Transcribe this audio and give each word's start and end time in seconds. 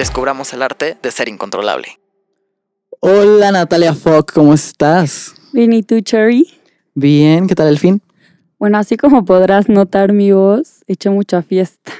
Descubramos 0.00 0.50
el 0.54 0.62
arte 0.62 0.96
de 1.02 1.10
ser 1.10 1.28
incontrolable. 1.28 1.88
Hola 3.00 3.52
Natalia 3.52 3.92
Fock, 3.92 4.32
¿cómo 4.32 4.54
estás? 4.54 5.34
Bien, 5.52 5.74
¿y 5.74 5.82
tú, 5.82 6.00
Cherry? 6.00 6.48
Bien, 6.94 7.46
¿qué 7.46 7.54
tal 7.54 7.68
el 7.68 7.78
fin? 7.78 8.00
Bueno, 8.58 8.78
así 8.78 8.96
como 8.96 9.26
podrás 9.26 9.68
notar 9.68 10.14
mi 10.14 10.32
voz, 10.32 10.82
he 10.86 10.94
hecho 10.94 11.12
mucha 11.12 11.42
fiesta. 11.42 11.92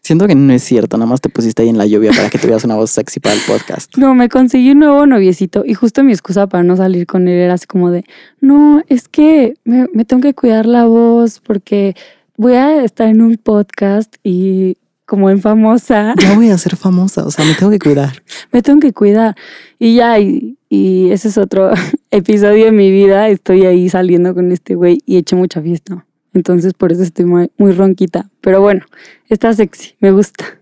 Siento 0.00 0.26
que 0.26 0.34
no 0.34 0.50
es 0.54 0.62
cierto, 0.62 0.96
nada 0.96 1.10
más 1.10 1.20
te 1.20 1.28
pusiste 1.28 1.60
ahí 1.60 1.68
en 1.68 1.76
la 1.76 1.84
lluvia 1.84 2.12
para 2.12 2.30
que 2.30 2.38
tuvieras 2.38 2.64
una 2.64 2.76
voz 2.76 2.90
sexy 2.90 3.20
para 3.20 3.34
el 3.34 3.42
podcast. 3.46 3.98
No, 3.98 4.14
me 4.14 4.30
conseguí 4.30 4.70
un 4.70 4.78
nuevo 4.78 5.04
noviecito 5.04 5.62
y 5.66 5.74
justo 5.74 6.02
mi 6.04 6.12
excusa 6.12 6.46
para 6.46 6.64
no 6.64 6.78
salir 6.78 7.06
con 7.06 7.28
él 7.28 7.34
era 7.34 7.52
así 7.52 7.66
como 7.66 7.90
de, 7.90 8.06
no, 8.40 8.82
es 8.88 9.08
que 9.08 9.58
me, 9.64 9.88
me 9.92 10.06
tengo 10.06 10.22
que 10.22 10.32
cuidar 10.32 10.64
la 10.64 10.86
voz 10.86 11.40
porque 11.40 11.96
voy 12.38 12.54
a 12.54 12.82
estar 12.82 13.08
en 13.08 13.20
un 13.20 13.36
podcast 13.36 14.16
y 14.24 14.78
como 15.12 15.28
en 15.28 15.42
famosa, 15.42 16.14
Ya 16.18 16.34
voy 16.34 16.48
a 16.48 16.56
ser 16.56 16.74
famosa, 16.74 17.22
o 17.26 17.30
sea, 17.30 17.44
me 17.44 17.52
tengo 17.52 17.70
que 17.70 17.78
cuidar. 17.78 18.22
me 18.50 18.62
tengo 18.62 18.80
que 18.80 18.94
cuidar. 18.94 19.36
Y 19.78 19.96
ya, 19.96 20.18
y, 20.18 20.56
y 20.70 21.10
ese 21.10 21.28
es 21.28 21.36
otro 21.36 21.70
episodio 22.10 22.64
de 22.64 22.72
mi 22.72 22.90
vida, 22.90 23.28
estoy 23.28 23.66
ahí 23.66 23.90
saliendo 23.90 24.32
con 24.32 24.50
este 24.52 24.74
güey 24.74 25.02
y 25.04 25.16
he 25.16 25.18
hecho 25.18 25.36
mucha 25.36 25.60
fiesta. 25.60 26.06
Entonces 26.32 26.72
por 26.72 26.92
eso 26.92 27.02
estoy 27.02 27.26
muy, 27.26 27.50
muy 27.58 27.72
ronquita. 27.72 28.30
Pero 28.40 28.62
bueno, 28.62 28.86
está 29.28 29.52
sexy, 29.52 29.96
me 30.00 30.12
gusta. 30.12 30.58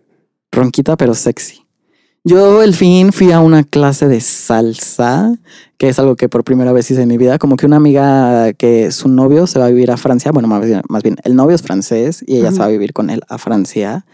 Ronquita 0.50 0.96
pero 0.96 1.14
sexy. 1.14 1.59
Yo 2.22 2.62
el 2.62 2.74
fin 2.74 3.12
fui 3.12 3.32
a 3.32 3.40
una 3.40 3.64
clase 3.64 4.06
de 4.06 4.20
salsa, 4.20 5.32
que 5.78 5.88
es 5.88 5.98
algo 5.98 6.16
que 6.16 6.28
por 6.28 6.44
primera 6.44 6.70
vez 6.72 6.90
hice 6.90 7.00
en 7.02 7.08
mi 7.08 7.16
vida. 7.16 7.38
Como 7.38 7.56
que 7.56 7.64
una 7.64 7.76
amiga 7.76 8.52
que 8.52 8.90
su 8.92 9.08
novio 9.08 9.46
se 9.46 9.58
va 9.58 9.66
a 9.66 9.68
vivir 9.70 9.90
a 9.90 9.96
Francia, 9.96 10.30
bueno, 10.30 10.46
más 10.46 10.64
bien, 10.64 10.82
más 10.90 11.02
bien 11.02 11.16
el 11.24 11.34
novio 11.34 11.54
es 11.54 11.62
francés 11.62 12.22
y 12.26 12.36
ella 12.36 12.52
se 12.52 12.58
va 12.58 12.66
a 12.66 12.68
vivir 12.68 12.92
con 12.92 13.08
él 13.08 13.22
a 13.28 13.38
Francia. 13.38 14.04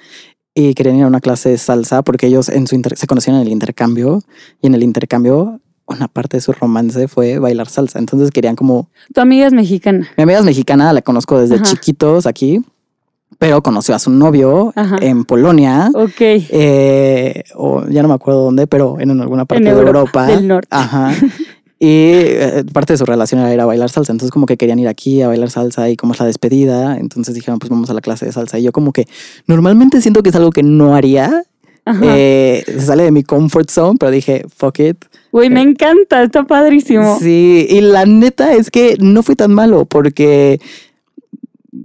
Y 0.55 0.75
querían 0.75 0.97
ir 0.97 1.03
a 1.05 1.09
una 1.09 1.21
clase 1.21 1.49
de 1.49 1.59
salsa 1.59 2.03
porque 2.03 2.29
ellos 2.29 2.49
en 2.49 2.69
su 2.69 2.81
se 2.95 3.07
conocieron 3.09 3.41
en 3.41 3.47
el 3.49 3.53
intercambio 3.53 4.23
y 4.63 4.69
en 4.69 4.75
el 4.75 4.85
intercambio 4.85 5.61
una 5.87 6.07
parte 6.09 6.37
de 6.37 6.41
su 6.41 6.53
romance 6.53 7.09
fue 7.09 7.39
bailar 7.41 7.69
salsa. 7.69 7.99
Entonces 7.99 8.31
querían 8.31 8.55
como 8.55 8.89
Tu 9.13 9.21
amiga 9.21 9.49
es 9.49 9.53
mexicana. 9.53 10.09
mi 10.17 10.23
amiga 10.23 10.39
es 10.39 10.45
mexicana, 10.45 10.93
la 10.93 11.03
conozco 11.03 11.41
desde 11.41 11.57
Ajá. 11.57 11.65
chiquitos 11.65 12.27
aquí, 12.27 12.63
pero 13.39 13.63
conoció 13.63 13.95
a 13.95 13.99
su 13.99 14.11
novio 14.11 14.73
Ajá. 14.77 14.97
en 15.01 15.25
Polonia. 15.25 15.91
Ok. 15.95 16.21
Eh, 16.21 17.45
o 17.55 17.87
ya 17.89 18.03
no 18.03 18.09
me 18.09 18.15
acuerdo 18.15 18.45
dónde, 18.45 18.67
pero 18.67 18.99
en 19.01 19.21
alguna 19.21 19.45
parte 19.45 19.69
En 19.69 19.75
de 19.75 19.81
Europa 19.81 19.99
Europa. 19.99 20.27
del 20.27 20.49
Norte. 20.49 20.69
Ajá. 20.71 21.13
Y 21.79 21.89
eh, 21.89 22.65
parte 22.73 22.95
de 22.95 22.97
su 22.97 23.05
relación 23.05 23.39
era 23.39 23.53
ir 23.53 23.61
a 23.61 23.67
bailar 23.67 23.91
salsa. 23.91 24.11
Entonces, 24.11 24.33
como 24.33 24.47
que 24.47 24.57
querían 24.57 24.79
ir 24.79 24.89
aquí 24.89 25.21
a 25.21 25.29
bailar 25.29 25.51
salsa 25.51 25.91
y 25.91 25.97
como 25.97 26.15
es 26.15 26.21
la 26.21 26.25
despedida. 26.25 26.97
Entonces 26.97 27.35
dijeron, 27.35 27.59
pues 27.59 27.69
vamos 27.69 27.91
a 27.91 27.93
la 27.93 28.01
clase 28.01 28.25
de 28.25 28.33
salsa. 28.33 28.59
Y 28.59 28.63
yo, 28.63 28.73
como 28.73 28.95
que 28.95 29.07
normalmente 29.47 30.01
siento 30.01 30.23
que 30.23 30.31
es 30.31 30.37
algo 30.37 30.53
que 30.53 30.63
no 30.63 30.95
haría. 30.95 31.43
Eh, 32.03 32.65
se 32.67 32.81
sale 32.81 33.05
de 33.05 33.13
mi 33.13 33.23
comfort 33.23 33.71
zone, 33.71 33.97
pero 34.01 34.11
dije, 34.11 34.47
fuck 34.57 34.81
it. 34.81 35.05
Güey, 35.33 35.51
me 35.51 35.61
encanta, 35.61 36.23
está 36.23 36.45
padrísimo. 36.45 37.19
Sí, 37.21 37.67
y 37.69 37.81
la 37.83 38.07
neta 38.07 38.55
es 38.55 38.71
que 38.71 38.97
no 38.99 39.23
fue 39.23 39.37
tan 39.37 39.53
malo 39.53 39.85
porque 39.85 40.59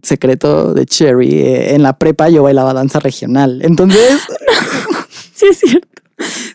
secreto 0.03 0.74
de 0.74 0.85
Cherry, 0.85 1.34
eh, 1.41 1.75
en 1.75 1.84
la 1.84 1.97
prepa 1.97 2.29
yo 2.29 2.44
bailaba 2.44 2.74
danza 2.74 3.00
regional. 3.00 3.62
Entonces, 3.63 4.22
Sí, 5.34 5.47
es 5.50 5.57
cierto. 5.59 5.88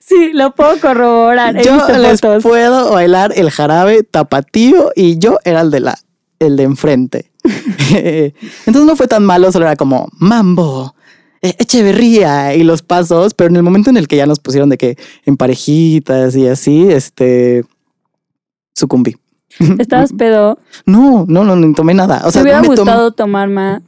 Sí, 0.01 0.31
lo 0.33 0.55
puedo 0.55 0.79
corroborar. 0.81 1.57
He 1.57 1.65
yo 1.65 1.75
visto 1.75 1.99
les 1.99 2.21
fotos. 2.21 2.43
puedo 2.45 2.93
bailar 2.93 3.33
el 3.35 3.51
jarabe 3.51 4.05
tapatío 4.05 4.93
y 4.95 5.19
yo 5.19 5.39
era 5.45 5.61
el 5.63 5.73
de 5.73 5.81
la 5.81 5.99
el 6.39 6.57
de 6.57 6.63
enfrente. 6.63 7.33
Entonces 7.91 8.85
no 8.85 8.95
fue 8.95 9.09
tan 9.09 9.25
malo, 9.25 9.51
solo 9.51 9.65
era 9.67 9.75
como 9.75 10.09
mambo, 10.13 10.95
eh, 11.43 11.55
Echeverría 11.59 12.55
y 12.55 12.63
los 12.63 12.83
pasos, 12.83 13.35
pero 13.35 13.51
en 13.51 13.57
el 13.57 13.63
momento 13.65 13.91
en 13.91 13.97
el 13.97 14.07
que 14.07 14.17
ya 14.17 14.27
nos 14.27 14.39
pusieron 14.39 14.69
de 14.69 14.79
que 14.79 14.97
en 15.25 15.37
parejitas 15.37 16.37
y 16.37 16.47
así, 16.47 16.89
este 16.89 17.65
sucumbí. 18.75 19.17
Estabas 19.79 20.13
pedo. 20.13 20.59
No, 20.85 21.25
no, 21.29 21.45
no, 21.45 21.57
no 21.57 21.73
tomé 21.75 21.95
nada. 21.95 22.23
O 22.25 22.31
sea, 22.31 22.41
¿Te 22.43 22.45
hubiera 22.45 22.63
tomé- 22.63 22.77
gustado 22.77 23.13
tomar 23.13 23.49
más? 23.49 23.83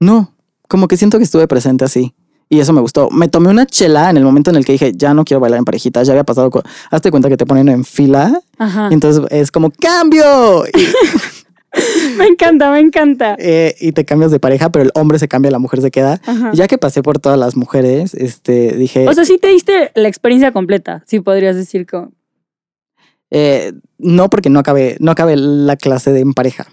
No, 0.00 0.32
como 0.68 0.86
que 0.88 0.96
siento 0.96 1.18
que 1.18 1.24
estuve 1.24 1.48
presente 1.48 1.84
así. 1.84 2.14
Y 2.50 2.60
eso 2.60 2.72
me 2.72 2.80
gustó. 2.80 3.10
Me 3.10 3.28
tomé 3.28 3.50
una 3.50 3.66
chela 3.66 4.08
en 4.08 4.16
el 4.16 4.24
momento 4.24 4.48
en 4.50 4.56
el 4.56 4.64
que 4.64 4.72
dije, 4.72 4.92
ya 4.96 5.12
no 5.12 5.24
quiero 5.24 5.38
bailar 5.40 5.58
en 5.58 5.64
parejitas. 5.66 6.06
Ya 6.06 6.14
había 6.14 6.24
pasado. 6.24 6.50
con- 6.50 6.62
Hazte 6.90 7.10
cuenta 7.10 7.28
que 7.28 7.36
te 7.36 7.44
ponen 7.44 7.68
en 7.68 7.84
fila. 7.84 8.40
Ajá. 8.56 8.88
Y 8.90 8.94
entonces 8.94 9.22
es 9.30 9.50
como, 9.50 9.70
¡cambio! 9.70 10.64
Y, 10.66 10.70
Me 12.16 12.26
encanta, 12.26 12.70
me 12.72 12.80
encanta. 12.80 13.36
eh, 13.38 13.74
y 13.78 13.92
te 13.92 14.04
cambias 14.06 14.30
de 14.30 14.40
pareja, 14.40 14.70
pero 14.72 14.84
el 14.86 14.90
hombre 14.94 15.18
se 15.18 15.28
cambia, 15.28 15.50
la 15.50 15.58
mujer 15.58 15.82
se 15.82 15.90
queda. 15.90 16.20
Ajá. 16.26 16.50
Ya 16.54 16.66
que 16.66 16.78
pasé 16.78 17.02
por 17.02 17.18
todas 17.18 17.38
las 17.38 17.56
mujeres, 17.56 18.14
este, 18.14 18.72
dije, 18.76 19.06
O 19.06 19.12
sea, 19.12 19.24
sí 19.26 19.36
te 19.38 19.48
diste 19.48 19.92
la 19.94 20.08
experiencia 20.08 20.50
completa, 20.52 21.02
sí 21.06 21.20
podrías 21.20 21.54
decir 21.56 21.86
como. 21.86 22.10
Eh, 23.30 23.72
no, 23.98 24.30
porque 24.30 24.50
no 24.50 24.60
acabé, 24.60 24.96
no 25.00 25.10
acabé 25.10 25.36
la 25.36 25.76
clase 25.76 26.12
de 26.12 26.20
en 26.20 26.34
pareja. 26.34 26.66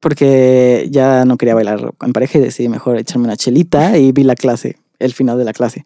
Porque 0.00 0.88
ya 0.90 1.24
no 1.24 1.36
quería 1.36 1.54
bailar 1.54 1.94
en 2.00 2.12
pareja 2.12 2.38
y 2.38 2.40
decidí 2.40 2.68
mejor 2.68 2.98
echarme 2.98 3.26
una 3.26 3.36
chelita 3.36 3.96
y 3.98 4.10
vi 4.10 4.24
la 4.24 4.34
clase, 4.34 4.76
el 4.98 5.12
final 5.12 5.38
de 5.38 5.44
la 5.44 5.52
clase. 5.52 5.84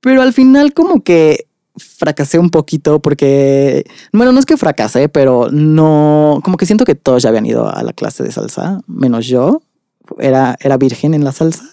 Pero 0.00 0.20
al 0.20 0.34
final 0.34 0.74
como 0.74 1.02
que 1.02 1.46
fracasé 1.76 2.38
un 2.38 2.50
poquito 2.50 3.00
porque, 3.00 3.84
bueno, 4.12 4.32
no 4.32 4.38
es 4.38 4.46
que 4.46 4.56
fracasé, 4.56 5.08
pero 5.08 5.48
no, 5.50 6.40
como 6.44 6.56
que 6.56 6.66
siento 6.66 6.84
que 6.84 6.94
todos 6.94 7.22
ya 7.22 7.30
habían 7.30 7.46
ido 7.46 7.68
a 7.68 7.82
la 7.82 7.92
clase 7.92 8.22
de 8.22 8.32
salsa, 8.32 8.80
menos 8.86 9.26
yo. 9.26 9.62
Era, 10.18 10.56
era 10.60 10.76
virgen 10.76 11.14
en 11.14 11.24
la 11.24 11.32
salsa. 11.32 11.64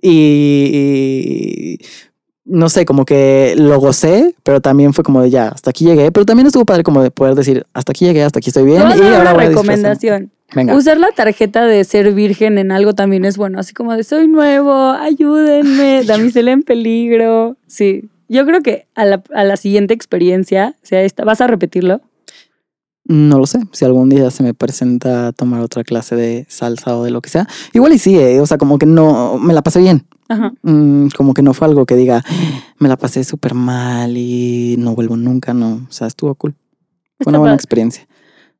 Y, 0.00 1.78
no 2.46 2.68
sé, 2.68 2.84
como 2.86 3.04
que 3.04 3.54
lo 3.58 3.78
gocé, 3.80 4.34
pero 4.42 4.60
también 4.60 4.94
fue 4.94 5.02
como 5.04 5.20
de 5.20 5.30
ya, 5.30 5.48
hasta 5.48 5.70
aquí 5.70 5.84
llegué. 5.84 6.12
Pero 6.12 6.24
también 6.24 6.46
estuvo 6.46 6.64
padre 6.64 6.84
como 6.84 7.02
de 7.02 7.10
poder 7.10 7.34
decir, 7.34 7.66
hasta 7.74 7.92
aquí 7.92 8.04
llegué, 8.06 8.22
hasta 8.22 8.38
aquí 8.38 8.50
estoy 8.50 8.64
bien. 8.64 8.78
Y 8.78 8.84
ahora 8.84 8.92
una 8.92 9.32
voy 9.32 9.44
a 9.44 9.48
disfrazarme". 9.48 9.48
recomendación. 9.48 10.30
Venga. 10.54 10.76
Usar 10.76 10.98
la 10.98 11.10
tarjeta 11.10 11.64
de 11.64 11.82
ser 11.82 12.12
virgen 12.12 12.56
en 12.58 12.70
algo 12.70 12.94
también 12.94 13.24
es 13.24 13.36
bueno. 13.36 13.58
Así 13.58 13.74
como 13.74 13.94
de 13.96 14.04
soy 14.04 14.28
nuevo, 14.28 14.72
ayúdenme, 14.72 16.04
damisela 16.04 16.52
en 16.52 16.62
peligro. 16.62 17.56
Sí. 17.66 18.08
Yo 18.28 18.46
creo 18.46 18.60
que 18.62 18.86
a 18.94 19.04
la, 19.04 19.22
a 19.34 19.44
la 19.44 19.56
siguiente 19.56 19.92
experiencia, 19.92 20.76
sea 20.82 21.02
esta, 21.02 21.24
¿vas 21.24 21.40
a 21.40 21.48
repetirlo? 21.48 22.00
No 23.08 23.38
lo 23.38 23.46
sé. 23.46 23.60
Si 23.72 23.84
algún 23.84 24.08
día 24.08 24.30
se 24.30 24.42
me 24.42 24.54
presenta 24.54 25.32
tomar 25.32 25.62
otra 25.62 25.84
clase 25.84 26.16
de 26.16 26.46
salsa 26.48 26.96
o 26.96 27.04
de 27.04 27.10
lo 27.10 27.20
que 27.22 27.30
sea. 27.30 27.46
Igual 27.72 27.92
y 27.92 27.98
sí, 27.98 28.16
eh, 28.18 28.40
o 28.40 28.46
sea, 28.46 28.58
como 28.58 28.78
que 28.78 28.86
no, 28.86 29.38
me 29.38 29.54
la 29.54 29.62
pasé 29.62 29.80
bien. 29.80 30.06
Ajá. 30.28 30.52
Mm, 30.62 31.08
como 31.16 31.34
que 31.34 31.42
no 31.42 31.54
fue 31.54 31.68
algo 31.68 31.86
que 31.86 31.94
diga, 31.96 32.22
me 32.78 32.88
la 32.88 32.96
pasé 32.96 33.24
súper 33.24 33.54
mal 33.54 34.16
y 34.16 34.76
no 34.78 34.94
vuelvo 34.94 35.16
nunca, 35.16 35.54
no. 35.54 35.86
O 35.88 35.92
sea, 35.92 36.06
estuvo 36.06 36.34
cool. 36.34 36.54
Fue 37.20 37.30
una 37.30 37.38
buena 37.38 37.54
experiencia. 37.54 38.06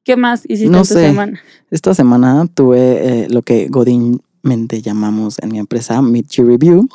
¿Qué 0.04 0.16
más 0.16 0.44
hiciste 0.44 0.70
No 0.70 0.78
en 0.78 0.82
tu 0.84 0.94
sé. 0.94 1.06
semana? 1.08 1.40
Esta 1.70 1.94
semana 1.94 2.46
tuve 2.52 2.78
eh, 3.24 3.28
lo 3.28 3.42
que 3.42 3.66
godínmente 3.68 4.80
llamamos 4.80 5.38
en 5.42 5.50
mi 5.52 5.58
empresa 5.58 6.00
Meet 6.00 6.28
Your 6.30 6.46
Review, 6.46 6.88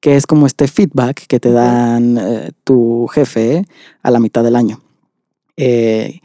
que 0.00 0.16
es 0.16 0.26
como 0.26 0.46
este 0.46 0.66
feedback 0.66 1.26
que 1.28 1.38
te 1.38 1.52
dan 1.52 2.18
eh, 2.18 2.50
tu 2.64 3.06
jefe 3.12 3.64
a 4.02 4.10
la 4.10 4.18
mitad 4.18 4.42
del 4.42 4.56
año. 4.56 4.80
Eh, 5.56 6.20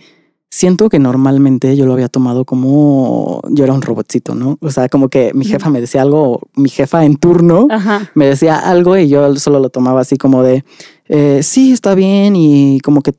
siento 0.50 0.90
que 0.90 1.00
normalmente 1.00 1.76
yo 1.76 1.86
lo 1.86 1.94
había 1.94 2.08
tomado 2.08 2.46
como 2.46 3.42
yo 3.50 3.64
era 3.64 3.74
un 3.74 3.82
robotcito, 3.82 4.36
¿no? 4.36 4.58
O 4.62 4.72
sea, 4.72 4.90
como 4.90 5.10
que 5.10 5.32
mi 5.34 5.46
jefa 5.46 5.70
me 5.70 5.82
decía 5.82 6.02
algo, 6.02 6.42
mi 6.56 6.70
jefa 6.70 7.06
en 7.06 7.18
turno 7.18 7.68
Ajá. 7.70 8.10
me 8.16 8.28
decía 8.28 8.58
algo 8.58 8.98
y 8.98 9.10
yo 9.10 9.36
solo 9.36 9.60
lo 9.60 9.70
tomaba 9.70 10.02
así 10.02 10.18
como 10.18 10.44
de, 10.44 10.64
eh, 11.10 11.42
sí, 11.44 11.74
está 11.74 11.96
bien 11.96 12.36
y 12.36 12.80
como 12.80 13.02
que 13.02 13.14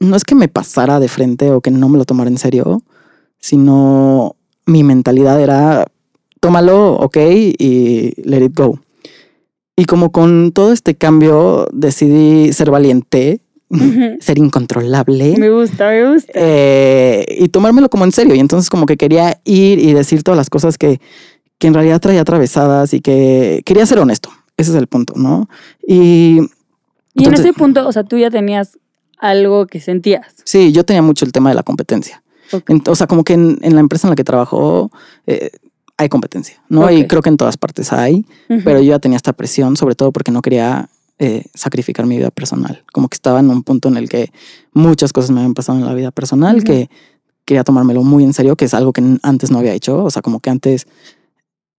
no 0.00 0.16
es 0.16 0.24
que 0.24 0.34
me 0.34 0.48
pasara 0.48 1.00
de 1.00 1.08
frente 1.08 1.50
o 1.52 1.60
que 1.60 1.70
no 1.70 1.88
me 1.88 1.98
lo 1.98 2.04
tomara 2.04 2.28
en 2.28 2.38
serio, 2.38 2.82
sino 3.38 4.36
mi 4.66 4.82
mentalidad 4.82 5.40
era, 5.40 5.86
tómalo, 6.40 6.94
ok, 6.94 7.16
y 7.16 8.12
let 8.24 8.44
it 8.44 8.58
go. 8.58 8.78
Y 9.76 9.84
como 9.84 10.10
con 10.10 10.52
todo 10.52 10.72
este 10.72 10.96
cambio 10.96 11.68
decidí 11.72 12.52
ser 12.52 12.70
valiente, 12.70 13.40
Ser 14.20 14.38
incontrolable. 14.38 15.36
Me 15.38 15.50
gusta, 15.50 15.88
me 15.88 16.12
gusta. 16.12 16.32
eh, 16.34 17.24
y 17.40 17.48
tomármelo 17.48 17.88
como 17.88 18.04
en 18.04 18.12
serio. 18.12 18.34
Y 18.34 18.40
entonces 18.40 18.70
como 18.70 18.86
que 18.86 18.96
quería 18.96 19.40
ir 19.44 19.78
y 19.78 19.92
decir 19.92 20.22
todas 20.22 20.36
las 20.38 20.50
cosas 20.50 20.78
que, 20.78 21.00
que 21.58 21.66
en 21.66 21.74
realidad 21.74 22.00
traía 22.00 22.20
atravesadas 22.20 22.94
y 22.94 23.00
que 23.00 23.62
quería 23.64 23.86
ser 23.86 23.98
honesto. 23.98 24.30
Ese 24.56 24.70
es 24.70 24.76
el 24.76 24.86
punto, 24.86 25.14
¿no? 25.16 25.48
Y 25.86 26.40
Y 27.14 27.26
en 27.26 27.34
ese 27.34 27.52
punto, 27.52 27.86
o 27.86 27.92
sea, 27.92 28.04
tú 28.04 28.16
ya 28.18 28.30
tenías 28.30 28.78
algo 29.18 29.66
que 29.66 29.80
sentías. 29.80 30.26
Sí, 30.44 30.72
yo 30.72 30.84
tenía 30.84 31.02
mucho 31.02 31.24
el 31.24 31.32
tema 31.32 31.48
de 31.50 31.54
la 31.56 31.62
competencia. 31.62 32.22
O 32.86 32.94
sea, 32.94 33.06
como 33.06 33.24
que 33.24 33.32
en, 33.32 33.58
en 33.62 33.74
la 33.74 33.80
empresa 33.80 34.06
en 34.06 34.10
la 34.10 34.16
que 34.16 34.22
trabajo 34.24 34.90
eh, 35.26 35.50
hay 35.96 36.08
competencia, 36.08 36.62
¿no? 36.68 36.90
Y 36.90 37.06
creo 37.06 37.20
que 37.22 37.30
en 37.30 37.36
todas 37.36 37.56
partes 37.56 37.92
hay, 37.92 38.24
pero 38.64 38.78
yo 38.80 38.90
ya 38.90 38.98
tenía 38.98 39.16
esta 39.16 39.32
presión, 39.32 39.76
sobre 39.76 39.94
todo 39.94 40.12
porque 40.12 40.30
no 40.30 40.42
quería 40.42 40.88
eh, 41.18 41.44
sacrificar 41.54 42.06
mi 42.06 42.16
vida 42.16 42.30
personal. 42.30 42.84
Como 42.92 43.08
que 43.08 43.14
estaba 43.14 43.40
en 43.40 43.50
un 43.50 43.62
punto 43.62 43.88
en 43.88 43.96
el 43.96 44.08
que 44.08 44.32
muchas 44.72 45.12
cosas 45.12 45.30
me 45.30 45.40
habían 45.40 45.54
pasado 45.54 45.78
en 45.78 45.84
la 45.84 45.94
vida 45.94 46.10
personal, 46.10 46.62
que 46.62 46.90
quería 47.44 47.64
tomármelo 47.64 48.02
muy 48.02 48.24
en 48.24 48.32
serio, 48.32 48.56
que 48.56 48.66
es 48.66 48.74
algo 48.74 48.92
que 48.92 49.02
antes 49.22 49.50
no 49.50 49.58
había 49.58 49.72
hecho. 49.72 50.04
O 50.04 50.10
sea, 50.10 50.20
como 50.20 50.40
que 50.40 50.50
antes 50.50 50.86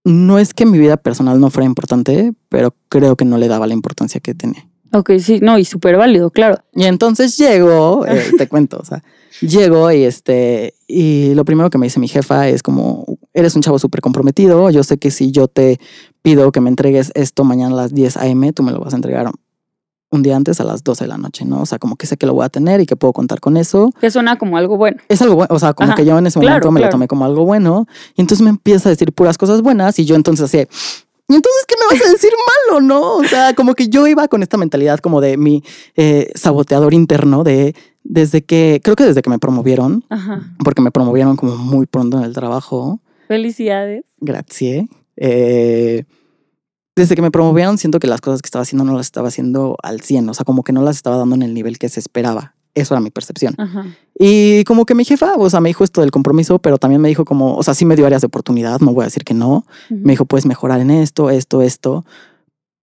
no 0.04 0.40
es 0.40 0.54
que 0.54 0.66
mi 0.66 0.80
vida 0.80 0.98
personal 0.98 1.40
no 1.40 1.50
fuera 1.50 1.66
importante, 1.66 2.34
pero 2.50 2.74
creo 2.90 3.16
que 3.16 3.26
no 3.26 3.38
le 3.38 3.48
daba 3.48 3.68
la 3.68 3.74
importancia 3.74 4.22
que 4.22 4.34
tenía. 4.34 4.68
Ok, 4.94 5.12
sí, 5.20 5.40
no, 5.42 5.58
y 5.58 5.66
súper 5.66 5.98
válido, 5.98 6.30
claro. 6.30 6.58
Y 6.74 6.86
entonces 6.86 7.38
llego, 7.38 8.06
eh, 8.06 8.32
te 8.38 8.48
cuento, 8.50 8.78
o 8.80 8.86
sea, 8.86 9.04
llego 9.42 9.92
y 9.92 10.04
este, 10.04 10.74
y 10.88 11.34
lo 11.34 11.46
primero 11.46 11.70
que 11.70 11.78
me 11.78 11.86
dice 11.86 12.00
mi 12.00 12.08
jefa 12.08 12.48
es 12.48 12.64
como, 12.64 13.06
eres 13.34 13.56
un 13.56 13.62
chavo 13.62 13.80
súper 13.80 14.02
comprometido, 14.02 14.70
yo 14.70 14.84
sé 14.84 14.98
que 14.98 15.12
si 15.12 15.32
yo 15.32 15.48
te 15.48 15.80
pido 16.22 16.52
que 16.52 16.62
me 16.62 16.70
entregues 16.70 17.12
esto 17.16 17.44
mañana 17.44 17.74
a 17.74 17.78
las 17.78 17.94
10 17.94 18.18
a.m., 18.18 18.54
tú 18.54 18.64
me 18.64 18.72
lo 18.72 18.80
vas 18.80 18.94
a 18.94 18.98
entregar 18.98 19.32
un 20.10 20.24
día 20.24 20.36
antes 20.36 20.62
a 20.62 20.64
las 20.64 20.84
12 20.84 21.04
de 21.04 21.08
la 21.10 21.18
noche, 21.18 21.46
¿no? 21.46 21.62
O 21.62 21.66
sea, 21.66 21.80
como 21.80 21.98
que 21.98 22.08
sé 22.08 22.18
que 22.18 22.26
lo 22.26 22.34
voy 22.34 22.46
a 22.46 22.50
tener 22.50 22.80
y 22.80 22.86
que 22.86 22.96
puedo 22.96 23.12
contar 23.14 23.40
con 23.40 23.58
eso. 23.58 23.92
Que 24.00 24.10
suena 24.10 24.38
como 24.38 24.58
algo 24.58 24.78
bueno. 24.78 24.98
Es 25.10 25.22
algo 25.22 25.36
bueno, 25.36 25.54
o 25.54 25.60
sea, 25.60 25.74
como 25.74 25.90
Ajá, 25.90 25.98
que 25.98 26.06
yo 26.06 26.18
en 26.18 26.28
ese 26.28 26.40
momento 26.40 26.60
claro, 26.60 26.72
me 26.72 26.80
lo 26.80 26.90
tomé 26.90 27.08
como 27.08 27.26
algo 27.26 27.46
bueno. 27.46 27.88
Y 28.16 28.22
entonces 28.22 28.44
me 28.44 28.50
empieza 28.50 28.88
a 28.88 28.92
decir 28.92 29.12
puras 29.12 29.38
cosas 29.38 29.62
buenas 29.62 30.00
y 30.00 30.06
yo 30.06 30.16
entonces 30.16 30.46
así, 30.46 30.58
de, 30.58 30.70
¿y 31.07 31.07
entonces 31.36 31.66
qué 31.68 31.76
me 31.80 31.98
vas 31.98 32.08
a 32.08 32.12
decir 32.12 32.32
malo, 32.70 32.82
no? 32.82 33.16
O 33.18 33.24
sea, 33.24 33.54
como 33.54 33.74
que 33.76 33.90
yo 33.90 34.08
iba 34.08 34.28
con 34.28 34.44
esta 34.44 34.58
mentalidad 34.58 35.00
como 35.00 35.22
de 35.22 35.38
mi 35.38 35.64
eh, 35.96 36.32
saboteador 36.36 36.94
interno 36.94 37.44
de 37.44 37.76
desde 38.04 38.42
que, 38.44 38.80
creo 38.84 38.96
que 38.96 39.04
desde 39.04 39.22
que 39.22 39.30
me 39.30 39.40
promovieron, 39.40 40.06
Ajá. 40.10 40.42
porque 40.64 40.82
me 40.82 40.92
promovieron 40.92 41.36
como 41.36 41.58
muy 41.58 41.86
pronto 41.86 42.18
en 42.18 42.24
el 42.24 42.34
trabajo, 42.34 43.02
Felicidades. 43.28 44.06
gracias. 44.20 44.86
Eh, 45.18 46.06
desde 46.96 47.16
que 47.16 47.22
me 47.22 47.32
promovieron 47.32 47.78
siento 47.78 48.00
que 48.00 48.08
las 48.08 48.22
cosas 48.22 48.42
que 48.42 48.48
estaba 48.48 48.64
haciendo 48.64 48.84
no 48.86 48.96
las 48.96 49.08
estaba 49.08 49.28
haciendo 49.28 49.76
al 49.84 50.02
100, 50.02 50.30
o 50.30 50.34
sea, 50.34 50.46
como 50.46 50.64
que 50.64 50.72
no 50.74 50.82
las 50.82 50.96
estaba 50.96 51.18
dando 51.18 51.36
en 51.36 51.44
el 51.44 51.54
nivel 51.54 51.78
que 51.78 51.90
se 51.90 52.00
esperaba. 52.00 52.56
Eso 52.78 52.94
era 52.94 53.02
mi 53.02 53.10
percepción. 53.10 53.56
Ajá. 53.58 53.86
Y 54.20 54.64
como 54.66 54.86
que 54.86 54.94
mi 54.94 55.04
jefa, 55.04 55.34
o 55.36 55.50
sea, 55.50 55.60
me 55.60 55.70
dijo 55.70 55.84
esto 55.84 56.02
del 56.02 56.12
compromiso, 56.12 56.60
pero 56.60 56.78
también 56.78 57.02
me 57.02 57.10
dijo 57.10 57.26
como, 57.26 57.56
o 57.56 57.64
sea, 57.64 57.74
sí 57.74 57.86
me 57.86 57.96
dio 57.96 58.06
áreas 58.06 58.22
de 58.22 58.28
oportunidad, 58.28 58.80
no 58.82 58.94
voy 58.94 59.02
a 59.02 59.06
decir 59.06 59.24
que 59.24 59.34
no. 59.34 59.66
Me 59.90 60.14
dijo, 60.14 60.26
puedes 60.26 60.46
mejorar 60.46 60.80
en 60.80 60.92
esto, 60.92 61.32
esto, 61.32 61.64
esto. 61.64 62.06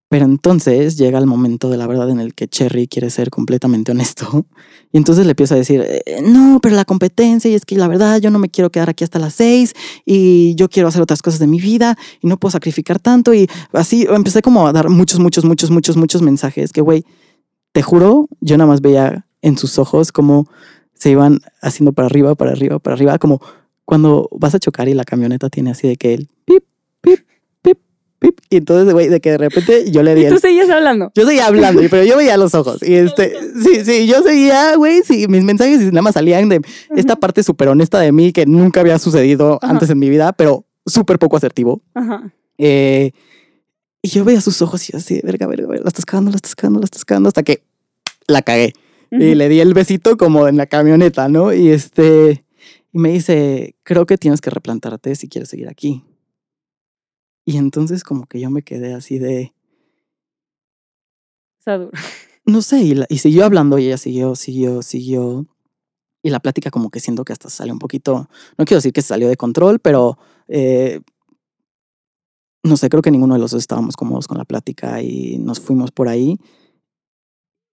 Pero 0.09 0.25
entonces 0.27 0.97
llega 0.97 1.19
el 1.19 1.27
momento 1.27 1.71
de 1.71 1.77
la 1.77 1.87
verdad 1.87 2.11
en 2.11 2.19
el 2.21 2.35
que 2.35 2.49
Cherry 2.49 2.89
quiere 2.89 3.11
ser 3.11 3.31
completamente 3.31 3.93
honesto. 3.93 4.47
Y 4.93 4.97
entonces 4.97 5.27
le 5.27 5.33
empiezo 5.33 5.55
a 5.55 5.57
decir, 5.57 5.85
"Eh, 5.85 6.23
no, 6.25 6.61
pero 6.63 6.77
la 6.77 6.85
competencia, 6.85 7.51
y 7.51 7.55
es 7.55 7.65
que 7.65 7.75
la 7.75 7.89
verdad 7.89 8.21
yo 8.21 8.31
no 8.31 8.39
me 8.39 8.49
quiero 8.49 8.71
quedar 8.71 8.91
aquí 8.91 9.03
hasta 9.03 9.19
las 9.19 9.35
seis, 9.35 9.75
y 10.07 10.55
yo 10.55 10.69
quiero 10.69 10.89
hacer 10.89 11.03
otras 11.03 11.21
cosas 11.21 11.41
de 11.41 11.49
mi 11.49 11.61
vida, 11.61 11.99
y 12.21 12.29
no 12.29 12.39
puedo 12.39 12.53
sacrificar 12.53 13.01
tanto. 13.01 13.35
Y 13.35 13.49
así 13.73 14.07
empecé 14.09 14.41
como 14.41 14.69
a 14.69 14.73
dar 14.73 14.91
muchos, 14.91 15.19
muchos, 15.19 15.45
muchos, 15.45 15.73
muchos, 15.73 15.97
muchos 15.97 16.23
mensajes 16.23 16.73
que, 16.73 16.81
güey, 16.81 17.05
te 17.73 17.83
juro, 17.83 18.29
yo 18.41 18.57
nada 18.57 18.69
más 18.71 18.81
veía 18.81 19.27
en 19.45 19.59
sus 19.59 19.79
ojos 19.79 20.11
como 20.11 20.49
se 20.95 21.11
iban 21.11 21.41
haciendo 21.61 21.93
para 21.93 22.07
arriba, 22.07 22.35
para 22.35 22.53
arriba, 22.53 22.79
para 22.79 22.95
arriba, 22.95 23.19
como 23.19 23.41
cuando 23.85 24.29
vas 24.33 24.55
a 24.55 24.59
chocar 24.59 24.89
y 24.89 24.95
la 24.95 25.05
camioneta 25.05 25.51
tiene 25.51 25.71
así 25.71 25.87
de 25.87 25.97
que 25.97 26.15
el 26.15 26.31
pip, 26.47 26.65
pip, 27.03 27.21
pip, 27.61 27.79
pip. 28.19 28.41
Y 28.49 28.57
entonces, 28.57 28.91
güey, 28.95 29.09
de 29.09 29.21
que 29.21 29.33
de 29.33 29.39
repente 29.39 29.91
yo 29.91 30.03
le 30.03 30.15
di 30.17 30.23
Y 30.23 30.29
tú 30.29 30.35
el... 30.37 30.41
seguías 30.41 30.71
hablando. 30.71 31.13
Yo 31.15 31.27
seguía 31.27 31.47
hablando, 31.47 31.83
pero 31.91 32.05
yo 32.05 32.17
veía 32.17 32.39
los 32.39 32.55
ojos. 32.55 32.83
Y 32.83 32.95
este, 32.95 33.37
sí, 33.63 33.85
sí, 33.85 34.07
yo 34.07 34.23
seguía, 34.23 34.77
güey, 34.77 35.03
sí, 35.03 35.27
mis 35.29 35.45
mensajes 35.45 35.79
nada 35.93 36.01
más 36.01 36.15
salían 36.15 36.49
de 36.49 36.63
esta 36.97 37.17
parte 37.17 37.43
súper 37.43 37.69
honesta 37.69 38.01
de 38.01 38.11
mí 38.11 38.33
que 38.33 38.47
nunca 38.47 38.81
había 38.81 38.99
sucedido 38.99 39.59
Ajá. 39.61 39.73
antes 39.73 39.91
en 39.91 39.99
mi 39.99 40.09
vida, 40.09 40.33
pero 40.33 40.65
súper 40.87 41.19
poco 41.19 41.37
asertivo. 41.37 41.83
Ajá. 41.93 42.33
Eh, 42.57 43.11
y 44.01 44.09
yo 44.09 44.25
veía 44.25 44.41
sus 44.41 44.63
ojos 44.63 44.89
y 44.89 44.93
yo 44.93 44.99
así, 44.99 45.21
verga, 45.23 45.47
verga, 45.47 45.67
verga, 45.67 45.85
la 45.85 45.89
estás 45.89 46.07
cagando, 46.07 46.31
la 46.31 46.37
estás 46.37 46.55
cagando, 46.55 46.81
la 46.81 46.87
estás 46.87 47.05
cagando, 47.05 47.29
hasta 47.29 47.43
que 47.43 47.63
la 48.27 48.41
cagué. 48.41 48.73
Y 49.21 49.35
le 49.35 49.49
di 49.49 49.61
el 49.61 49.75
besito 49.75 50.17
como 50.17 50.49
en 50.49 50.57
la 50.57 50.67
camioneta, 50.67 51.29
¿no? 51.29 51.53
Y 51.53 51.69
este, 51.71 52.45
y 52.93 52.99
me 52.99 53.11
dice, 53.11 53.77
creo 53.83 54.07
que 54.07 54.19
tienes 54.19 54.41
que 54.41 54.51
replantarte 54.51 55.15
si 55.15 55.29
quieres 55.29 55.49
seguir 55.49 55.69
aquí. 55.69 56.03
Y 57.47 57.59
entonces 57.59 58.03
como 58.05 58.27
que 58.27 58.41
yo 58.41 58.51
me 58.51 58.63
quedé 58.63 58.95
así 58.95 59.19
de, 59.19 59.53
Está 61.59 61.79
duro. 61.79 61.91
no 62.47 62.63
sé, 62.63 62.81
y, 62.83 62.95
la- 62.95 63.07
y 63.09 63.19
siguió 63.19 63.45
hablando 63.45 63.79
y 63.79 63.87
ella 63.87 63.99
siguió, 63.99 64.35
siguió, 64.37 64.83
siguió. 64.83 65.47
Y 66.23 66.31
la 66.31 66.41
plática 66.41 66.71
como 66.71 66.91
que 66.91 67.01
siento 67.01 67.25
que 67.25 67.33
hasta 67.35 67.51
salió 67.51 67.73
un 67.75 67.79
poquito, 67.79 68.29
no 68.57 68.65
quiero 68.65 68.79
decir 68.79 68.93
que 68.93 69.03
salió 69.03 69.29
de 69.29 69.37
control, 69.37 69.79
pero 69.79 70.19
eh, 70.49 71.01
no 72.63 72.77
sé, 72.79 72.89
creo 72.89 73.03
que 73.03 73.11
ninguno 73.11 73.35
de 73.35 73.41
los 73.41 73.51
dos 73.51 73.61
estábamos 73.61 73.95
cómodos 73.95 74.27
con 74.27 74.39
la 74.39 74.47
plática 74.47 75.03
y 75.03 75.37
nos 75.39 75.61
fuimos 75.61 75.91
por 75.91 76.09
ahí. 76.09 76.39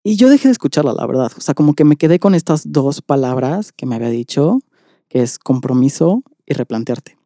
Y 0.03 0.15
yo 0.15 0.29
dejé 0.29 0.47
de 0.47 0.53
escucharla, 0.53 0.93
la 0.93 1.05
verdad. 1.05 1.31
O 1.37 1.41
sea, 1.41 1.53
como 1.53 1.73
que 1.73 1.83
me 1.83 1.95
quedé 1.95 2.19
con 2.19 2.33
estas 2.33 2.71
dos 2.71 3.01
palabras 3.01 3.71
que 3.71 3.85
me 3.85 3.95
había 3.95 4.09
dicho, 4.09 4.59
que 5.07 5.21
es 5.21 5.37
compromiso 5.37 6.23
y 6.45 6.53
replantearte. 6.53 7.17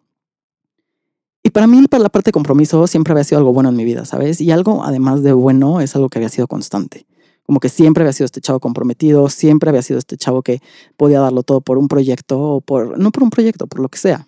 Y 1.41 1.51
para 1.51 1.67
mí, 1.67 1.79
la 1.89 2.09
parte 2.09 2.29
de 2.29 2.31
compromiso, 2.33 2.87
siempre 2.87 3.11
había 3.11 3.23
sido 3.23 3.37
algo 3.37 3.53
bueno 3.53 3.69
en 3.69 3.75
mi 3.75 3.85
vida, 3.85 4.03
¿sabes? 4.03 4.41
Y 4.41 4.51
algo, 4.51 4.83
además 4.83 5.23
de 5.23 5.31
bueno, 5.31 5.79
es 5.79 5.95
algo 5.95 6.09
que 6.09 6.17
había 6.17 6.29
sido 6.29 6.47
constante. 6.47 7.05
Como 7.43 7.59
que 7.59 7.69
siempre 7.69 8.01
había 8.01 8.13
sido 8.13 8.25
este 8.25 8.41
chavo 8.41 8.59
comprometido, 8.59 9.29
siempre 9.29 9.69
había 9.69 9.83
sido 9.83 9.99
este 9.99 10.17
chavo 10.17 10.41
que 10.41 10.59
podía 10.97 11.19
darlo 11.19 11.43
todo 11.43 11.61
por 11.61 11.77
un 11.77 11.87
proyecto 11.87 12.41
o 12.41 12.61
por, 12.61 12.97
no 12.97 13.11
por 13.11 13.23
un 13.23 13.29
proyecto, 13.29 13.67
por 13.67 13.79
lo 13.79 13.89
que 13.89 13.99
sea. 13.99 14.27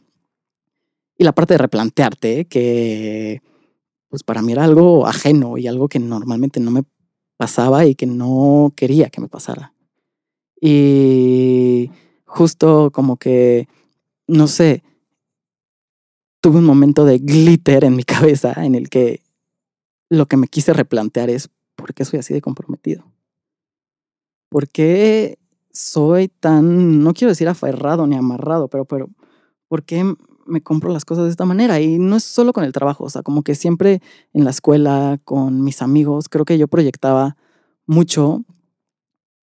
Y 1.17 1.23
la 1.23 1.31
parte 1.33 1.55
de 1.55 1.57
replantearte, 1.57 2.45
que 2.45 3.41
pues 4.09 4.23
para 4.23 4.43
mí 4.43 4.51
era 4.51 4.63
algo 4.63 5.07
ajeno 5.07 5.57
y 5.57 5.67
algo 5.67 5.89
que 5.89 5.99
normalmente 5.99 6.59
no 6.59 6.69
me 6.69 6.83
pasaba 7.37 7.85
y 7.85 7.95
que 7.95 8.05
no 8.05 8.73
quería 8.75 9.09
que 9.09 9.21
me 9.21 9.29
pasara. 9.29 9.73
Y 10.59 11.91
justo 12.25 12.91
como 12.91 13.17
que, 13.17 13.67
no 14.27 14.47
sé, 14.47 14.83
tuve 16.41 16.57
un 16.57 16.65
momento 16.65 17.05
de 17.05 17.19
glitter 17.19 17.83
en 17.83 17.95
mi 17.95 18.03
cabeza 18.03 18.53
en 18.65 18.75
el 18.75 18.89
que 18.89 19.21
lo 20.09 20.25
que 20.25 20.37
me 20.37 20.47
quise 20.47 20.73
replantear 20.73 21.29
es, 21.29 21.49
¿por 21.75 21.93
qué 21.93 22.05
soy 22.05 22.19
así 22.19 22.33
de 22.33 22.41
comprometido? 22.41 23.05
¿Por 24.49 24.67
qué 24.67 25.37
soy 25.71 26.29
tan, 26.29 27.03
no 27.03 27.13
quiero 27.13 27.29
decir 27.29 27.47
aferrado 27.47 28.07
ni 28.07 28.15
amarrado, 28.15 28.67
pero, 28.67 28.85
pero, 28.85 29.09
¿por 29.67 29.83
qué 29.83 30.15
me 30.47 30.61
compro 30.61 30.91
las 30.91 31.05
cosas 31.05 31.25
de 31.25 31.31
esta 31.31 31.45
manera? 31.45 31.79
Y 31.79 31.99
no 31.99 32.15
es 32.15 32.23
solo 32.23 32.53
con 32.53 32.63
el 32.63 32.73
trabajo, 32.73 33.03
o 33.05 33.09
sea, 33.09 33.21
como 33.21 33.43
que 33.43 33.55
siempre 33.55 34.01
en 34.33 34.43
la 34.43 34.51
escuela, 34.51 35.19
con 35.23 35.63
mis 35.63 35.81
amigos, 35.81 36.29
creo 36.29 36.45
que 36.45 36.57
yo 36.57 36.67
proyectaba 36.67 37.37
mucho 37.85 38.43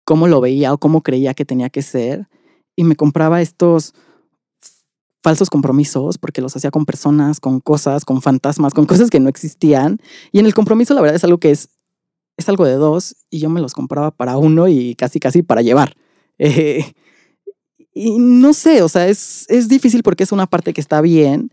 cómo 0.03 0.27
lo 0.27 0.41
veía 0.41 0.73
o 0.73 0.77
cómo 0.77 1.01
creía 1.01 1.33
que 1.33 1.45
tenía 1.45 1.69
que 1.69 1.81
ser 1.81 2.27
y 2.75 2.83
me 2.83 2.95
compraba 2.95 3.41
estos 3.41 3.93
falsos 5.21 5.49
compromisos 5.49 6.17
porque 6.17 6.41
los 6.41 6.55
hacía 6.55 6.69
con 6.69 6.85
personas, 6.85 7.39
con 7.39 7.61
cosas, 7.61 8.03
con 8.03 8.21
fantasmas, 8.21 8.73
con 8.73 8.85
cosas 8.85 9.09
que 9.09 9.21
no 9.21 9.29
existían. 9.29 9.99
Y 10.31 10.39
en 10.39 10.45
el 10.45 10.53
compromiso 10.53 10.93
la 10.93 11.01
verdad 11.01 11.15
es 11.15 11.23
algo 11.23 11.37
que 11.37 11.51
es, 11.51 11.69
es 12.37 12.49
algo 12.49 12.65
de 12.65 12.73
dos 12.73 13.15
y 13.29 13.39
yo 13.39 13.49
me 13.49 13.61
los 13.61 13.73
compraba 13.73 14.11
para 14.11 14.37
uno 14.37 14.67
y 14.67 14.95
casi 14.95 15.19
casi 15.19 15.41
para 15.41 15.61
llevar. 15.61 15.95
Eh, 16.39 16.95
y 17.93 18.17
no 18.17 18.53
sé, 18.53 18.81
o 18.81 18.89
sea, 18.89 19.07
es, 19.07 19.45
es 19.49 19.67
difícil 19.67 20.03
porque 20.03 20.23
es 20.23 20.31
una 20.31 20.47
parte 20.47 20.73
que 20.73 20.81
está 20.81 21.01
bien, 21.01 21.51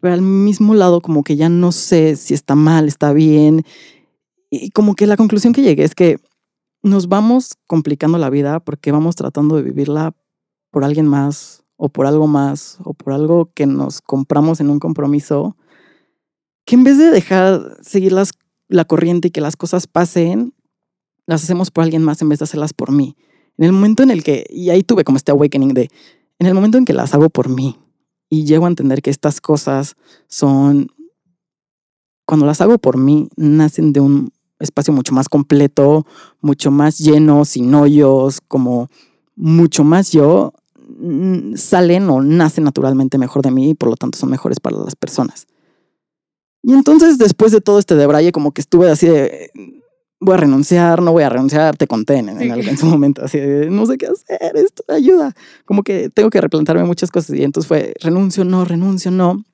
pero 0.00 0.14
al 0.14 0.22
mismo 0.22 0.74
lado 0.74 1.00
como 1.00 1.22
que 1.22 1.36
ya 1.36 1.48
no 1.48 1.70
sé 1.70 2.16
si 2.16 2.34
está 2.34 2.54
mal, 2.54 2.88
está 2.88 3.12
bien. 3.12 3.64
Y 4.50 4.70
como 4.70 4.94
que 4.94 5.06
la 5.06 5.16
conclusión 5.16 5.52
que 5.52 5.62
llegué 5.62 5.84
es 5.84 5.94
que 5.94 6.18
nos 6.82 7.08
vamos 7.08 7.56
complicando 7.66 8.18
la 8.18 8.30
vida 8.30 8.60
porque 8.60 8.90
vamos 8.90 9.16
tratando 9.16 9.56
de 9.56 9.62
vivirla 9.62 10.14
por 10.70 10.84
alguien 10.84 11.06
más 11.06 11.62
o 11.76 11.88
por 11.88 12.06
algo 12.06 12.26
más 12.26 12.78
o 12.84 12.94
por 12.94 13.12
algo 13.12 13.50
que 13.54 13.66
nos 13.66 14.00
compramos 14.00 14.60
en 14.60 14.70
un 14.70 14.78
compromiso, 14.78 15.56
que 16.64 16.74
en 16.74 16.84
vez 16.84 16.98
de 16.98 17.10
dejar 17.10 17.76
seguir 17.82 18.12
las, 18.12 18.32
la 18.68 18.84
corriente 18.84 19.28
y 19.28 19.30
que 19.30 19.40
las 19.40 19.56
cosas 19.56 19.86
pasen, 19.86 20.54
las 21.26 21.44
hacemos 21.44 21.70
por 21.70 21.84
alguien 21.84 22.02
más 22.02 22.22
en 22.22 22.28
vez 22.28 22.38
de 22.38 22.44
hacerlas 22.44 22.72
por 22.72 22.92
mí. 22.92 23.16
En 23.58 23.66
el 23.66 23.72
momento 23.72 24.02
en 24.02 24.10
el 24.10 24.22
que, 24.24 24.46
y 24.50 24.70
ahí 24.70 24.82
tuve 24.82 25.04
como 25.04 25.16
este 25.16 25.30
awakening 25.30 25.74
de, 25.74 25.90
en 26.38 26.46
el 26.46 26.54
momento 26.54 26.78
en 26.78 26.84
que 26.84 26.92
las 26.92 27.14
hago 27.14 27.30
por 27.30 27.48
mí 27.48 27.78
y 28.28 28.44
llego 28.44 28.64
a 28.64 28.68
entender 28.68 29.02
que 29.02 29.10
estas 29.10 29.40
cosas 29.40 29.94
son, 30.26 30.88
cuando 32.26 32.46
las 32.46 32.60
hago 32.60 32.78
por 32.78 32.96
mí, 32.96 33.28
nacen 33.36 33.92
de 33.92 34.00
un 34.00 34.32
espacio 34.58 34.92
mucho 34.92 35.12
más 35.12 35.28
completo, 35.28 36.06
mucho 36.40 36.70
más 36.70 36.98
lleno, 36.98 37.44
sin 37.44 37.74
hoyos, 37.74 38.40
como 38.48 38.88
mucho 39.36 39.84
más 39.84 40.12
yo, 40.12 40.52
mm, 40.98 41.56
salen 41.56 42.08
o 42.08 42.22
nacen 42.22 42.64
naturalmente 42.64 43.18
mejor 43.18 43.42
de 43.42 43.50
mí 43.50 43.70
y 43.70 43.74
por 43.74 43.90
lo 43.90 43.96
tanto 43.96 44.18
son 44.18 44.30
mejores 44.30 44.60
para 44.60 44.78
las 44.78 44.96
personas. 44.96 45.46
Y 46.62 46.72
entonces 46.72 47.18
después 47.18 47.52
de 47.52 47.60
todo 47.60 47.78
este 47.78 47.96
debraye 47.96 48.32
como 48.32 48.52
que 48.52 48.60
estuve 48.60 48.90
así 48.90 49.08
de 49.08 49.50
voy 50.22 50.34
a 50.34 50.36
renunciar, 50.38 51.02
no 51.02 51.12
voy 51.12 51.22
a 51.24 51.28
renunciar, 51.28 51.76
te 51.76 51.86
conté 51.86 52.16
en, 52.16 52.28
en, 52.30 52.38
Sí. 52.62 52.68
en 52.70 52.78
su 52.78 52.86
momento, 52.86 53.24
así 53.24 53.38
de, 53.38 53.68
no 53.70 53.84
sé 53.86 53.98
qué 53.98 54.06
hacer, 54.06 54.56
esto 54.56 54.84
ayuda. 54.88 55.34
Como 55.64 55.82
que 55.82 56.08
tengo 56.10 56.30
que 56.30 56.40
replantearme 56.40 56.84
muchas 56.84 57.10
cosas 57.10 57.36
y 57.36 57.42
entonces 57.44 57.68
fue, 57.68 57.94
renuncio, 58.00 58.44
no, 58.44 58.64
renuncio, 58.64 59.10
no. 59.10 59.44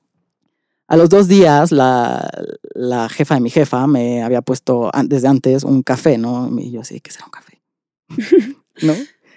A 0.87 0.97
los 0.97 1.09
dos 1.09 1.27
días, 1.27 1.71
la, 1.71 2.29
la 2.73 3.09
jefa 3.09 3.35
de 3.35 3.41
mi 3.41 3.49
jefa 3.51 3.85
me 3.85 4.23
había 4.23 4.41
puesto 4.41 4.89
desde 5.05 5.27
antes 5.27 5.63
un 5.63 5.83
café, 5.83 6.17
¿no? 6.17 6.49
Y 6.59 6.71
yo 6.71 6.81
así, 6.81 6.99
¿qué 6.99 7.11
será 7.11 7.25
un 7.25 7.31
café? 7.31 7.61
¿No? 8.81 8.93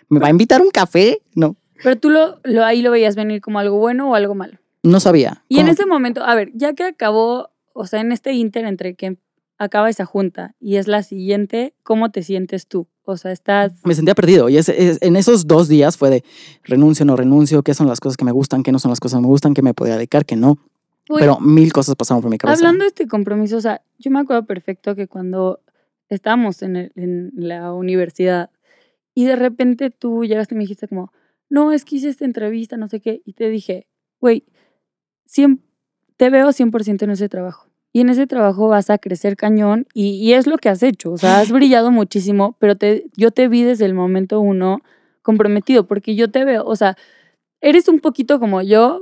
¿Me 0.09 0.21
va 0.21 0.29
a 0.29 0.31
invitar 0.31 0.62
un 0.62 0.71
café? 0.71 1.21
No, 1.35 1.57
Pero 1.83 1.97
tú 1.99 2.09
lo, 2.11 2.39
lo 2.45 2.65
ahí 2.65 2.81
lo 2.83 2.91
veías 2.91 3.17
venir 3.17 3.41
como 3.41 3.59
algo 3.59 3.79
bueno 3.79 4.11
o 4.11 4.15
algo 4.15 4.35
malo. 4.35 4.59
no 4.83 4.99
sabía. 5.01 5.45
Y 5.49 5.57
en 5.59 5.67
¿Cómo? 5.67 5.73
ese 5.73 5.87
momento, 5.87 6.23
a 6.25 6.35
ver, 6.35 6.51
ya 6.55 6.73
que 6.75 6.85
acabó, 6.85 7.51
o 7.75 7.87
sea, 7.87 8.01
en 8.01 8.12
este 8.12 8.33
inter 8.33 8.65
entre 8.65 8.95
que 8.95 9.19
acaba 9.59 9.88
esa 9.90 10.04
junta 10.04 10.54
y 10.61 10.76
es 10.76 10.88
la 10.88 11.02
siguiente, 11.02 11.75
¿cómo 11.82 12.11
te 12.11 12.23
sientes 12.23 12.66
tú? 12.66 12.88
O 13.04 13.16
sea, 13.16 13.32
estás... 13.32 13.73
me 13.85 13.94
sentía 13.94 14.14
perdido. 14.14 14.49
Y 14.49 14.56
ese- 14.56 14.88
es- 14.88 14.99
en 15.02 15.16
esos 15.16 15.47
dos 15.47 15.68
días 15.68 15.97
fue 15.97 16.11
de 16.11 16.25
renuncio, 16.64 17.04
no 17.04 17.16
renuncio, 17.16 17.62
qué 17.62 17.75
son 17.75 17.87
las 17.88 18.00
cosas 18.00 18.16
que 18.16 18.25
me 18.25 18.32
gustan, 18.32 18.62
qué 18.62 18.73
no 18.73 18.78
son 18.78 18.90
las 18.90 19.00
cosas 19.00 19.18
que 19.18 19.23
me 19.23 19.28
gustan, 19.28 19.54
qué 19.54 19.62
me 19.62 19.75
podía 19.75 19.94
dedicar, 19.97 20.25
qué 20.25 20.37
no. 20.37 20.59
Uy, 21.09 21.18
Pero 21.21 21.40
mil 21.40 21.73
cosas 21.73 21.97
pasaron 21.97 22.23
por 22.23 22.30
mi 22.30 22.38
cabeza. 22.38 22.59
Hablando 22.64 22.85
de 22.85 22.88
este 22.88 23.09
compromiso, 23.09 23.56
o 23.56 23.61
sea, 23.61 23.82
yo 23.99 24.11
me 24.12 24.21
acuerdo 24.21 24.44
perfecto 24.47 24.94
que 24.94 25.09
cuando 25.09 25.61
estábamos 26.09 26.62
en, 26.62 26.76
el- 26.76 26.92
en 26.94 27.32
la 27.35 27.73
universidad 27.73 28.50
y 29.14 29.25
de 29.26 29.37
repente 29.37 29.90
tú 29.90 30.25
llegaste 30.25 30.54
y 30.54 30.59
me 30.59 30.64
dijiste 30.64 30.87
como, 30.88 31.12
no, 31.50 31.73
es 31.73 31.85
que 31.85 31.97
hice 31.97 32.09
esta 32.09 32.25
entrevista, 32.25 32.76
no 32.76 32.87
sé 32.88 33.00
qué, 33.00 33.21
y 33.25 33.32
te 33.35 33.49
dije, 33.50 33.88
güey, 34.21 34.44
te 36.16 36.30
veo 36.30 36.49
100% 36.52 37.02
en 37.02 37.11
ese 37.11 37.28
trabajo. 37.28 37.68
Y 37.95 38.01
en 38.01 38.09
ese 38.09 38.27
trabajo 38.27 38.69
vas 38.69 38.89
a 38.91 38.99
crecer 38.99 39.37
cañón 39.37 39.87
y, 39.93 40.13
y 40.15 40.33
es 40.33 40.47
lo 40.47 40.57
que 40.59 40.69
has 40.71 40.83
hecho. 40.83 41.13
O 41.13 41.19
sea, 41.19 41.41
has 41.41 41.51
brillado 41.53 41.91
muchísimo, 41.91 42.57
pero 42.59 42.77
te, 42.77 43.05
yo 43.17 43.31
te 43.31 43.49
vi 43.49 43.63
desde 43.63 43.85
el 43.85 43.95
momento 43.95 44.41
uno 44.41 44.81
comprometido, 45.23 45.87
porque 45.87 46.15
yo 46.17 46.31
te 46.31 46.45
veo, 46.45 46.65
o 46.65 46.75
sea, 46.75 46.97
eres 47.61 47.89
un 47.89 48.01
poquito 48.01 48.41
como 48.41 48.61
yo 48.63 49.01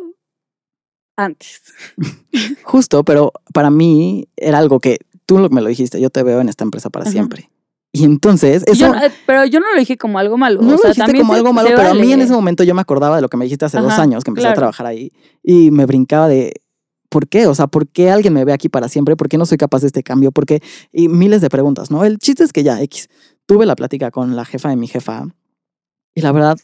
antes. 1.17 1.63
Justo, 2.65 3.05
pero 3.05 3.33
para 3.53 3.71
mí 3.71 4.29
era 4.37 4.59
algo 4.59 4.81
que 4.81 4.99
tú 5.27 5.39
me 5.51 5.61
lo 5.61 5.69
dijiste, 5.69 6.01
yo 6.01 6.11
te 6.11 6.23
veo 6.23 6.41
en 6.41 6.49
esta 6.49 6.65
empresa 6.65 6.91
para 6.91 7.05
Ajá. 7.05 7.13
siempre. 7.13 7.51
Y 7.93 8.05
entonces, 8.05 8.63
eso 8.67 8.75
yo 8.87 8.93
no- 8.93 9.03
eh, 9.03 9.11
pero 9.27 9.45
yo 9.47 9.59
no 9.61 9.67
lo 9.73 9.79
dije 9.79 9.97
como 9.97 10.19
algo 10.19 10.37
malo. 10.37 10.61
no 10.63 10.69
o 10.69 10.71
lo 10.71 10.77
dijiste 10.77 11.01
también 11.01 11.23
como 11.25 11.33
se- 11.35 11.39
algo 11.41 11.53
malo, 11.53 11.71
pero 11.75 11.91
a 11.91 11.95
mí 11.95 12.13
en 12.13 12.21
ese 12.21 12.33
momento 12.33 12.63
yo 12.65 12.75
me 12.75 12.81
acordaba 12.81 13.17
de 13.17 13.23
lo 13.23 13.29
que 13.29 13.37
me 13.37 13.45
dijiste 13.45 13.65
hace 13.65 13.81
dos 13.81 13.99
años 13.99 14.23
que 14.25 14.31
empecé 14.31 14.49
a 14.49 14.55
trabajar 14.55 14.87
ahí 14.87 15.13
y 15.43 15.71
me 15.73 15.87
brincaba 15.87 16.29
de 16.29 16.53
¿por 17.11 17.29
qué? 17.29 17.47
O 17.47 17.55
sea, 17.55 17.67
¿por 17.67 17.87
qué 17.89 18.11
alguien 18.11 18.33
me 18.33 18.45
ve 18.47 18.55
aquí 18.55 18.71
para 18.71 18.89
siempre? 18.89 19.17
¿Por 19.17 19.29
qué 19.29 19.37
no 19.37 19.45
soy 19.47 19.59
capaz 19.59 19.83
de 19.83 19.89
este 19.89 20.03
cambio? 20.03 20.33
¿Por 20.33 20.47
qué? 20.47 20.63
Y 20.93 21.09
miles 21.09 21.43
de 21.43 21.51
preguntas, 21.51 21.91
¿no? 21.91 22.05
El 22.05 22.19
chiste 22.19 22.45
es 22.45 22.53
que 22.55 22.63
ya, 22.63 22.81
X, 22.83 23.09
tuve 23.47 23.67
la 23.67 23.77
plática 23.77 24.11
con 24.11 24.37
la 24.37 24.45
jefa 24.47 24.71
de 24.71 24.77
mi 24.77 24.89
jefa 24.89 25.27
y 26.15 26.23
la 26.23 26.33
verdad, 26.33 26.59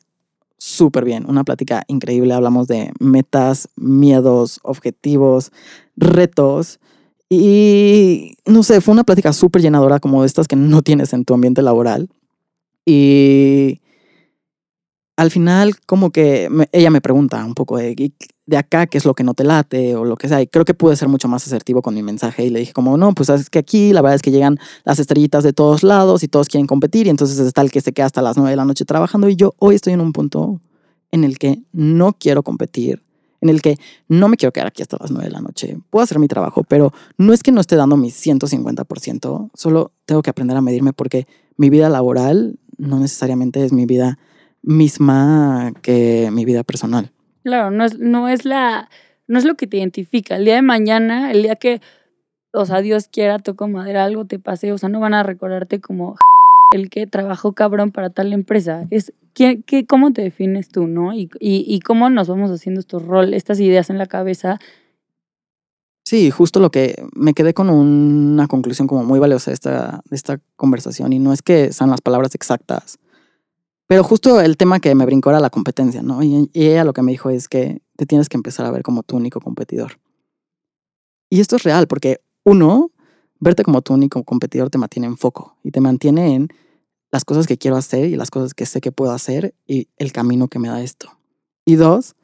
súper 0.59 1.05
bien, 1.05 1.27
una 1.29 1.45
plática 1.45 1.85
increíble. 1.89 2.35
Hablamos 2.35 2.69
de 2.69 2.93
metas, 3.01 3.69
miedos, 3.77 4.61
objetivos, 4.63 5.53
retos. 5.97 6.81
Y 7.29 8.37
no 8.47 8.63
sé, 8.63 8.81
fue 8.81 8.93
una 8.93 9.05
plática 9.05 9.33
súper 9.33 9.63
llenadora 9.63 10.01
como 10.01 10.25
estas 10.25 10.49
que 10.49 10.57
no 10.57 10.83
tienes 10.83 11.13
en 11.13 11.25
tu 11.25 11.35
ambiente 11.35 11.63
laboral. 11.63 12.09
Y 12.87 13.81
al 15.17 15.31
final 15.31 15.77
como 15.87 16.11
que 16.11 16.49
ella 16.73 16.91
me 16.91 17.01
pregunta 17.01 17.45
un 17.45 17.55
poco 17.55 17.79
de, 17.79 17.95
"¿Y 17.97 18.15
de 18.47 18.57
acá 18.57 18.87
qué 18.87 18.97
es 18.97 19.05
lo 19.05 19.15
que 19.15 19.25
no 19.25 19.35
te 19.35 19.45
late 19.45 19.97
o 19.97 20.05
lo 20.05 20.17
que 20.17 20.29
sea. 20.29 20.41
Y 20.41 20.47
creo 20.47 20.65
que 20.65 20.75
pude 20.75 20.97
ser 20.97 21.09
mucho 21.09 21.29
más 21.29 21.47
asertivo 21.47 21.83
con 21.83 21.95
mi 21.95 22.03
mensaje 22.03 22.45
y 22.45 22.51
le 22.51 22.61
dije 22.61 22.73
como, 22.73 22.97
no, 22.97 23.13
pues 23.13 23.29
es 23.29 23.51
que 23.51 23.59
aquí 23.59 23.93
la 23.93 24.03
verdad 24.03 24.15
es 24.15 24.23
que 24.23 24.31
llegan 24.31 24.59
las 24.85 24.99
estrellitas 24.99 25.45
de 25.45 25.53
todos 25.53 25.83
lados 25.83 26.23
y 26.23 26.29
todos 26.29 26.49
quieren 26.49 26.67
competir 26.67 27.07
y 27.07 27.11
entonces 27.11 27.39
está 27.39 27.61
el 27.61 27.71
que 27.71 27.81
se 27.81 27.93
queda 27.93 28.07
hasta 28.07 28.23
las 28.23 28.37
nueve 28.37 28.51
de 28.51 28.57
la 28.57 28.65
noche 28.65 28.85
trabajando 28.85 29.29
y 29.29 29.37
yo 29.37 29.55
hoy 29.59 29.75
estoy 29.75 29.93
en 29.93 30.01
un 30.01 30.13
punto 30.13 30.61
en 31.11 31.25
el 31.25 31.39
que 31.39 31.63
no 31.73 32.13
quiero 32.13 32.43
competir, 32.43 33.03
en 33.41 33.49
el 33.49 33.63
que 33.63 33.79
no 34.09 34.29
me 34.29 34.37
quiero 34.37 34.53
quedar 34.53 34.69
aquí 34.69 34.83
hasta 34.83 34.97
las 35.01 35.11
nueve 35.11 35.27
de 35.27 35.33
la 35.33 35.41
noche. 35.41 35.79
Puedo 35.91 36.05
hacer 36.05 36.19
mi 36.19 36.29
trabajo, 36.29 36.63
pero 36.69 36.93
no 37.19 37.33
es 37.33 37.43
que 37.43 37.53
no 37.53 37.61
esté 37.61 37.77
dando 37.77 37.97
mi 37.97 38.11
150%, 38.11 39.51
solo 39.55 39.93
tengo 40.05 40.23
que 40.23 40.31
aprender 40.31 40.57
a 40.57 40.61
medirme 40.61 40.93
porque 40.93 41.27
mi 41.57 41.71
vida 41.71 41.89
laboral 41.89 42.59
no 42.79 43.01
necesariamente 43.01 43.65
es 43.65 43.73
mi 43.73 43.87
vida 43.87 44.19
misma 44.63 45.73
que 45.83 46.29
mi 46.33 46.45
vida 46.45 46.63
personal. 46.63 47.13
Claro, 47.47 47.71
no 47.71 47.85
es, 47.85 47.97
no 48.01 48.29
es 48.29 48.45
la, 48.45 48.91
no 49.29 49.39
es 49.39 49.45
lo 49.45 49.55
que 49.55 49.69
te 49.69 49.77
identifica. 49.77 50.35
El 50.35 50.47
día 50.47 50.57
de 50.57 50.63
mañana, 50.63 51.31
el 51.31 51.45
día 51.45 51.55
que, 51.55 51.81
o 52.53 52.67
sea, 52.67 52.81
Dios 52.81 53.07
quiera, 53.07 53.39
toco 53.39 53.69
madera, 53.69 54.03
algo 54.03 54.25
te 54.25 54.41
pase, 54.41 54.73
o 54.73 54.79
sea, 54.79 54.89
no 54.89 54.99
van 54.99 55.15
a 55.15 55.23
recordarte 55.23 55.81
como 55.81 56.17
el 56.75 56.91
que 56.91 57.07
trabajó 57.07 57.53
cabrón 57.53 57.93
para 57.93 58.11
tal 58.11 58.33
empresa. 58.33 58.89
Es 58.91 59.13
¿qué, 59.33 59.63
qué, 59.65 59.87
cómo 59.87 60.13
te 60.13 60.23
defines 60.23 60.71
tú, 60.71 60.89
¿no? 60.89 61.15
Y, 61.15 61.31
y, 61.39 61.65
y 61.73 61.79
cómo 61.83 62.11
nos 62.11 62.27
vamos 62.27 62.51
haciendo 62.51 62.81
estos 62.81 63.05
roles, 63.05 63.37
estas 63.37 63.61
ideas 63.61 63.91
en 63.91 63.99
la 63.99 64.07
cabeza. 64.07 64.59
Sí, 66.05 66.33
justo 66.33 66.59
lo 66.59 66.73
que 66.73 67.01
me 67.15 67.33
quedé 67.33 67.55
con 67.55 67.71
una 67.71 68.49
conclusión 68.49 68.89
como 68.89 69.05
muy 69.05 69.21
valiosa 69.21 69.53
de 69.53 69.55
esta, 69.55 70.03
de 70.11 70.17
esta 70.17 70.41
conversación 70.57 71.13
y 71.13 71.21
no 71.21 71.33
es 71.33 71.43
que 71.43 71.73
sean 71.73 71.91
las 71.91 72.01
palabras 72.01 72.35
exactas, 72.35 72.99
pero 73.87 74.03
justo 74.03 74.41
el 74.41 74.57
tema 74.57 74.81
que 74.81 74.95
me 74.95 75.05
brincó 75.07 75.31
era 75.31 75.41
la 75.41 75.51
competencia, 75.51 76.03
¿no? 76.03 76.23
Y, 76.23 76.51
ella 76.55 76.85
lo 76.85 76.93
que 76.93 77.03
me 77.03 77.13
dijo 77.13 77.31
es 77.31 77.49
que 77.49 77.83
te 77.97 78.07
tienes 78.07 78.29
que 78.29 78.37
empezar 78.37 78.67
a 78.67 78.71
ver 78.71 78.83
como 78.83 79.03
tu 79.03 79.17
único 79.17 79.41
competidor. 79.41 79.99
Y 81.31 81.41
esto 81.41 81.57
es 81.57 81.63
real 81.63 81.87
porque 81.87 82.21
uno, 82.45 82.91
verte 83.39 83.63
como 83.63 83.83
tu 83.83 83.95
único 83.95 84.23
competidor 84.25 84.71
te 84.71 84.79
mantiene 84.79 85.07
en 85.07 85.17
foco 85.17 85.57
y 85.63 85.71
te 85.71 85.81
mantiene 85.81 86.35
en 86.35 86.49
las 87.13 87.25
cosas 87.25 87.47
que 87.47 87.59
quiero 87.59 87.77
hacer 87.77 88.07
y 88.07 88.17
las 88.17 88.31
cosas 88.31 88.55
que 88.55 88.67
sé 88.67 88.81
que 88.81 88.93
puedo 88.93 89.13
hacer 89.13 89.55
y 89.67 89.89
el 89.97 90.13
camino 90.13 90.49
que 90.49 90.59
me 90.59 90.69
da 90.69 90.83
esto. 90.83 91.11
Y 91.65 91.77
dos, 91.77 92.15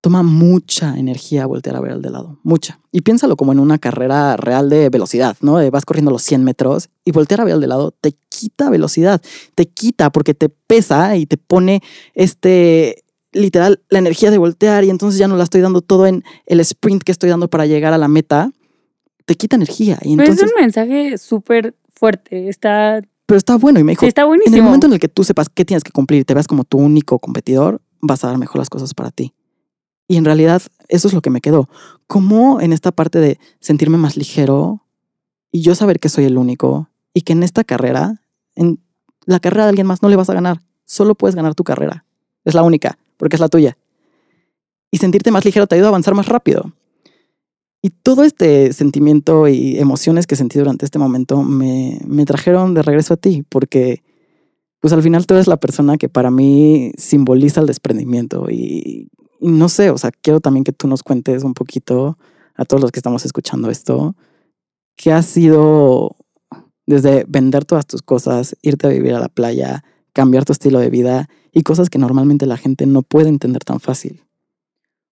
toma 0.00 0.22
mucha 0.22 0.98
energía 0.98 1.46
voltear 1.46 1.76
a 1.76 1.80
ver 1.80 1.92
al 1.92 2.02
de 2.02 2.10
lado, 2.10 2.38
mucha. 2.42 2.80
Y 2.92 3.02
piénsalo 3.02 3.36
como 3.36 3.52
en 3.52 3.60
una 3.60 3.78
carrera 3.78 4.36
real 4.36 4.68
de 4.68 4.88
velocidad, 4.88 5.36
¿no? 5.40 5.54
Vas 5.70 5.84
corriendo 5.84 6.10
los 6.10 6.22
100 6.22 6.44
metros 6.44 6.88
y 7.04 7.12
voltear 7.12 7.40
a 7.40 7.44
ver 7.44 7.54
al 7.54 7.60
de 7.60 7.66
lado 7.66 7.90
te 7.90 8.14
quita 8.40 8.70
velocidad, 8.70 9.20
te 9.54 9.66
quita 9.66 10.10
porque 10.10 10.32
te 10.32 10.48
pesa 10.48 11.16
y 11.16 11.26
te 11.26 11.36
pone 11.36 11.82
este, 12.14 13.04
literal, 13.32 13.82
la 13.90 13.98
energía 13.98 14.30
de 14.30 14.38
voltear 14.38 14.84
y 14.84 14.90
entonces 14.90 15.18
ya 15.18 15.28
no 15.28 15.36
la 15.36 15.44
estoy 15.44 15.60
dando 15.60 15.82
todo 15.82 16.06
en 16.06 16.24
el 16.46 16.60
sprint 16.60 17.02
que 17.02 17.12
estoy 17.12 17.28
dando 17.28 17.48
para 17.48 17.66
llegar 17.66 17.92
a 17.92 17.98
la 17.98 18.08
meta, 18.08 18.50
te 19.26 19.34
quita 19.34 19.56
energía. 19.56 19.98
Y 20.02 20.16
Pero 20.16 20.30
entonces, 20.30 20.46
es 20.46 20.52
un 20.56 20.62
mensaje 20.62 21.18
súper 21.18 21.74
fuerte. 21.94 22.48
Está, 22.48 23.02
pero 23.26 23.36
está 23.36 23.56
bueno 23.56 23.78
y 23.78 23.84
me 23.84 23.92
dijo, 23.92 24.00
sí, 24.00 24.08
está 24.08 24.22
en 24.22 24.28
buenísimo. 24.28 24.56
el 24.56 24.62
momento 24.62 24.86
en 24.86 24.94
el 24.94 24.98
que 24.98 25.08
tú 25.08 25.22
sepas 25.22 25.48
qué 25.50 25.64
tienes 25.64 25.84
que 25.84 25.92
cumplir 25.92 26.20
y 26.20 26.24
te 26.24 26.34
veas 26.34 26.46
como 26.46 26.64
tu 26.64 26.78
único 26.78 27.18
competidor, 27.18 27.82
vas 28.00 28.24
a 28.24 28.28
dar 28.28 28.38
mejor 28.38 28.58
las 28.58 28.70
cosas 28.70 28.94
para 28.94 29.10
ti. 29.10 29.34
Y 30.08 30.16
en 30.16 30.24
realidad 30.24 30.62
eso 30.88 31.08
es 31.08 31.14
lo 31.14 31.20
que 31.20 31.30
me 31.30 31.40
quedó. 31.40 31.68
Como 32.08 32.60
en 32.60 32.72
esta 32.72 32.90
parte 32.90 33.20
de 33.20 33.38
sentirme 33.60 33.98
más 33.98 34.16
ligero 34.16 34.84
y 35.52 35.60
yo 35.60 35.74
saber 35.74 36.00
que 36.00 36.08
soy 36.08 36.24
el 36.24 36.38
único 36.38 36.88
y 37.14 37.22
que 37.22 37.32
en 37.32 37.42
esta 37.42 37.64
carrera, 37.64 38.22
en 38.60 38.78
la 39.24 39.40
carrera 39.40 39.64
de 39.64 39.70
alguien 39.70 39.86
más 39.86 40.02
no 40.02 40.08
le 40.08 40.16
vas 40.16 40.28
a 40.30 40.34
ganar. 40.34 40.60
Solo 40.84 41.14
puedes 41.14 41.34
ganar 41.34 41.54
tu 41.54 41.64
carrera. 41.64 42.04
Es 42.44 42.54
la 42.54 42.62
única, 42.62 42.98
porque 43.16 43.36
es 43.36 43.40
la 43.40 43.48
tuya. 43.48 43.76
Y 44.90 44.98
sentirte 44.98 45.30
más 45.30 45.44
ligero 45.44 45.66
te 45.66 45.76
ayuda 45.76 45.88
a 45.88 45.90
avanzar 45.90 46.14
más 46.14 46.26
rápido. 46.26 46.72
Y 47.82 47.90
todo 47.90 48.22
este 48.22 48.72
sentimiento 48.74 49.48
y 49.48 49.78
emociones 49.78 50.26
que 50.26 50.36
sentí 50.36 50.58
durante 50.58 50.84
este 50.84 50.98
momento 50.98 51.42
me, 51.42 51.98
me 52.06 52.26
trajeron 52.26 52.74
de 52.74 52.82
regreso 52.82 53.14
a 53.14 53.16
ti, 53.16 53.42
porque 53.48 54.02
pues 54.80 54.92
al 54.92 55.02
final 55.02 55.26
tú 55.26 55.34
eres 55.34 55.46
la 55.46 55.56
persona 55.56 55.96
que 55.96 56.10
para 56.10 56.30
mí 56.30 56.92
simboliza 56.98 57.60
el 57.60 57.66
desprendimiento 57.66 58.46
y, 58.50 59.08
y 59.40 59.48
no 59.48 59.70
sé, 59.70 59.90
o 59.90 59.96
sea, 59.96 60.10
quiero 60.10 60.40
también 60.40 60.64
que 60.64 60.72
tú 60.72 60.88
nos 60.88 61.02
cuentes 61.02 61.42
un 61.44 61.54
poquito 61.54 62.18
a 62.54 62.66
todos 62.66 62.82
los 62.82 62.90
que 62.90 62.98
estamos 62.98 63.24
escuchando 63.24 63.70
esto, 63.70 64.14
qué 64.96 65.12
ha 65.12 65.22
sido 65.22 66.16
desde 66.90 67.24
vender 67.28 67.64
todas 67.64 67.86
tus 67.86 68.02
cosas, 68.02 68.56
irte 68.62 68.86
a 68.86 68.90
vivir 68.90 69.14
a 69.14 69.20
la 69.20 69.28
playa, 69.28 69.84
cambiar 70.12 70.44
tu 70.44 70.52
estilo 70.52 70.80
de 70.80 70.90
vida 70.90 71.28
y 71.52 71.62
cosas 71.62 71.88
que 71.88 71.98
normalmente 71.98 72.46
la 72.46 72.56
gente 72.56 72.84
no 72.86 73.02
puede 73.02 73.28
entender 73.28 73.64
tan 73.64 73.80
fácil. 73.80 74.22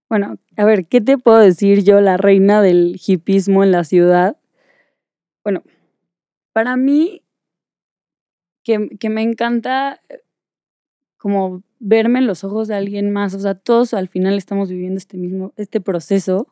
Bueno, 0.09 0.37
a 0.57 0.65
ver, 0.65 0.87
¿qué 0.87 1.01
te 1.01 1.19
puedo 1.19 1.39
decir 1.39 1.85
yo, 1.85 2.01
la 2.01 2.17
reina 2.17 2.63
del 2.63 3.01
hipismo 3.07 3.63
en 3.63 3.73
la 3.73 3.85
ciudad? 3.85 4.37
Bueno, 5.45 5.63
para 6.53 6.77
mí, 6.77 7.23
que, 8.65 9.09
me 9.09 9.23
encanta 9.23 10.01
eh, 10.09 10.21
como 11.17 11.63
verme 11.79 12.19
en 12.19 12.27
los 12.27 12.43
ojos 12.43 12.69
de 12.69 12.75
alguien 12.75 13.11
más, 13.13 13.35
o 13.35 13.41
sea, 13.41 13.55
todos 13.55 13.95
al 13.95 14.09
final 14.09 14.37
estamos 14.37 14.69
viviendo 14.69 14.99
este 14.99 15.17
mismo, 15.17 15.53
este 15.57 15.81
proceso. 15.81 16.49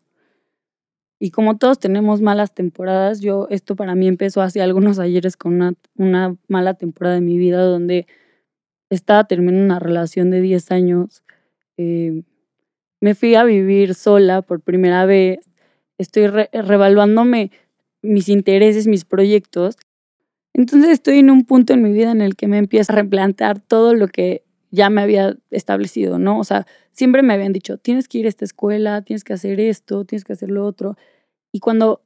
Y 1.18 1.30
como 1.30 1.56
todos 1.58 1.78
tenemos 1.78 2.20
malas 2.20 2.54
temporadas, 2.54 3.20
yo, 3.20 3.46
esto 3.50 3.74
para 3.76 3.94
mí 3.94 4.06
empezó 4.08 4.42
hace 4.42 4.60
algunos 4.60 4.98
ayeres 4.98 5.36
con 5.36 5.54
una, 5.54 5.74
una 5.96 6.36
mala 6.48 6.74
temporada 6.74 7.16
de 7.16 7.22
mi 7.22 7.38
vida 7.38 7.62
donde 7.64 8.06
estaba 8.90 9.24
terminando 9.24 9.64
una 9.64 9.80
relación 9.80 10.30
de 10.30 10.40
10 10.40 10.70
años. 10.72 11.22
eh, 11.78 12.22
me 13.02 13.14
fui 13.14 13.34
a 13.36 13.44
vivir 13.44 13.94
sola 13.94 14.42
por 14.42 14.60
primera 14.62 15.06
vez, 15.06 15.38
estoy 15.98 16.28
re- 16.28 16.50
revaluándome 16.52 17.50
mis 18.02 18.28
intereses, 18.30 18.86
mis 18.88 19.04
proyectos. 19.04 19.76
Entonces 20.54 20.90
estoy 20.92 21.20
en 21.20 21.30
un 21.30 21.44
punto 21.44 21.74
en 21.74 21.82
mi 21.82 21.92
vida 21.92 22.12
en 22.12 22.22
el 22.22 22.36
que 22.36 22.48
me 22.48 22.58
empiezo 22.58 22.92
a 22.92 22.96
replantear 22.96 23.60
todo 23.60 23.94
lo 23.94 24.08
que 24.08 24.44
ya 24.70 24.90
me 24.90 25.02
había 25.02 25.36
establecido, 25.50 26.18
¿no? 26.18 26.38
O 26.38 26.44
sea, 26.44 26.66
siempre 26.92 27.22
me 27.22 27.34
habían 27.34 27.52
dicho, 27.52 27.78
tienes 27.78 28.08
que 28.08 28.18
ir 28.18 28.26
a 28.26 28.28
esta 28.28 28.44
escuela, 28.44 29.02
tienes 29.02 29.24
que 29.24 29.32
hacer 29.32 29.60
esto, 29.60 30.04
tienes 30.04 30.24
que 30.24 30.32
hacer 30.32 30.50
lo 30.50 30.64
otro. 30.66 30.96
Y 31.52 31.60
cuando 31.60 32.02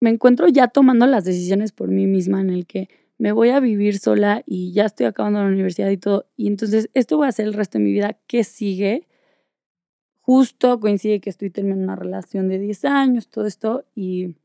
me 0.00 0.10
encuentro 0.10 0.48
ya 0.48 0.68
tomando 0.68 1.06
las 1.06 1.24
decisiones 1.24 1.72
por 1.72 1.90
mí 1.90 2.06
misma 2.06 2.40
en 2.40 2.50
el 2.50 2.66
que 2.66 2.88
me 3.18 3.32
voy 3.32 3.50
a 3.50 3.60
vivir 3.60 3.98
sola 3.98 4.42
y 4.46 4.72
ya 4.72 4.86
estoy 4.86 5.06
acabando 5.06 5.40
la 5.40 5.48
universidad 5.48 5.90
y 5.90 5.98
todo, 5.98 6.26
y 6.36 6.46
entonces 6.46 6.88
esto 6.94 7.18
va 7.18 7.28
a 7.28 7.32
ser 7.32 7.46
el 7.46 7.54
resto 7.54 7.78
de 7.78 7.84
mi 7.84 7.92
vida, 7.92 8.18
¿qué 8.26 8.44
sigue? 8.44 9.06
Justo 10.22 10.80
coincide 10.80 11.20
que 11.20 11.28
estoy 11.28 11.50
terminando 11.50 11.84
una 11.84 11.96
relación 11.96 12.48
de 12.48 12.58
10 12.58 12.84
años, 12.86 13.28
todo 13.28 13.46
esto, 13.46 13.84
y, 13.94 14.36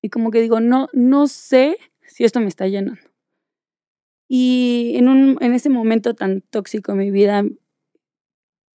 y 0.00 0.08
como 0.08 0.30
que 0.30 0.40
digo, 0.40 0.60
no, 0.60 0.88
no 0.94 1.26
sé 1.26 1.76
si 2.06 2.24
esto 2.24 2.40
me 2.40 2.48
está 2.48 2.66
llenando. 2.68 3.09
Y 4.32 4.92
en, 4.94 5.08
un, 5.08 5.38
en 5.40 5.54
ese 5.54 5.70
momento 5.70 6.14
tan 6.14 6.40
tóxico 6.40 6.92
en 6.92 6.98
mi 6.98 7.10
vida, 7.10 7.42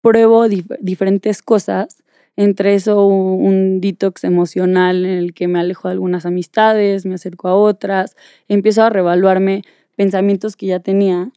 pruebo 0.03 0.49
dif- 0.49 0.77
diferentes 0.81 1.43
cosas, 1.43 2.03
entre 2.35 2.75
eso 2.75 3.07
un 3.07 3.81
detox 3.81 4.25
emocional 4.25 5.07
en 5.07 5.13
el 5.13 5.33
que 5.33 5.47
me 5.47 5.61
alejo 5.61 5.87
de 5.87 5.93
algunas 5.93 6.27
amistades, 6.27 7.07
me 7.07 7.15
acerco 7.15 7.47
a 7.47 7.55
otras, 7.55 8.17
empiezo 8.49 8.83
a 8.83 8.91
revaluarme 8.91 9.63
pensamientos 9.95 10.57
que 10.57 10.67
ya 10.67 10.81
tenía. 10.81 11.31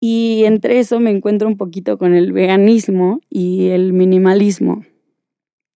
Y 0.00 0.42
entre 0.46 0.80
eso 0.80 0.98
me 0.98 1.12
encuentro 1.12 1.46
un 1.46 1.56
poquito 1.56 1.98
con 1.98 2.14
el 2.14 2.32
veganismo 2.32 3.20
y 3.30 3.68
el 3.68 3.92
minimalismo. 3.92 4.84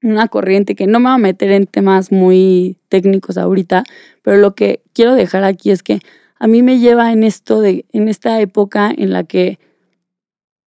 Una 0.02 0.26
corriente 0.26 0.74
que 0.74 0.88
no 0.88 0.98
me 0.98 1.10
va 1.10 1.14
a 1.14 1.18
meter 1.18 1.52
en 1.52 1.66
temas 1.66 2.10
muy 2.10 2.78
técnicos 2.88 3.38
ahorita, 3.38 3.84
pero 4.22 4.38
lo 4.38 4.56
que 4.56 4.82
quiero 4.92 5.14
dejar 5.14 5.44
aquí 5.44 5.70
es 5.70 5.84
que 5.84 6.00
a 6.38 6.46
mí 6.46 6.62
me 6.62 6.78
lleva 6.78 7.12
en 7.12 7.24
esto 7.24 7.60
de, 7.60 7.84
en 7.92 8.08
esta 8.08 8.40
época 8.40 8.92
en 8.96 9.12
la 9.12 9.24
que 9.24 9.58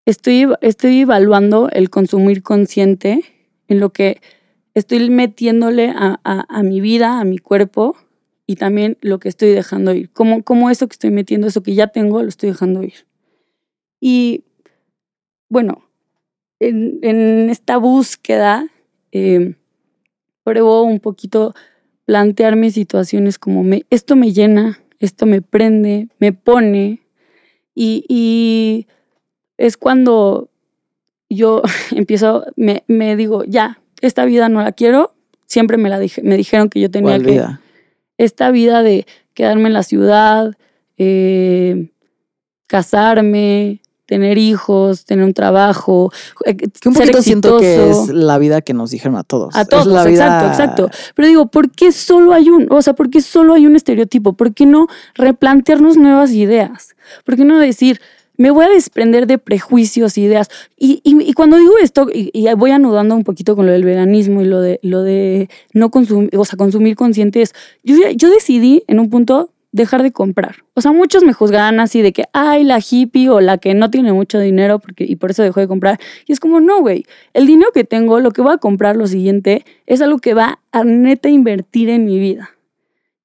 estoy, 0.05 0.47
estoy 0.61 1.01
evaluando 1.01 1.69
el 1.71 1.89
consumir 1.89 2.43
consciente, 2.43 3.23
en 3.67 3.79
lo 3.79 3.91
que 3.91 4.21
estoy 4.73 5.09
metiéndole 5.09 5.89
a, 5.95 6.19
a- 6.23 6.63
mi 6.63 6.81
vida, 6.81 7.19
a 7.19 7.23
mi 7.23 7.37
cuerpo, 7.37 7.95
y 8.45 8.55
también 8.57 8.97
lo 9.01 9.19
que 9.19 9.29
estoy 9.29 9.49
dejando 9.49 9.93
ir. 9.93 10.09
Como, 10.11 10.43
como 10.43 10.69
eso 10.69 10.87
que 10.87 10.93
estoy 10.93 11.11
metiendo, 11.11 11.47
eso 11.47 11.63
que 11.63 11.73
ya 11.75 11.87
tengo, 11.87 12.21
lo 12.21 12.27
estoy 12.27 12.49
dejando 12.49 12.83
ir. 12.83 13.05
Y 14.01 14.43
bueno, 15.49 15.83
en, 16.59 16.99
en 17.03 17.49
esta 17.49 17.77
búsqueda, 17.77 18.67
eh, 19.11 19.55
pruebo 20.43 20.83
un 20.83 20.99
poquito 20.99 21.53
plantearme 22.05 22.71
situaciones 22.71 23.39
como 23.39 23.63
esto 23.89 24.15
me 24.15 24.33
llena, 24.33 24.80
esto 25.01 25.25
me 25.25 25.41
prende, 25.41 26.07
me 26.19 26.31
pone, 26.33 27.01
y, 27.75 28.05
y 28.07 28.87
es 29.57 29.77
cuando 29.77 30.49
yo 31.29 31.61
empiezo, 31.91 32.45
me, 32.55 32.83
me 32.87 33.15
digo, 33.15 33.43
ya, 33.43 33.79
esta 34.01 34.25
vida 34.25 34.49
no 34.49 34.61
la 34.61 34.71
quiero, 34.71 35.13
siempre 35.45 35.77
me, 35.77 35.89
la 35.89 35.99
dije, 35.99 36.21
me 36.23 36.37
dijeron 36.37 36.69
que 36.69 36.79
yo 36.79 36.89
tenía 36.89 37.11
¿Cuál 37.11 37.23
que 37.23 37.31
vida? 37.31 37.61
esta 38.17 38.51
vida 38.51 38.83
de 38.83 39.05
quedarme 39.33 39.67
en 39.67 39.73
la 39.73 39.83
ciudad, 39.83 40.55
eh, 40.97 41.89
casarme, 42.67 43.80
tener 44.11 44.37
hijos, 44.37 45.05
tener 45.05 45.23
un 45.23 45.33
trabajo, 45.33 46.11
eh, 46.43 46.57
Que 46.57 46.89
un 46.89 46.93
ser 46.95 47.03
poquito 47.05 47.21
siento 47.21 47.59
que 47.59 47.89
es 47.91 48.09
la 48.09 48.37
vida 48.39 48.59
que 48.61 48.73
nos 48.73 48.91
dijeron 48.91 49.15
a 49.15 49.23
todos. 49.23 49.55
A 49.55 49.61
Es 49.61 49.69
todos, 49.69 49.85
vida- 49.87 50.09
exacto, 50.09 50.47
exacto. 50.49 50.89
Pero 51.15 51.29
digo, 51.29 51.45
¿por 51.47 51.71
qué 51.71 51.93
solo 51.93 52.33
hay 52.33 52.49
un, 52.49 52.67
o 52.69 52.81
sea, 52.81 52.91
por 52.93 53.09
qué 53.09 53.21
solo 53.21 53.53
hay 53.53 53.65
un 53.65 53.77
estereotipo? 53.77 54.33
¿Por 54.33 54.53
qué 54.53 54.65
no 54.65 54.87
replantearnos 55.15 55.95
nuevas 55.95 56.31
ideas? 56.31 56.93
¿Por 57.23 57.37
qué 57.37 57.45
no 57.45 57.57
decir, 57.57 58.01
me 58.35 58.51
voy 58.51 58.65
a 58.65 58.69
desprender 58.69 59.27
de 59.27 59.37
prejuicios, 59.37 60.17
ideas? 60.17 60.49
Y, 60.77 60.99
y- 61.05 61.21
y 61.29 61.31
cuando 61.31 61.55
digo 61.55 61.71
esto, 61.81 62.07
y, 62.13 62.31
y 62.33 62.53
voy 62.55 62.71
anudando 62.71 63.15
un 63.15 63.23
poquito 63.23 63.55
con 63.55 63.65
lo 63.65 63.71
del 63.71 63.85
veganismo 63.85 64.41
y 64.41 64.45
lo 64.45 64.59
de, 64.59 64.81
lo 64.83 65.03
de 65.03 65.47
no 65.73 65.89
consumir, 65.89 66.35
o 66.35 66.43
sea, 66.43 66.57
consumir 66.57 66.97
consciente 66.97 67.41
es, 67.41 67.53
yo, 67.85 67.95
yo 68.13 68.29
decidí 68.29 68.83
en 68.87 68.99
un 68.99 69.09
punto 69.09 69.51
dejar 69.71 70.03
de 70.03 70.11
comprar. 70.11 70.57
O 70.73 70.81
sea, 70.81 70.91
muchos 70.91 71.23
me 71.23 71.33
juzgaban 71.33 71.79
así 71.79 72.01
de 72.01 72.11
que, 72.11 72.25
ay, 72.33 72.63
la 72.65 72.79
hippie 72.79 73.29
o 73.29 73.39
la 73.39 73.57
que 73.57 73.73
no 73.73 73.89
tiene 73.89 74.11
mucho 74.13 74.37
dinero 74.39 74.79
porque, 74.79 75.05
y 75.05 75.15
por 75.15 75.31
eso 75.31 75.43
dejó 75.43 75.59
de 75.61 75.67
comprar. 75.67 75.99
Y 76.27 76.33
es 76.33 76.39
como, 76.39 76.59
no, 76.59 76.81
güey, 76.81 77.05
el 77.33 77.47
dinero 77.47 77.71
que 77.73 77.83
tengo, 77.83 78.19
lo 78.19 78.31
que 78.31 78.41
voy 78.41 78.53
a 78.53 78.57
comprar, 78.57 78.95
lo 78.97 79.07
siguiente, 79.07 79.65
es 79.85 80.01
algo 80.01 80.19
que 80.19 80.33
va 80.33 80.59
a 80.71 80.83
neta 80.83 81.29
invertir 81.29 81.89
en 81.89 82.05
mi 82.05 82.19
vida. 82.19 82.51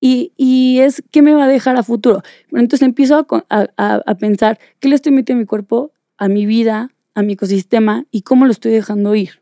Y, 0.01 0.33
y 0.37 0.79
es 0.81 1.03
qué 1.11 1.23
me 1.23 1.35
va 1.35 1.45
a 1.45 1.49
dejar 1.49 1.77
a 1.77 1.83
futuro. 1.83 2.23
Entonces 2.53 2.83
empiezo 2.83 3.27
a- 3.49 3.67
a- 3.77 4.03
a 4.07 4.15
pensar 4.15 4.59
qué 4.79 4.89
le 4.89 4.95
estoy 4.95 5.11
metiendo 5.13 5.41
a 5.41 5.43
mi 5.43 5.47
cuerpo, 5.47 5.91
a 6.19 6.29
mi 6.29 6.47
vida, 6.47 6.91
a 7.15 7.23
mi 7.23 7.33
ecosistema 7.33 8.05
y 8.13 8.23
cómo 8.23 8.45
lo 8.45 8.53
estoy 8.53 8.73
dejando 8.73 9.15
ir. 9.17 9.41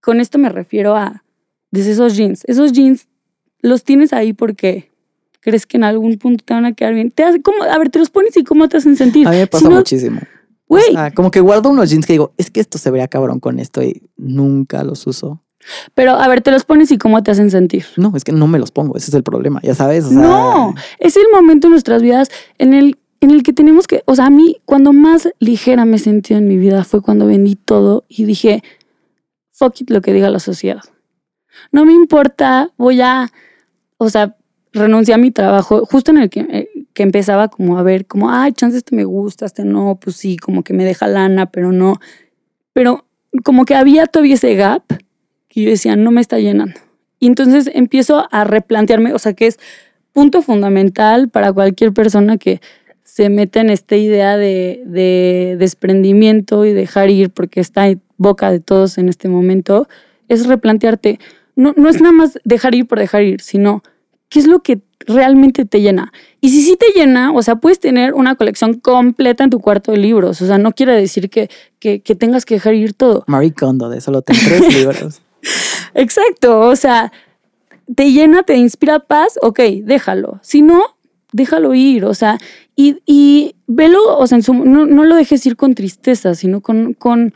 Con 0.00 0.20
esto 0.20 0.38
me 0.38 0.48
refiero 0.48 0.96
a 0.96 1.24
desde 1.70 1.92
esos 1.92 2.16
jeans. 2.16 2.44
Esos 2.46 2.72
jeans 2.72 3.08
los 3.60 3.84
tienes 3.84 4.12
ahí 4.12 4.32
porque 4.32 4.87
crees 5.40 5.66
que 5.66 5.76
en 5.76 5.84
algún 5.84 6.18
punto 6.18 6.44
te 6.44 6.54
van 6.54 6.64
a 6.64 6.72
quedar 6.74 6.94
bien. 6.94 7.10
Te 7.10 7.24
hace, 7.24 7.40
¿cómo? 7.42 7.62
A 7.62 7.78
ver, 7.78 7.90
te 7.90 7.98
los 7.98 8.10
pones 8.10 8.36
y 8.36 8.44
cómo 8.44 8.68
te 8.68 8.76
hacen 8.78 8.96
sentir. 8.96 9.26
A 9.26 9.30
mí 9.30 9.36
me 9.36 9.42
Si 9.44 9.48
pasa 9.48 9.68
no, 9.68 9.76
muchísimo. 9.76 10.20
O 10.20 10.74
Güey, 10.74 10.92
sea, 10.92 11.10
como 11.12 11.30
que 11.30 11.40
guardo 11.40 11.70
unos 11.70 11.88
jeans 11.90 12.04
que 12.06 12.12
digo, 12.14 12.34
es 12.36 12.50
que 12.50 12.60
esto 12.60 12.76
se 12.78 12.90
vería 12.90 13.08
cabrón 13.08 13.40
con 13.40 13.58
esto 13.58 13.82
y 13.82 14.02
nunca 14.16 14.84
los 14.84 15.06
uso. 15.06 15.42
pero 15.94 16.12
a 16.12 16.28
ver, 16.28 16.40
te 16.42 16.50
los 16.50 16.64
pones 16.64 16.90
y 16.92 16.98
cómo 16.98 17.22
te 17.22 17.30
hacen 17.30 17.50
sentir. 17.50 17.86
No, 17.96 18.12
es 18.14 18.22
que 18.24 18.32
no 18.32 18.46
me 18.46 18.58
los 18.58 18.70
pongo, 18.70 18.96
ese 18.96 19.10
es 19.10 19.14
el 19.14 19.22
problema, 19.22 19.60
ya 19.62 19.74
sabes. 19.74 20.04
o 20.04 20.10
sea, 20.10 20.18
No, 20.18 20.74
es 20.98 21.16
el 21.16 21.24
momento 21.32 21.68
en 21.68 21.72
nuestras 21.72 22.02
vidas 22.02 22.28
en 22.58 22.74
el, 22.74 22.98
en 23.20 23.30
el 23.30 23.42
que 23.42 23.52
tenemos 23.54 23.86
que, 23.86 24.02
o 24.04 24.14
sea, 24.14 24.26
a 24.26 24.30
mí 24.30 24.56
cuando 24.66 24.92
más 24.92 25.28
ligera 25.38 25.84
me 25.86 25.98
sentí 25.98 26.34
en 26.34 26.46
mi 26.48 26.58
vida 26.58 26.84
fue 26.84 27.00
cuando 27.00 27.26
vendí 27.26 27.56
todo 27.56 28.04
y 28.08 28.24
dije, 28.24 28.62
fuck 29.52 29.80
it 29.80 29.90
lo 29.90 30.02
que 30.02 30.12
diga 30.12 30.28
la 30.30 30.38
sociedad. 30.40 30.82
No 31.72 31.84
me 31.86 31.92
importa, 31.94 32.70
voy 32.76 33.00
a, 33.00 33.30
o 33.96 34.10
sea, 34.10 34.36
renuncié 34.72 35.14
a 35.14 35.18
mi 35.18 35.30
trabajo 35.30 35.84
justo 35.86 36.10
en 36.10 36.18
el 36.18 36.30
que, 36.30 36.40
eh, 36.40 36.68
que 36.92 37.02
empezaba 37.02 37.48
como 37.48 37.78
a 37.78 37.82
ver, 37.82 38.06
como, 38.06 38.30
ay, 38.30 38.52
chance 38.52 38.76
este 38.76 38.94
me 38.96 39.04
gusta, 39.04 39.46
este 39.46 39.64
no, 39.64 39.98
pues 40.00 40.16
sí, 40.16 40.36
como 40.36 40.62
que 40.62 40.72
me 40.72 40.84
deja 40.84 41.06
lana, 41.06 41.46
pero 41.46 41.72
no. 41.72 42.00
Pero 42.72 43.06
como 43.44 43.64
que 43.64 43.74
había 43.74 44.06
todavía 44.06 44.34
ese 44.34 44.54
gap 44.54 44.82
que 45.48 45.62
yo 45.62 45.70
decía, 45.70 45.96
no 45.96 46.10
me 46.10 46.20
está 46.20 46.38
llenando. 46.38 46.78
Y 47.20 47.26
entonces 47.26 47.70
empiezo 47.72 48.26
a 48.30 48.44
replantearme, 48.44 49.12
o 49.12 49.18
sea, 49.18 49.32
que 49.32 49.46
es 49.46 49.58
punto 50.12 50.42
fundamental 50.42 51.28
para 51.28 51.52
cualquier 51.52 51.92
persona 51.92 52.38
que 52.38 52.60
se 53.04 53.30
meta 53.30 53.60
en 53.60 53.70
esta 53.70 53.96
idea 53.96 54.36
de, 54.36 54.82
de 54.86 55.56
desprendimiento 55.58 56.64
y 56.64 56.72
dejar 56.72 57.10
ir, 57.10 57.30
porque 57.30 57.60
está 57.60 57.88
en 57.88 58.00
boca 58.16 58.50
de 58.50 58.60
todos 58.60 58.98
en 58.98 59.08
este 59.08 59.28
momento, 59.28 59.88
es 60.28 60.46
replantearte. 60.46 61.18
No, 61.56 61.72
no 61.76 61.88
es 61.88 62.00
nada 62.00 62.12
más 62.12 62.38
dejar 62.44 62.74
ir 62.74 62.86
por 62.86 62.98
dejar 62.98 63.22
ir, 63.22 63.40
sino 63.40 63.82
qué 64.28 64.38
es 64.40 64.46
lo 64.46 64.60
que 64.60 64.80
realmente 65.06 65.64
te 65.64 65.80
llena. 65.80 66.12
Y 66.40 66.50
si 66.50 66.62
sí 66.62 66.76
te 66.76 66.86
llena, 66.94 67.32
o 67.32 67.40
sea, 67.42 67.56
puedes 67.56 67.80
tener 67.80 68.12
una 68.14 68.34
colección 68.34 68.74
completa 68.74 69.44
en 69.44 69.50
tu 69.50 69.60
cuarto 69.60 69.92
de 69.92 69.98
libros. 69.98 70.42
O 70.42 70.46
sea, 70.46 70.58
no 70.58 70.72
quiere 70.72 70.92
decir 70.94 71.30
que, 71.30 71.48
que, 71.78 72.00
que 72.00 72.14
tengas 72.14 72.44
que 72.44 72.54
dejar 72.54 72.74
ir 72.74 72.92
todo. 72.92 73.24
Marie 73.26 73.52
Kondo, 73.54 73.88
de 73.88 74.00
solo 74.00 74.22
tengo 74.22 74.40
tres 74.46 74.74
libros. 74.78 75.22
Exacto, 75.94 76.60
o 76.60 76.76
sea, 76.76 77.12
te 77.94 78.12
llena, 78.12 78.42
te 78.42 78.56
inspira 78.56 78.98
paz, 79.00 79.38
ok, 79.42 79.60
déjalo. 79.82 80.40
Si 80.42 80.62
no, 80.62 80.82
déjalo 81.32 81.74
ir, 81.74 82.04
o 82.04 82.14
sea, 82.14 82.38
y, 82.76 82.98
y 83.06 83.54
velo, 83.66 83.98
o 84.18 84.26
sea, 84.26 84.36
en 84.36 84.42
su- 84.42 84.52
no, 84.54 84.86
no 84.86 85.04
lo 85.04 85.14
dejes 85.16 85.44
ir 85.46 85.56
con 85.56 85.74
tristeza, 85.74 86.34
sino 86.34 86.60
con, 86.60 86.94
con, 86.94 87.32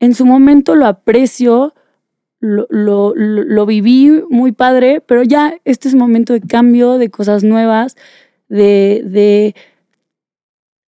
en 0.00 0.14
su 0.14 0.24
momento 0.24 0.74
lo 0.76 0.86
aprecio, 0.86 1.74
lo, 2.40 2.66
lo, 2.70 3.14
lo, 3.14 3.66
viví 3.66 4.22
muy 4.30 4.52
padre, 4.52 5.00
pero 5.00 5.22
ya 5.22 5.54
este 5.64 5.88
es 5.88 5.94
momento 5.94 6.32
de 6.32 6.40
cambio, 6.40 6.98
de 6.98 7.10
cosas 7.10 7.42
nuevas, 7.42 7.96
de, 8.48 9.02
de 9.04 9.54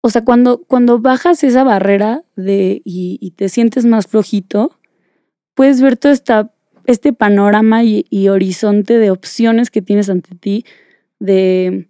o 0.00 0.10
sea, 0.10 0.24
cuando, 0.24 0.62
cuando 0.64 1.00
bajas 1.00 1.42
esa 1.44 1.64
barrera 1.64 2.24
de, 2.36 2.82
y, 2.84 3.18
y 3.20 3.32
te 3.32 3.48
sientes 3.48 3.84
más 3.84 4.06
flojito, 4.06 4.78
puedes 5.54 5.80
ver 5.80 5.96
todo 5.96 6.12
esta, 6.12 6.52
este 6.86 7.12
panorama 7.12 7.82
y, 7.82 8.06
y 8.10 8.28
horizonte 8.28 8.98
de 8.98 9.10
opciones 9.10 9.70
que 9.70 9.82
tienes 9.82 10.08
ante 10.08 10.34
ti 10.34 10.64
de, 11.18 11.88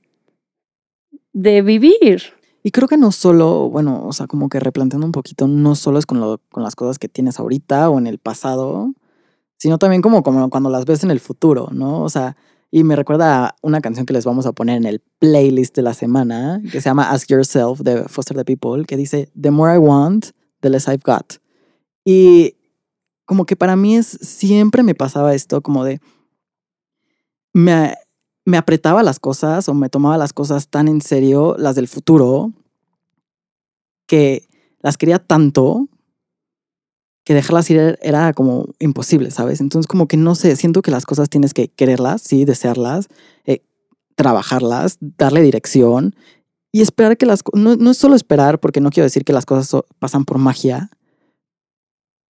de 1.33 1.63
vivir. 1.63 2.23
Y 2.63 2.71
creo 2.71 2.89
que 2.89 2.97
no 2.97 3.13
solo, 3.13 3.71
bueno, 3.71 4.05
o 4.05 4.13
sea, 4.13 4.27
como 4.27 4.49
que 4.49 4.59
replanteando 4.59 5.07
un 5.07 5.13
poquito, 5.13 5.47
no 5.47 5.75
solo 5.75 5.99
es 5.99 6.07
con, 6.07 6.21
lo, 6.21 6.41
con 6.51 6.63
las 6.63 6.75
cosas 6.75 6.99
que 6.99 7.09
tienes 7.09 7.39
ahorita 7.39 7.89
o 7.91 7.99
en 7.99 8.07
el 8.07 8.19
pasado, 8.19 8.93
sino 9.59 9.79
también 9.79 10.03
como, 10.03 10.23
cuando 10.23 10.71
las 10.71 10.85
ves 10.85 11.05
en 11.05 11.11
el 11.11 11.21
futuro, 11.21 11.69
¿no? 11.73 12.03
O 12.03 12.09
sea, 12.09 12.37
y 12.71 12.85
me 12.85 12.97
recuerda 12.97 13.47
a 13.47 13.57
una 13.63 13.81
canción 13.81 14.07
que 14.07 14.13
les 14.13 14.25
vamos 14.25 14.47
a 14.47 14.53
poner 14.53 14.77
en 14.77 14.87
el 14.87 15.03
playlist 15.19 15.75
de 15.75 15.83
la 15.83 15.95
semana, 15.95 16.61
que 16.71 16.81
se 16.81 16.89
llama 16.89 17.11
Ask 17.11 17.29
Yourself 17.29 17.81
de 17.81 18.05
Foster 18.05 18.37
the 18.37 18.45
People, 18.45 18.85
que 18.85 18.97
dice, 18.97 19.31
The 19.41 19.51
more 19.51 19.75
I 19.75 19.79
want, 19.79 20.27
the 20.61 20.71
less 20.71 20.87
I've 20.87 21.03
got. 21.05 21.35
Y 22.05 22.57
como 23.25 23.47
que 23.47 23.57
para 23.57 23.75
mí 23.75 23.97
es, 23.97 24.07
siempre 24.07 24.83
me 24.83 24.95
pasaba 24.95 25.35
esto 25.35 25.61
como 25.61 25.85
de, 25.85 26.01
me, 27.53 27.95
me 28.45 28.57
apretaba 28.57 29.03
las 29.03 29.19
cosas 29.19 29.69
o 29.69 29.75
me 29.75 29.89
tomaba 29.89 30.17
las 30.19 30.33
cosas 30.33 30.69
tan 30.69 30.89
en 30.89 31.01
serio, 31.01 31.57
las 31.59 31.75
del 31.75 31.89
futuro, 31.89 32.53
que 34.07 34.47
las 34.81 34.97
quería 34.97 35.19
tanto 35.19 35.89
que 37.29 37.35
dejarlas 37.35 37.69
ir 37.69 37.99
era 38.01 38.33
como 38.33 38.71
imposible, 38.79 39.31
¿sabes? 39.31 39.61
Entonces 39.61 39.87
como 39.87 40.09
que 40.09 40.17
no 40.17 40.35
sé, 40.35 40.57
siento 40.57 40.81
que 40.81 40.91
las 40.91 41.05
cosas 41.05 41.29
tienes 41.29 41.53
que 41.53 41.69
quererlas, 41.69 42.23
sí, 42.23 42.47
desearlas, 42.47 43.09
eh, 43.45 43.61
trabajarlas, 44.15 44.97
darle 44.99 45.43
dirección 45.43 46.17
y 46.73 46.81
esperar 46.81 47.19
que 47.19 47.27
las 47.27 47.43
no, 47.53 47.77
no 47.77 47.91
es 47.91 47.99
solo 47.99 48.17
esperar, 48.17 48.61
porque 48.61 48.81
no 48.81 48.89
quiero 48.89 49.05
decir 49.05 49.27
que 49.27 49.35
las 49.35 49.45
cosas 49.45 49.83
pasan 49.99 50.25
por 50.25 50.39
magia, 50.39 50.89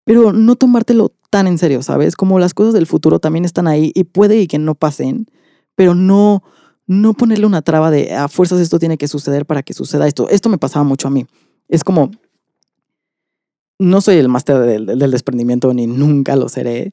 pero 0.05 0.33
no 0.33 0.57
tomártelo 0.57 1.13
tan 1.31 1.47
en 1.47 1.59
serio, 1.59 1.81
¿sabes? 1.85 2.17
Como 2.17 2.41
las 2.41 2.53
cosas 2.53 2.75
del 2.75 2.89
futuro 2.89 3.21
también 3.21 3.45
están 3.45 3.69
ahí 3.69 3.93
y 3.95 4.03
puede 4.03 4.41
y 4.41 4.49
que 4.49 4.59
no 4.59 4.75
pasen, 4.75 5.27
pero 5.77 5.95
no, 5.95 6.43
no 6.89 7.15
ponerle 7.15 7.47
una 7.47 7.63
traba 7.63 7.93
de 7.93 8.17
a 8.17 8.27
fuerzas 8.27 8.59
esto 8.59 8.81
tiene 8.81 8.99
que 8.99 9.07
suceder 9.07 9.47
para 9.47 9.63
que 9.63 9.75
suceda 9.75 10.09
esto. 10.09 10.29
Esto 10.29 10.49
me 10.49 10.59
pasaba 10.59 10.83
mucho 10.83 11.07
a 11.07 11.13
mí. 11.13 11.25
Es 11.69 11.85
como, 11.85 12.11
no 13.79 14.01
soy 14.01 14.17
el 14.17 14.29
máster 14.29 14.59
del, 14.59 14.87
del 14.87 15.11
desprendimiento 15.11 15.73
ni 15.73 15.87
nunca 15.87 16.37
lo 16.37 16.49
seré. 16.49 16.93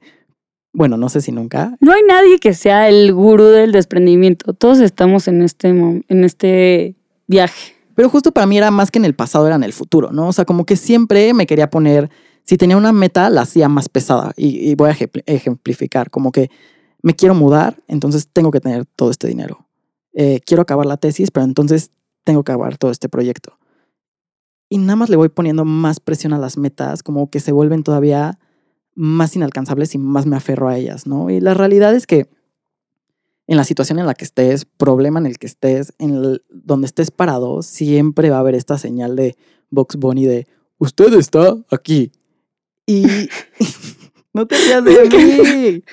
Bueno, 0.74 0.98
no 0.98 1.10
sé 1.10 1.22
si 1.22 1.32
nunca. 1.32 1.76
No 1.80 1.94
hay 1.94 2.02
nadie 2.08 2.38
que 2.38 2.54
sea 2.54 2.90
el 2.90 3.14
gurú 3.14 3.46
del 3.46 3.72
desprendimiento. 3.72 4.54
Todos 4.54 4.80
estamos 4.80 5.28
en 5.28 5.42
este, 5.42 5.70
en 5.70 6.24
este 6.24 6.96
viaje. 7.28 7.74
Pero 7.96 8.10
justo 8.10 8.34
para 8.34 8.46
mí 8.46 8.58
era 8.58 8.72
más 8.72 8.92
que 8.92 9.00
en 9.00 9.06
el 9.06 9.16
pasado, 9.16 9.48
era 9.48 9.56
en 9.56 9.64
el 9.64 9.72
futuro, 9.72 10.12
¿no? 10.12 10.28
O 10.28 10.34
sea, 10.34 10.44
como 10.44 10.66
que 10.66 10.76
siempre 10.76 11.34
me 11.34 11.48
quería 11.48 11.70
poner, 11.70 12.10
si 12.44 12.58
tenía 12.58 12.76
una 12.76 12.92
meta, 12.92 13.30
la 13.30 13.44
hacía 13.44 13.70
más 13.70 13.88
pesada. 13.88 14.34
Y, 14.36 14.70
y 14.70 14.76
voy 14.76 14.90
a 14.90 14.94
ejempl- 14.94 15.24
ejemplificar, 15.26 16.10
como 16.10 16.34
que 16.34 16.50
me 17.02 17.16
quiero 17.16 17.36
mudar, 17.36 17.82
entonces 17.88 18.28
tengo 18.28 18.52
que 18.52 18.60
tener 18.60 18.86
todo 18.86 19.12
este 19.12 19.28
dinero. 19.28 19.66
Eh, 20.14 20.42
quiero 20.46 20.64
acabar 20.64 20.86
la 20.86 20.98
tesis, 20.98 21.32
pero 21.32 21.46
entonces 21.46 21.92
tengo 22.26 22.44
que 22.44 22.52
acabar 22.52 22.78
todo 22.78 22.92
este 22.92 23.08
proyecto. 23.08 23.58
Y 24.70 24.78
nada 24.80 24.96
más 24.96 25.10
le 25.10 25.16
voy 25.16 25.30
poniendo 25.30 25.64
más 25.66 26.00
presión 26.00 26.34
a 26.34 26.40
las 26.40 26.58
metas, 26.58 27.04
como 27.04 27.30
que 27.30 27.40
se 27.40 27.52
vuelven 27.52 27.84
todavía 27.84 28.40
más 28.96 29.36
inalcanzables 29.36 29.94
y 29.94 29.98
más 29.98 30.26
me 30.26 30.36
aferro 30.38 30.68
a 30.70 30.78
ellas, 30.78 31.06
¿no? 31.06 31.30
Y 31.30 31.40
la 31.40 31.54
realidad 31.54 31.94
es 31.94 32.08
que 32.08 32.28
en 33.48 33.58
la 33.58 33.64
situación 33.64 34.00
en 34.00 34.08
la 34.08 34.16
que 34.16 34.26
estés, 34.26 34.66
problema 34.66 35.20
en 35.20 35.28
el 35.28 35.38
que 35.38 35.46
estés, 35.46 35.94
en 36.00 36.16
el- 36.16 36.44
donde 36.50 36.88
estés 36.88 37.12
parado, 37.12 37.62
siempre 37.62 38.30
va 38.32 38.38
a 38.38 38.40
haber 38.40 38.56
esta 38.56 38.78
señal 38.80 39.16
de 39.16 39.36
Box 39.70 39.98
Bunny 39.98 40.26
de 40.26 40.48
usted 40.80 41.14
está 41.14 41.56
aquí. 41.70 42.12
Y 42.88 43.04
no 44.34 44.48
te 44.48 44.56
rías 44.58 44.84
de 44.84 44.92
mí. 44.92 45.84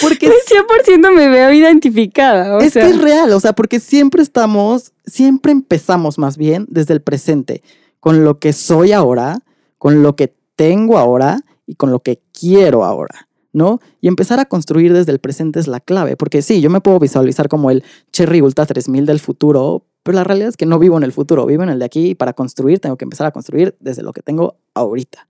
Porque 0.00 0.28
100% 0.28 1.14
me 1.14 1.28
veo 1.28 1.52
identificada. 1.52 2.56
O 2.56 2.60
es 2.60 2.72
sea, 2.72 2.84
que 2.84 2.90
es 2.90 3.00
real, 3.00 3.30
o 3.32 3.40
sea, 3.40 3.52
porque 3.52 3.78
siempre 3.78 4.22
estamos, 4.22 4.92
siempre 5.04 5.52
empezamos 5.52 6.18
más 6.18 6.38
bien 6.38 6.66
desde 6.70 6.94
el 6.94 7.02
presente, 7.02 7.62
con 8.06 8.22
lo 8.22 8.38
que 8.38 8.52
soy 8.52 8.92
ahora, 8.92 9.40
con 9.78 10.04
lo 10.04 10.14
que 10.14 10.32
tengo 10.54 10.96
ahora 10.96 11.40
y 11.66 11.74
con 11.74 11.90
lo 11.90 12.04
que 12.04 12.22
quiero 12.32 12.84
ahora, 12.84 13.28
¿no? 13.52 13.80
Y 14.00 14.06
empezar 14.06 14.38
a 14.38 14.44
construir 14.44 14.92
desde 14.92 15.10
el 15.10 15.18
presente 15.18 15.58
es 15.58 15.66
la 15.66 15.80
clave, 15.80 16.16
porque 16.16 16.40
sí, 16.40 16.60
yo 16.60 16.70
me 16.70 16.80
puedo 16.80 17.00
visualizar 17.00 17.48
como 17.48 17.68
el 17.68 17.82
Cherry 18.12 18.42
Ultra 18.42 18.64
3000 18.64 19.06
del 19.06 19.18
futuro, 19.18 19.86
pero 20.04 20.14
la 20.14 20.22
realidad 20.22 20.50
es 20.50 20.56
que 20.56 20.66
no 20.66 20.78
vivo 20.78 20.96
en 20.96 21.02
el 21.02 21.10
futuro, 21.10 21.46
vivo 21.46 21.64
en 21.64 21.68
el 21.68 21.80
de 21.80 21.84
aquí 21.84 22.10
y 22.10 22.14
para 22.14 22.32
construir 22.32 22.78
tengo 22.78 22.96
que 22.96 23.04
empezar 23.04 23.26
a 23.26 23.32
construir 23.32 23.76
desde 23.80 24.04
lo 24.04 24.12
que 24.12 24.22
tengo 24.22 24.56
ahorita. 24.74 25.26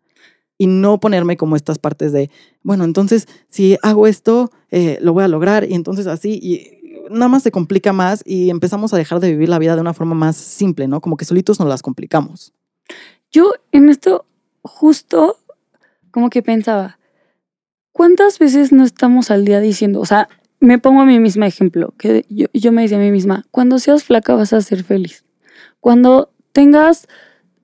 Y 0.59 0.67
no 0.67 1.01
ponerme 1.01 1.39
como 1.39 1.57
estas 1.57 1.79
partes 1.79 2.13
de, 2.13 2.31
bueno, 2.63 2.85
entonces 2.85 3.27
si 3.49 3.79
hago 3.81 4.07
esto, 4.07 4.51
eh, 4.71 4.99
lo 5.01 5.15
voy 5.15 5.25
a 5.25 5.29
lograr 5.29 5.65
y 5.65 5.73
entonces 5.73 6.07
así, 6.07 6.39
y 6.43 7.09
nada 7.09 7.29
más 7.29 7.43
se 7.43 7.51
complica 7.51 7.95
más 7.95 8.23
y 8.27 8.51
empezamos 8.51 8.93
a 8.93 8.99
dejar 8.99 9.21
de 9.21 9.31
vivir 9.31 9.49
la 9.49 9.59
vida 9.59 9.77
de 9.77 9.81
una 9.81 9.95
forma 9.95 10.15
más 10.15 10.37
simple, 10.37 10.89
¿no? 10.89 11.01
Como 11.01 11.17
que 11.17 11.25
solitos 11.25 11.59
nos 11.59 11.71
las 11.71 11.81
complicamos. 11.81 12.53
Yo 13.31 13.53
en 13.73 13.89
esto 13.89 14.27
justo 14.63 15.39
como 16.11 16.31
que 16.31 16.43
pensaba, 16.43 16.99
¿cuántas 17.93 18.39
veces 18.39 18.73
no 18.73 18.85
estamos 18.85 19.31
al 19.31 19.45
día 19.45 19.61
diciendo, 19.61 20.01
o 20.01 20.07
sea, 20.07 20.29
me 20.61 20.79
pongo 20.79 21.03
a 21.03 21.05
mí 21.05 21.21
misma 21.21 21.47
ejemplo, 21.47 21.95
que 21.99 22.25
yo, 22.29 22.47
yo 22.53 22.73
me 22.73 22.83
decía 22.83 22.99
a 22.99 23.01
mí 23.01 23.11
misma, 23.11 23.45
cuando 23.51 23.79
seas 23.79 24.05
flaca 24.05 24.35
vas 24.35 24.53
a 24.53 24.61
ser 24.61 24.85
feliz. 24.85 25.25
Cuando 25.81 26.31
tengas 26.53 27.07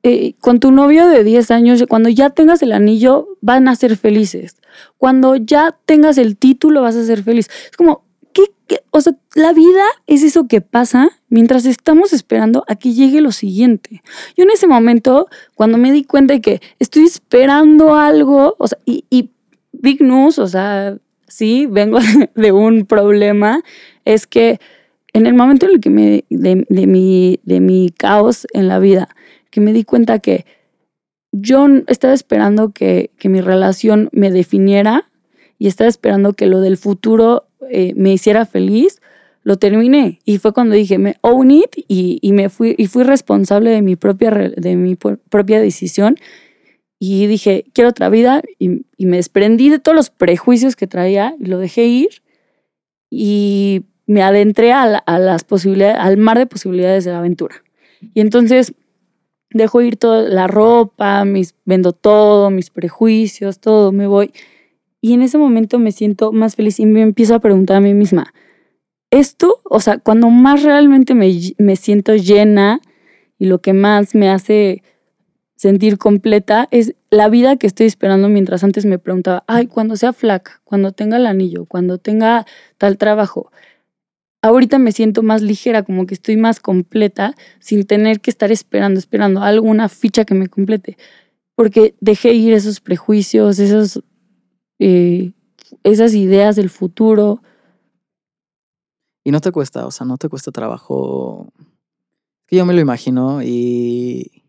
eh, 0.03 0.35
con 0.41 0.61
tu 0.61 0.73
novio 0.73 1.07
de 1.07 1.25
10 1.25 1.51
años, 1.51 1.85
cuando 1.89 2.09
ya 2.09 2.31
tengas 2.31 2.63
el 2.63 2.73
anillo, 2.73 3.39
van 3.41 3.69
a 3.69 3.77
ser 3.77 3.97
felices. 3.97 4.57
Cuando 4.99 5.37
ya 5.37 5.79
tengas 5.87 6.19
el 6.19 6.37
título, 6.37 6.83
vas 6.83 6.97
a 6.97 7.05
ser 7.05 7.23
feliz. 7.23 7.49
Es 7.71 7.77
como, 7.77 8.05
¿qué, 8.33 8.43
qué? 8.67 8.81
O 8.91 9.01
sea, 9.01 9.15
la 9.35 9.53
vida 9.53 9.85
es 10.07 10.23
eso 10.23 10.47
que 10.47 10.61
pasa 10.61 11.11
mientras 11.29 11.65
estamos 11.65 12.13
esperando 12.13 12.65
a 12.69 12.77
que 12.77 12.93
llegue 12.93 13.21
lo 13.21 13.33
siguiente. 13.33 14.03
Yo 14.37 14.45
en 14.45 14.51
ese 14.51 14.67
momento, 14.67 15.29
cuando 15.55 15.79
me 15.79 15.93
di 15.93 16.05
cuenta 16.05 16.35
de 16.35 16.41
que 16.41 16.61
estoy 16.79 17.05
esperando 17.05 17.95
algo, 17.95 18.57
o 18.59 18.69
sea, 18.69 18.79
y, 18.85 19.05
y 19.11 19.31
big 19.73 20.03
news, 20.03 20.39
o 20.39 20.47
sea, 20.47 20.97
sí, 21.29 21.67
vengo 21.67 21.99
de 22.35 22.53
un 22.53 22.87
problema, 22.87 23.63
es 24.05 24.27
que 24.27 24.61
en 25.13 25.27
el 25.27 25.35
momento 25.35 25.67
en 25.67 25.73
el 25.73 25.81
que 25.81 25.91
me, 25.91 26.25
de, 26.31 26.65
de 26.69 26.87
mi, 26.87 27.41
de 27.45 27.61
mi 27.61 27.91
caos 27.91 28.47
en 28.53 28.69
la 28.69 28.79
vida, 28.79 29.09
que 29.51 29.61
me 29.61 29.73
di 29.73 29.85
cuenta 29.85 30.19
que 30.19 30.47
yo 31.33 31.67
estaba 31.87 32.15
esperando 32.15 32.71
que, 32.73 33.11
que 33.19 33.29
mi 33.29 33.41
relación 33.41 34.09
me 34.13 34.31
definiera 34.31 35.11
y 35.59 35.67
estaba 35.67 35.89
esperando 35.89 36.35
que 36.35 36.47
lo 36.47 36.61
del 36.61 36.77
futuro 36.77 37.47
eh, 37.71 37.93
me 37.97 38.13
hiciera 38.13 38.47
feliz, 38.47 39.01
lo 39.43 39.57
terminé. 39.57 40.21
Y 40.25 40.39
fue 40.39 40.53
cuando 40.53 40.75
dije, 40.75 40.99
me 40.99 41.17
own 41.21 41.51
it 41.51 41.77
y, 41.89 42.19
y 42.23 42.33
me 42.33 42.49
fui, 42.49 42.75
y 42.79 42.87
fui 42.87 43.05
responsable 43.05 43.71
de 43.71 43.83
mi 43.83 43.97
propia, 43.97 44.31
de 44.31 44.77
mi 44.77 44.97
propia 44.97 45.61
decisión. 45.61 46.17
Y 46.99 47.27
dije, 47.27 47.65
quiero 47.73 47.91
otra 47.91 48.09
vida 48.09 48.43
y, 48.59 48.87
y 48.97 49.07
me 49.07 49.17
desprendí 49.17 49.69
de 49.69 49.81
todos 49.81 49.97
los 49.97 50.11
prejuicios 50.11 50.77
que 50.77 50.87
traía 50.87 51.35
y 51.41 51.47
lo 51.47 51.59
dejé 51.59 51.87
ir 51.87 52.23
y 53.11 53.83
me 54.07 54.23
adentré 54.23 54.73
a 54.73 55.19
las 55.19 55.45
posibilidades, 55.45 55.99
al 55.99 56.17
mar 56.17 56.39
de 56.39 56.47
posibilidades 56.47 57.05
de 57.05 57.13
la 57.13 57.19
aventura. 57.19 57.63
Y 58.15 58.21
entonces 58.21 58.75
dejo 59.51 59.81
ir 59.83 59.97
toda 59.97 60.23
la 60.23 60.47
ropa, 60.47 61.25
mis, 61.25 61.55
vendo 61.65 61.93
todo, 61.93 62.51
mis 62.51 62.71
prejuicios, 62.71 63.59
todo, 63.59 63.93
me 63.93 64.07
voy. 64.07 64.33
Y 65.05 65.13
en 65.15 65.23
ese 65.23 65.37
momento 65.37 65.81
me 65.81 65.91
siento 65.91 66.33
más 66.33 66.55
feliz 66.55 66.79
y 66.81 66.87
me 66.87 67.03
empiezo 67.03 67.35
a 67.35 67.41
preguntar 67.41 67.77
a 67.77 67.81
mí 67.81 67.93
misma, 67.93 68.33
esto, 69.11 69.61
o 69.65 69.81
sea, 69.81 69.99
cuando 69.99 70.31
más 70.31 70.63
realmente 70.63 71.15
me, 71.15 71.31
me 71.59 71.77
siento 71.77 72.15
llena 72.15 72.81
y 73.37 73.47
lo 73.47 73.61
que 73.61 73.73
más 73.75 74.15
me 74.15 74.31
hace 74.31 74.83
sentir 75.57 75.99
completa 75.99 76.69
es 76.71 76.95
la 77.11 77.29
vida 77.29 77.57
que 77.57 77.67
estoy 77.67 77.87
esperando 77.87 78.29
mientras 78.29 78.65
antes 78.65 78.87
me 78.87 78.99
preguntaba, 78.99 79.45
ay, 79.49 79.67
cuando 79.67 79.97
sea 79.97 80.13
flaca, 80.13 80.63
cuando 80.65 80.93
tenga 80.93 81.19
el 81.19 81.27
anillo, 81.27 81.67
cuando 81.67 81.99
tenga 81.99 82.47
tal 82.79 82.97
trabajo. 82.97 83.51
Ahorita 84.41 84.79
me 84.79 84.93
siento 84.93 85.23
más 85.23 85.43
ligera, 85.43 85.83
como 85.83 86.07
que 86.07 86.15
estoy 86.15 86.37
más 86.37 86.59
completa, 86.61 87.35
sin 87.59 87.85
tener 87.87 88.21
que 88.21 88.31
estar 88.31 88.51
esperando, 88.51 88.99
esperando 88.99 89.43
alguna 89.43 89.89
ficha 89.89 90.25
que 90.25 90.35
me 90.35 90.49
complete. 90.49 90.97
Porque 91.55 91.95
dejé 92.01 92.33
ir 92.35 92.55
esos 92.55 92.81
prejuicios, 92.81 93.59
esos, 93.59 94.03
eh, 94.85 95.33
esas 95.85 96.15
ideas 96.15 96.57
del 96.57 96.71
futuro. 96.71 97.41
Y 99.25 99.31
no 99.31 99.41
te 99.41 99.53
cuesta, 99.53 99.87
o 99.87 99.91
sea, 99.93 100.07
no 100.07 100.19
te 100.19 100.29
cuesta 100.29 100.51
trabajo. 100.51 101.53
Que 102.47 102.57
yo 102.57 102.67
me 102.67 102.75
lo 102.75 102.81
imagino 102.81 103.43
y. 103.43 104.43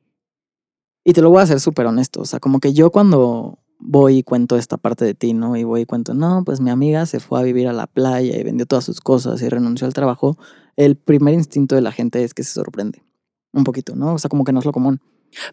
Y 1.05 1.13
te 1.13 1.21
lo 1.21 1.29
voy 1.29 1.41
a 1.41 1.43
hacer 1.43 1.59
súper 1.59 1.85
honesto. 1.85 2.21
O 2.21 2.25
sea, 2.25 2.39
como 2.39 2.59
que 2.59 2.73
yo 2.73 2.89
cuando 2.91 3.59
voy 3.77 4.19
y 4.19 4.23
cuento 4.23 4.57
esta 4.57 4.77
parte 4.77 5.03
de 5.05 5.13
ti, 5.13 5.33
¿no? 5.33 5.55
Y 5.57 5.65
voy 5.65 5.81
y 5.81 5.85
cuento, 5.85 6.13
no, 6.13 6.43
pues 6.45 6.61
mi 6.61 6.69
amiga 6.69 7.05
se 7.05 7.19
fue 7.19 7.39
a 7.39 7.43
vivir 7.43 7.67
a 7.67 7.73
la 7.73 7.87
playa 7.87 8.39
y 8.39 8.43
vendió 8.43 8.65
todas 8.65 8.85
sus 8.85 9.01
cosas 9.01 9.41
y 9.41 9.49
renunció 9.49 9.85
al 9.85 9.93
trabajo. 9.93 10.37
El 10.77 10.95
primer 10.95 11.33
instinto 11.33 11.75
de 11.75 11.81
la 11.81 11.91
gente 11.91 12.23
es 12.23 12.33
que 12.33 12.43
se 12.43 12.53
sorprende. 12.53 13.03
Un 13.51 13.65
poquito, 13.65 13.95
¿no? 13.95 14.13
O 14.13 14.17
sea, 14.17 14.29
como 14.29 14.45
que 14.45 14.53
no 14.53 14.59
es 14.59 14.65
lo 14.65 14.71
común. 14.71 15.01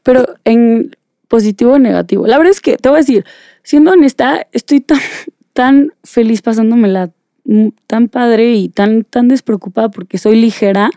Pero 0.02 0.24
en 0.44 0.96
positivo 1.30 1.74
o 1.74 1.78
negativo. 1.78 2.26
La 2.26 2.36
verdad 2.36 2.50
es 2.50 2.60
que 2.60 2.76
te 2.76 2.88
voy 2.88 2.96
a 2.96 3.00
decir, 3.00 3.24
siendo 3.62 3.92
honesta, 3.92 4.46
estoy 4.52 4.80
tan, 4.80 4.98
tan 5.54 5.92
feliz 6.04 6.42
pasándomela 6.42 7.12
tan 7.86 8.08
padre 8.08 8.54
y 8.54 8.68
tan, 8.68 9.04
tan 9.04 9.28
despreocupada 9.28 9.90
porque 9.90 10.18
soy 10.18 10.40
ligera 10.40 10.90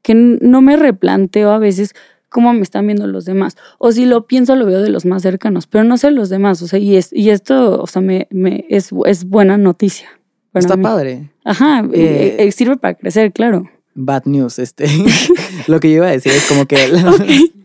que 0.00 0.14
no 0.14 0.62
me 0.62 0.76
replanteo 0.76 1.52
a 1.52 1.58
veces 1.58 1.94
cómo 2.28 2.52
me 2.54 2.62
están 2.62 2.86
viendo 2.86 3.06
los 3.06 3.24
demás. 3.24 3.56
O 3.78 3.92
si 3.92 4.06
lo 4.06 4.26
pienso, 4.26 4.56
lo 4.56 4.66
veo 4.66 4.80
de 4.80 4.88
los 4.88 5.04
más 5.04 5.22
cercanos, 5.22 5.66
pero 5.66 5.84
no 5.84 5.96
sé 5.98 6.10
los 6.10 6.28
demás. 6.28 6.62
O 6.62 6.66
sea, 6.66 6.78
y, 6.78 6.96
es, 6.96 7.12
y 7.12 7.30
esto, 7.30 7.80
o 7.80 7.86
sea, 7.86 8.02
me, 8.02 8.26
me, 8.30 8.64
es, 8.68 8.90
es 9.06 9.24
buena 9.24 9.58
noticia. 9.58 10.08
Está 10.54 10.76
mí. 10.76 10.82
padre. 10.82 11.30
Ajá, 11.44 11.80
Eh, 11.92 12.00
eh, 12.02 12.36
eh, 12.38 12.52
sirve 12.52 12.76
para 12.76 12.94
crecer, 12.94 13.32
claro. 13.32 13.70
Bad 13.94 14.22
news, 14.24 14.58
este. 14.58 14.86
lo 15.66 15.78
que 15.78 15.90
yo 15.90 15.96
iba 15.96 16.06
a 16.08 16.12
decir 16.12 16.32
es 16.32 16.46
como 16.46 16.66
que 16.66 16.88
la, 16.88 17.14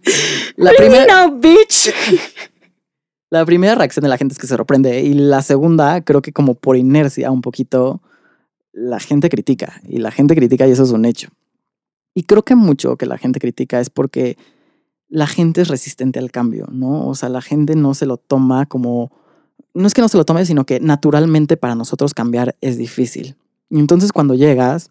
la 0.57 0.71
primera, 0.77 1.27
bitch. 1.27 1.93
la 3.29 3.45
primera 3.45 3.75
reacción 3.75 4.03
de 4.03 4.09
la 4.09 4.17
gente 4.17 4.33
es 4.33 4.39
que 4.39 4.47
se 4.47 4.55
sorprende 4.55 5.01
y 5.01 5.13
la 5.13 5.41
segunda, 5.41 6.01
creo 6.01 6.21
que 6.21 6.33
como 6.33 6.55
por 6.55 6.77
inercia 6.77 7.31
un 7.31 7.41
poquito, 7.41 8.01
la 8.73 8.99
gente 8.99 9.29
critica 9.29 9.81
y 9.87 9.97
la 9.97 10.11
gente 10.11 10.35
critica 10.35 10.67
y 10.67 10.71
eso 10.71 10.83
es 10.83 10.91
un 10.91 11.05
hecho. 11.05 11.29
Y 12.13 12.23
creo 12.23 12.43
que 12.43 12.55
mucho 12.55 12.97
que 12.97 13.05
la 13.05 13.17
gente 13.17 13.39
critica 13.39 13.79
es 13.79 13.89
porque 13.89 14.37
la 15.09 15.27
gente 15.27 15.61
es 15.61 15.67
resistente 15.67 16.19
al 16.19 16.31
cambio, 16.31 16.67
¿no? 16.71 17.07
O 17.07 17.15
sea, 17.15 17.29
la 17.29 17.41
gente 17.41 17.75
no 17.75 17.93
se 17.93 18.05
lo 18.05 18.17
toma 18.17 18.65
como, 18.65 19.11
no 19.73 19.87
es 19.87 19.93
que 19.93 20.01
no 20.01 20.09
se 20.09 20.17
lo 20.17 20.25
tome, 20.25 20.45
sino 20.45 20.65
que 20.65 20.79
naturalmente 20.79 21.57
para 21.57 21.75
nosotros 21.75 22.13
cambiar 22.13 22.55
es 22.61 22.77
difícil. 22.77 23.35
Y 23.69 23.79
entonces 23.79 24.11
cuando 24.11 24.33
llegas 24.33 24.89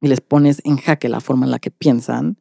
y 0.00 0.08
les 0.08 0.20
pones 0.20 0.60
en 0.64 0.76
jaque 0.76 1.08
la 1.08 1.20
forma 1.20 1.46
en 1.46 1.52
la 1.52 1.58
que 1.58 1.70
piensan, 1.70 2.38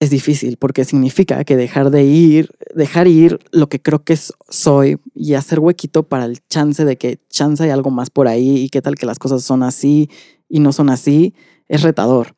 es 0.00 0.10
difícil 0.10 0.56
porque 0.58 0.84
significa 0.84 1.42
que 1.44 1.56
dejar 1.56 1.90
de 1.90 2.04
ir, 2.04 2.50
dejar 2.74 3.08
ir 3.08 3.40
lo 3.50 3.68
que 3.68 3.80
creo 3.82 4.04
que 4.04 4.16
soy 4.48 5.00
y 5.14 5.34
hacer 5.34 5.58
huequito 5.58 6.04
para 6.04 6.24
el 6.24 6.38
chance 6.48 6.84
de 6.84 6.96
que 6.96 7.18
chance 7.28 7.62
hay 7.64 7.70
algo 7.70 7.90
más 7.90 8.10
por 8.10 8.28
ahí 8.28 8.58
y 8.58 8.68
qué 8.68 8.80
tal 8.80 8.94
que 8.94 9.06
las 9.06 9.18
cosas 9.18 9.42
son 9.42 9.62
así 9.62 10.08
y 10.48 10.60
no 10.60 10.72
son 10.72 10.88
así, 10.88 11.34
es 11.66 11.82
retador. 11.82 12.34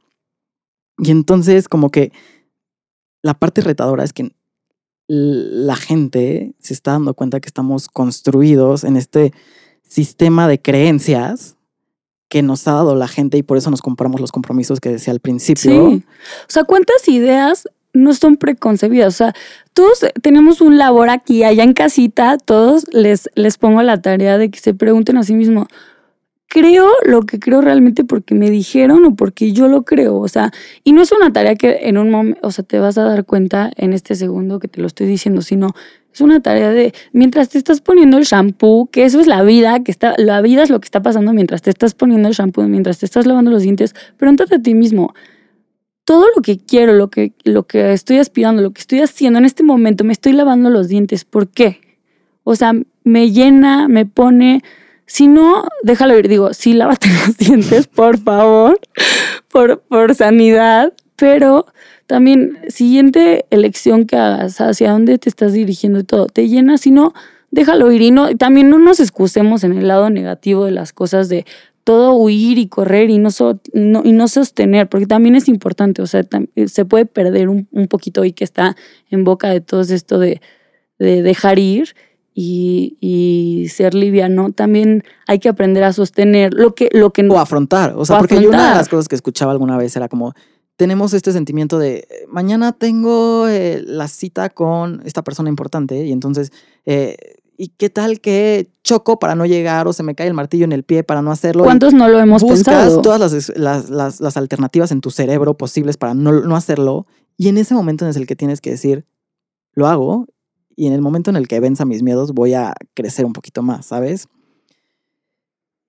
Y 0.98 1.10
entonces 1.10 1.68
como 1.68 1.90
que 1.90 2.12
la 3.22 3.34
parte 3.34 3.60
retadora 3.60 4.04
es 4.04 4.12
que 4.14 4.32
la 5.06 5.76
gente 5.76 6.54
se 6.60 6.72
está 6.72 6.92
dando 6.92 7.14
cuenta 7.14 7.40
que 7.40 7.48
estamos 7.48 7.88
construidos 7.88 8.84
en 8.84 8.96
este 8.96 9.32
sistema 9.82 10.48
de 10.48 10.62
creencias 10.62 11.56
que 12.30 12.42
nos 12.42 12.66
ha 12.68 12.72
dado 12.72 12.94
la 12.94 13.08
gente 13.08 13.36
y 13.36 13.42
por 13.42 13.58
eso 13.58 13.70
nos 13.70 13.82
compramos 13.82 14.20
los 14.20 14.30
compromisos 14.32 14.80
que 14.80 14.88
decía 14.88 15.12
al 15.12 15.20
principio. 15.20 15.90
Sí. 15.90 16.04
O 16.42 16.46
sea, 16.46 16.64
¿cuántas 16.64 17.06
ideas 17.08 17.68
no 17.92 18.14
son 18.14 18.36
preconcebidas? 18.36 19.14
O 19.14 19.16
sea, 19.16 19.34
todos 19.74 20.06
tenemos 20.22 20.60
un 20.60 20.78
labor 20.78 21.10
aquí, 21.10 21.42
allá 21.42 21.64
en 21.64 21.74
casita, 21.74 22.38
todos 22.38 22.86
les, 22.92 23.28
les 23.34 23.58
pongo 23.58 23.82
la 23.82 24.00
tarea 24.00 24.38
de 24.38 24.48
que 24.48 24.60
se 24.60 24.72
pregunten 24.74 25.16
a 25.16 25.24
sí 25.24 25.34
mismos, 25.34 25.66
creo 26.50 26.90
lo 27.04 27.22
que 27.22 27.38
creo 27.38 27.60
realmente 27.60 28.02
porque 28.02 28.34
me 28.34 28.50
dijeron 28.50 29.04
o 29.04 29.14
porque 29.14 29.52
yo 29.52 29.68
lo 29.68 29.84
creo. 29.84 30.18
O 30.18 30.26
sea, 30.26 30.50
y 30.82 30.92
no 30.92 31.00
es 31.00 31.12
una 31.12 31.32
tarea 31.32 31.54
que 31.54 31.78
en 31.82 31.96
un 31.96 32.10
momento, 32.10 32.40
o 32.42 32.50
sea, 32.50 32.64
te 32.64 32.80
vas 32.80 32.98
a 32.98 33.04
dar 33.04 33.24
cuenta 33.24 33.70
en 33.76 33.92
este 33.92 34.16
segundo 34.16 34.58
que 34.58 34.66
te 34.66 34.80
lo 34.80 34.88
estoy 34.88 35.06
diciendo, 35.06 35.42
sino 35.42 35.74
es 36.12 36.20
una 36.20 36.40
tarea 36.40 36.70
de 36.70 36.92
mientras 37.12 37.50
te 37.50 37.58
estás 37.58 37.80
poniendo 37.80 38.18
el 38.18 38.24
shampoo, 38.24 38.88
que 38.90 39.04
eso 39.04 39.20
es 39.20 39.28
la 39.28 39.44
vida, 39.44 39.84
que 39.84 39.92
está, 39.92 40.14
la 40.18 40.42
vida 40.42 40.64
es 40.64 40.70
lo 40.70 40.80
que 40.80 40.86
está 40.86 41.00
pasando 41.00 41.32
mientras 41.32 41.62
te 41.62 41.70
estás 41.70 41.94
poniendo 41.94 42.28
el 42.28 42.34
shampoo, 42.34 42.64
mientras 42.64 42.98
te 42.98 43.06
estás 43.06 43.26
lavando 43.26 43.52
los 43.52 43.62
dientes, 43.62 43.94
pregúntate 44.16 44.56
a 44.56 44.60
ti 44.60 44.74
mismo. 44.74 45.14
Todo 46.04 46.26
lo 46.34 46.42
que 46.42 46.58
quiero, 46.58 46.94
lo 46.94 47.10
que, 47.10 47.32
lo 47.44 47.68
que 47.68 47.92
estoy 47.92 48.18
aspirando, 48.18 48.60
lo 48.60 48.72
que 48.72 48.80
estoy 48.80 49.00
haciendo 49.02 49.38
en 49.38 49.44
este 49.44 49.62
momento, 49.62 50.02
me 50.02 50.12
estoy 50.12 50.32
lavando 50.32 50.68
los 50.68 50.88
dientes. 50.88 51.24
¿Por 51.24 51.46
qué? 51.46 51.80
O 52.42 52.56
sea, 52.56 52.72
me 53.04 53.30
llena, 53.30 53.86
me 53.86 54.04
pone, 54.04 54.64
si 55.10 55.26
no, 55.26 55.64
déjalo 55.82 56.16
ir. 56.16 56.28
Digo, 56.28 56.54
sí, 56.54 56.72
lávate 56.72 57.08
los 57.26 57.36
dientes, 57.36 57.88
por 57.88 58.16
favor, 58.16 58.78
por, 59.48 59.80
por 59.80 60.14
sanidad. 60.14 60.92
Pero 61.16 61.66
también, 62.06 62.58
siguiente 62.68 63.44
elección 63.50 64.06
que 64.06 64.16
hagas, 64.16 64.60
hacia 64.60 64.92
dónde 64.92 65.18
te 65.18 65.28
estás 65.28 65.52
dirigiendo 65.52 65.98
y 65.98 66.04
todo, 66.04 66.26
te 66.26 66.48
llena. 66.48 66.78
Si 66.78 66.92
no, 66.92 67.12
déjalo 67.50 67.90
ir. 67.90 68.02
Y 68.02 68.12
no, 68.12 68.36
también 68.36 68.70
no 68.70 68.78
nos 68.78 69.00
excusemos 69.00 69.64
en 69.64 69.72
el 69.72 69.88
lado 69.88 70.10
negativo 70.10 70.64
de 70.64 70.70
las 70.70 70.92
cosas 70.92 71.28
de 71.28 71.44
todo 71.82 72.12
huir 72.14 72.58
y 72.58 72.68
correr 72.68 73.10
y 73.10 73.18
no, 73.18 73.30
y 74.04 74.12
no 74.12 74.28
sostener, 74.28 74.88
porque 74.88 75.06
también 75.06 75.34
es 75.34 75.48
importante. 75.48 76.02
O 76.02 76.06
sea, 76.06 76.22
se 76.66 76.84
puede 76.84 77.04
perder 77.04 77.48
un, 77.48 77.66
un 77.72 77.88
poquito 77.88 78.24
y 78.24 78.32
que 78.32 78.44
está 78.44 78.76
en 79.10 79.24
boca 79.24 79.50
de 79.50 79.60
todo 79.60 79.80
esto 79.80 80.20
de, 80.20 80.40
de 81.00 81.22
dejar 81.22 81.58
ir 81.58 81.96
y, 82.42 82.96
y, 83.00 83.68
ser 83.68 83.92
liviano, 83.92 84.50
también 84.50 85.04
hay 85.26 85.38
que 85.40 85.50
aprender 85.50 85.84
a 85.84 85.92
sostener 85.92 86.54
lo 86.54 86.74
que, 86.74 86.88
lo 86.92 87.10
que 87.10 87.28
O 87.28 87.38
afrontar. 87.38 87.92
O 87.96 88.06
sea, 88.06 88.18
porque 88.18 88.40
yo 88.40 88.48
una 88.48 88.70
de 88.70 88.76
las 88.76 88.88
cosas 88.88 89.08
que 89.08 89.14
escuchaba 89.14 89.52
alguna 89.52 89.76
vez 89.76 89.94
era 89.94 90.08
como, 90.08 90.32
tenemos 90.76 91.12
este 91.12 91.32
sentimiento 91.32 91.78
de, 91.78 92.08
mañana 92.28 92.72
tengo 92.72 93.46
eh, 93.46 93.82
la 93.84 94.08
cita 94.08 94.48
con 94.48 95.02
esta 95.04 95.22
persona 95.22 95.50
importante 95.50 96.06
y 96.06 96.12
entonces, 96.12 96.50
eh, 96.86 97.14
¿y 97.58 97.68
qué 97.76 97.90
tal 97.90 98.22
que 98.22 98.70
choco 98.84 99.18
para 99.18 99.34
no 99.34 99.44
llegar 99.44 99.86
o 99.86 99.92
se 99.92 100.02
me 100.02 100.14
cae 100.14 100.28
el 100.28 100.34
martillo 100.34 100.64
en 100.64 100.72
el 100.72 100.82
pie 100.82 101.04
para 101.04 101.20
no 101.20 101.32
hacerlo? 101.32 101.64
¿Cuántos 101.64 101.92
no 101.92 102.08
lo 102.08 102.20
hemos 102.20 102.40
buscas 102.40 102.64
pensado? 102.64 103.02
todas 103.02 103.20
las, 103.20 103.52
las, 103.58 103.90
las, 103.90 104.20
las 104.22 104.36
alternativas 104.38 104.92
en 104.92 105.02
tu 105.02 105.10
cerebro 105.10 105.58
posibles 105.58 105.98
para 105.98 106.14
no, 106.14 106.32
no 106.32 106.56
hacerlo 106.56 107.06
y 107.36 107.48
en 107.48 107.58
ese 107.58 107.74
momento 107.74 108.08
en 108.08 108.16
el 108.16 108.26
que 108.26 108.34
tienes 108.34 108.62
que 108.62 108.70
decir, 108.70 109.04
lo 109.74 109.88
hago 109.88 110.26
y 110.80 110.86
en 110.86 110.94
el 110.94 111.02
momento 111.02 111.28
en 111.28 111.36
el 111.36 111.46
que 111.46 111.60
venza 111.60 111.84
mis 111.84 112.02
miedos 112.02 112.32
voy 112.32 112.54
a 112.54 112.72
crecer 112.94 113.26
un 113.26 113.34
poquito 113.34 113.60
más, 113.60 113.84
¿sabes? 113.84 114.28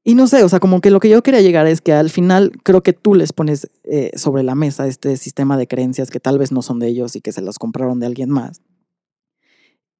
Y 0.03 0.15
no 0.15 0.27
sé, 0.27 0.43
o 0.43 0.49
sea, 0.49 0.59
como 0.59 0.81
que 0.81 0.91
lo 0.91 0.99
que 0.99 1.07
yo 1.07 1.23
quería 1.23 1.39
llegar 1.39 1.65
es 1.65 1.79
que 1.79 1.93
al 1.93 2.09
final 2.09 2.51
creo 2.63 2.83
que 2.83 2.91
tú 2.91 3.15
les 3.15 3.31
pones 3.31 3.71
eh, 3.85 4.11
sobre 4.17 4.43
la 4.43 4.53
mesa 4.53 4.87
este 4.87 5.15
sistema 5.15 5.55
de 5.55 5.65
creencias 5.65 6.09
que 6.09 6.19
tal 6.19 6.37
vez 6.37 6.51
no 6.51 6.61
son 6.61 6.79
de 6.79 6.89
ellos 6.89 7.15
y 7.15 7.21
que 7.21 7.31
se 7.31 7.41
los 7.41 7.57
compraron 7.57 8.01
de 8.01 8.07
alguien 8.07 8.29
más. 8.29 8.63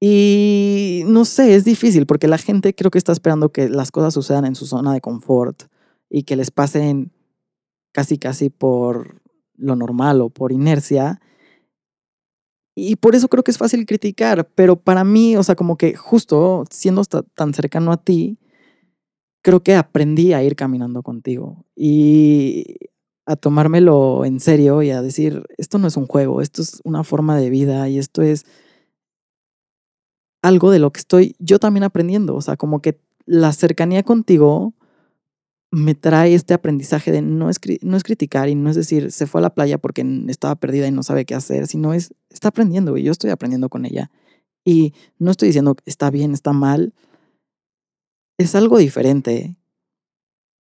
Y 0.02 1.04
no 1.06 1.24
sé, 1.24 1.56
es 1.56 1.64
difícil 1.64 2.06
porque 2.06 2.28
la 2.28 2.38
gente 2.38 2.76
creo 2.76 2.92
que 2.92 2.98
está 2.98 3.14
esperando 3.14 3.54
que 3.54 3.70
las 3.70 3.92
cosas 3.92 4.14
sucedan 4.14 4.44
en 4.44 4.56
su 4.56 4.66
zona 4.66 4.94
de 4.94 5.00
confort 5.00 5.64
y 6.10 6.24
que 6.24 6.36
les 6.36 6.52
pasen 6.52 7.14
casi 7.94 8.18
casi 8.18 8.50
por 8.50 9.22
lo 9.56 9.78
normal 9.78 10.20
o 10.20 10.30
por 10.30 10.52
inercia 10.52 11.22
y 12.76 12.96
por 12.96 13.16
eso 13.16 13.28
creo 13.28 13.44
que 13.44 13.52
es 13.52 13.58
fácil 13.58 13.86
criticar, 13.86 14.48
pero 14.56 14.78
para 14.78 15.04
mí, 15.04 15.36
o 15.36 15.44
sea, 15.44 15.56
como 15.56 15.78
que 15.78 15.96
justo 15.96 16.64
siendo 16.70 17.04
tan 17.04 17.54
cercano 17.54 17.92
a 17.92 17.98
ti, 17.98 18.38
creo 19.44 19.62
que 19.64 19.76
aprendí 19.76 20.34
a 20.34 20.44
ir 20.44 20.56
caminando 20.56 21.04
contigo 21.04 21.66
y 21.76 22.78
a 23.26 23.36
tomármelo 23.36 24.26
en 24.26 24.40
serio 24.40 24.82
y 24.82 24.92
a 24.92 25.02
decir, 25.02 25.44
esto 25.58 25.78
no 25.78 25.88
es 25.88 25.98
un 25.98 26.08
juego, 26.08 26.42
esto 26.42 26.62
es 26.62 26.82
una 26.84 27.04
forma 27.04 27.38
de 27.38 27.50
vida 27.50 27.88
y 27.90 27.98
esto 27.98 28.22
es 28.22 28.46
algo 30.42 30.72
de 30.72 30.80
lo 30.80 30.92
que 30.92 31.00
estoy 31.00 31.36
yo 31.40 31.60
también 31.60 31.84
aprendiendo, 31.84 32.36
o 32.36 32.42
sea, 32.42 32.58
como 32.58 32.82
que 32.82 33.00
la 33.26 33.54
cercanía 33.54 34.04
contigo 34.04 34.74
me 35.72 35.96
trae 35.96 36.36
este 36.36 36.54
aprendizaje 36.54 37.12
de 37.12 37.22
no 37.22 37.50
es, 37.50 37.60
no 37.82 37.96
es 37.96 38.04
criticar 38.04 38.50
y 38.50 38.56
no 38.56 38.70
es 38.70 38.76
decir, 38.76 39.12
se 39.12 39.26
fue 39.26 39.40
a 39.40 39.44
la 39.44 39.56
playa 39.56 39.78
porque 39.78 40.06
estaba 40.28 40.56
perdida 40.56 40.86
y 40.88 40.92
no 40.92 41.02
sabe 41.02 41.26
qué 41.26 41.34
hacer, 41.34 41.66
sino 41.66 41.94
es, 41.94 42.14
está 42.30 42.50
aprendiendo 42.50 42.98
y 42.98 43.04
yo 43.04 43.12
estoy 43.12 43.30
aprendiendo 43.30 43.70
con 43.70 43.86
ella. 43.86 44.12
Y 44.66 44.94
no 45.18 45.32
estoy 45.32 45.48
diciendo 45.48 45.76
está 45.86 46.12
bien, 46.12 46.34
está 46.34 46.52
mal. 46.52 46.94
Es 48.38 48.54
algo 48.54 48.78
diferente 48.78 49.56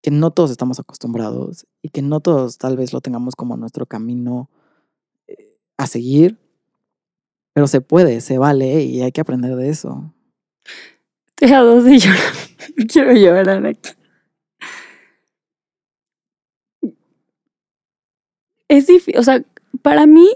que 0.01 0.11
no 0.11 0.31
todos 0.31 0.49
estamos 0.49 0.79
acostumbrados 0.79 1.67
y 1.81 1.89
que 1.89 2.01
no 2.01 2.21
todos 2.21 2.57
tal 2.57 2.77
vez 2.77 2.93
lo 2.93 3.01
tengamos 3.01 3.35
como 3.35 3.57
nuestro 3.57 3.85
camino 3.85 4.49
eh, 5.27 5.57
a 5.77 5.87
seguir, 5.87 6.39
pero 7.53 7.67
se 7.67 7.81
puede, 7.81 8.21
se 8.21 8.37
vale 8.37 8.83
y 8.83 9.01
hay 9.01 9.11
que 9.11 9.21
aprender 9.21 9.57
de 9.57 9.69
eso. 9.69 10.13
Te 11.35 11.53
a 11.53 11.61
dos 11.61 11.83
de 11.83 11.99
llorar. 11.99 12.33
Quiero 12.87 13.13
llorar 13.13 13.65
aquí. 13.65 13.91
Es 18.71 18.87
difícil, 18.87 19.17
o 19.17 19.23
sea, 19.23 19.43
para 19.81 20.05
mí, 20.05 20.29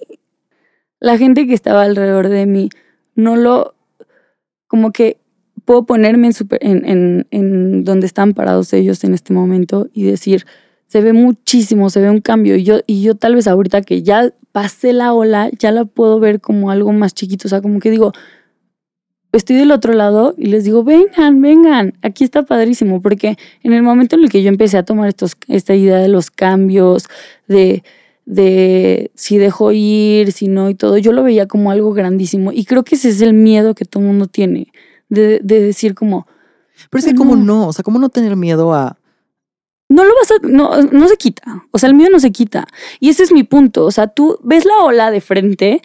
la 1.00 1.18
gente 1.18 1.48
que 1.48 1.54
estaba 1.54 1.84
alrededor 1.84 2.28
de 2.28 2.46
mí, 2.46 2.70
no 3.16 3.38
lo, 3.38 3.76
como 4.68 4.92
que 4.92 5.18
puedo 5.64 5.86
ponerme 5.86 6.30
en, 6.60 6.86
en, 6.86 7.28
en, 7.32 7.84
donde 7.86 8.06
están 8.06 8.34
parados 8.34 8.74
ellos 8.74 9.04
en 9.06 9.14
este 9.14 9.34
momento 9.34 9.88
y 9.94 10.04
decir, 10.04 10.46
se 10.88 11.00
ve 11.02 11.14
muchísimo, 11.14 11.90
se 11.90 12.02
ve 12.02 12.10
un 12.10 12.20
cambio. 12.20 12.58
Y 12.58 12.64
yo, 12.64 12.80
y 12.86 13.02
yo 13.02 13.16
tal 13.16 13.36
vez 13.36 13.48
ahorita 13.48 13.82
que 13.82 14.04
ya 14.04 14.34
pasé 14.52 14.92
la 14.92 15.14
ola, 15.14 15.50
ya 15.58 15.72
la 15.72 15.86
puedo 15.86 16.20
ver 16.20 16.42
como 16.42 16.72
algo 16.72 16.92
más 16.92 17.14
chiquito. 17.14 17.48
O 17.48 17.50
sea, 17.50 17.62
como 17.62 17.80
que 17.80 17.90
digo, 17.90 18.12
estoy 19.32 19.56
del 19.56 19.72
otro 19.72 19.94
lado 19.94 20.36
y 20.38 20.48
les 20.48 20.66
digo, 20.66 20.84
vengan, 20.84 21.42
vengan, 21.42 21.94
aquí 22.02 22.26
está 22.26 22.44
padrísimo. 22.44 23.02
Porque 23.02 23.38
en 23.64 23.74
el 23.74 23.82
momento 23.82 24.18
en 24.18 24.24
el 24.24 24.30
que 24.30 24.44
yo 24.44 24.50
empecé 24.50 24.78
a 24.78 24.84
tomar 24.84 25.08
estos, 25.08 25.38
esta 25.48 25.74
idea 25.74 25.98
de 25.98 26.10
los 26.10 26.30
cambios, 26.32 27.08
de 27.48 27.84
de 28.26 29.12
si 29.16 29.38
dejo 29.38 29.72
ir, 29.72 30.32
si 30.32 30.48
no 30.48 30.70
y 30.70 30.76
todo, 30.76 30.98
yo 30.98 31.12
lo 31.12 31.24
veía 31.24 31.48
como 31.48 31.72
algo 31.72 31.94
grandísimo. 31.94 32.52
Y 32.52 32.66
creo 32.66 32.84
que 32.84 32.96
ese 32.96 33.10
es 33.10 33.22
el 33.22 33.34
miedo 33.34 33.76
que 33.76 33.86
todo 33.86 34.02
el 34.02 34.08
mundo 34.08 34.28
tiene, 34.28 34.72
de, 35.10 35.40
decir 35.40 35.96
como... 35.96 36.28
Pero 36.90 37.00
es 37.00 37.06
que 37.06 37.16
como 37.16 37.38
no, 37.38 37.68
o 37.68 37.74
sea, 37.74 37.84
¿cómo 37.84 38.00
no 38.00 38.10
tener 38.10 38.36
miedo 38.36 38.74
a... 38.74 38.98
No 39.88 40.04
lo 40.04 40.12
vas 40.16 40.32
a, 40.32 40.48
no, 40.48 40.82
no 40.82 41.08
se 41.08 41.16
quita, 41.16 41.64
o 41.70 41.78
sea, 41.78 41.88
el 41.88 41.96
miedo 41.96 42.10
no 42.10 42.20
se 42.20 42.32
quita. 42.32 42.68
Y 43.00 43.10
ese 43.10 43.24
es 43.24 43.32
mi 43.32 43.44
punto, 43.44 43.86
o 43.86 43.92
sea, 43.92 44.08
tú 44.08 44.40
ves 44.44 44.66
la 44.66 44.84
ola 44.84 45.12
de 45.12 45.22
frente 45.22 45.82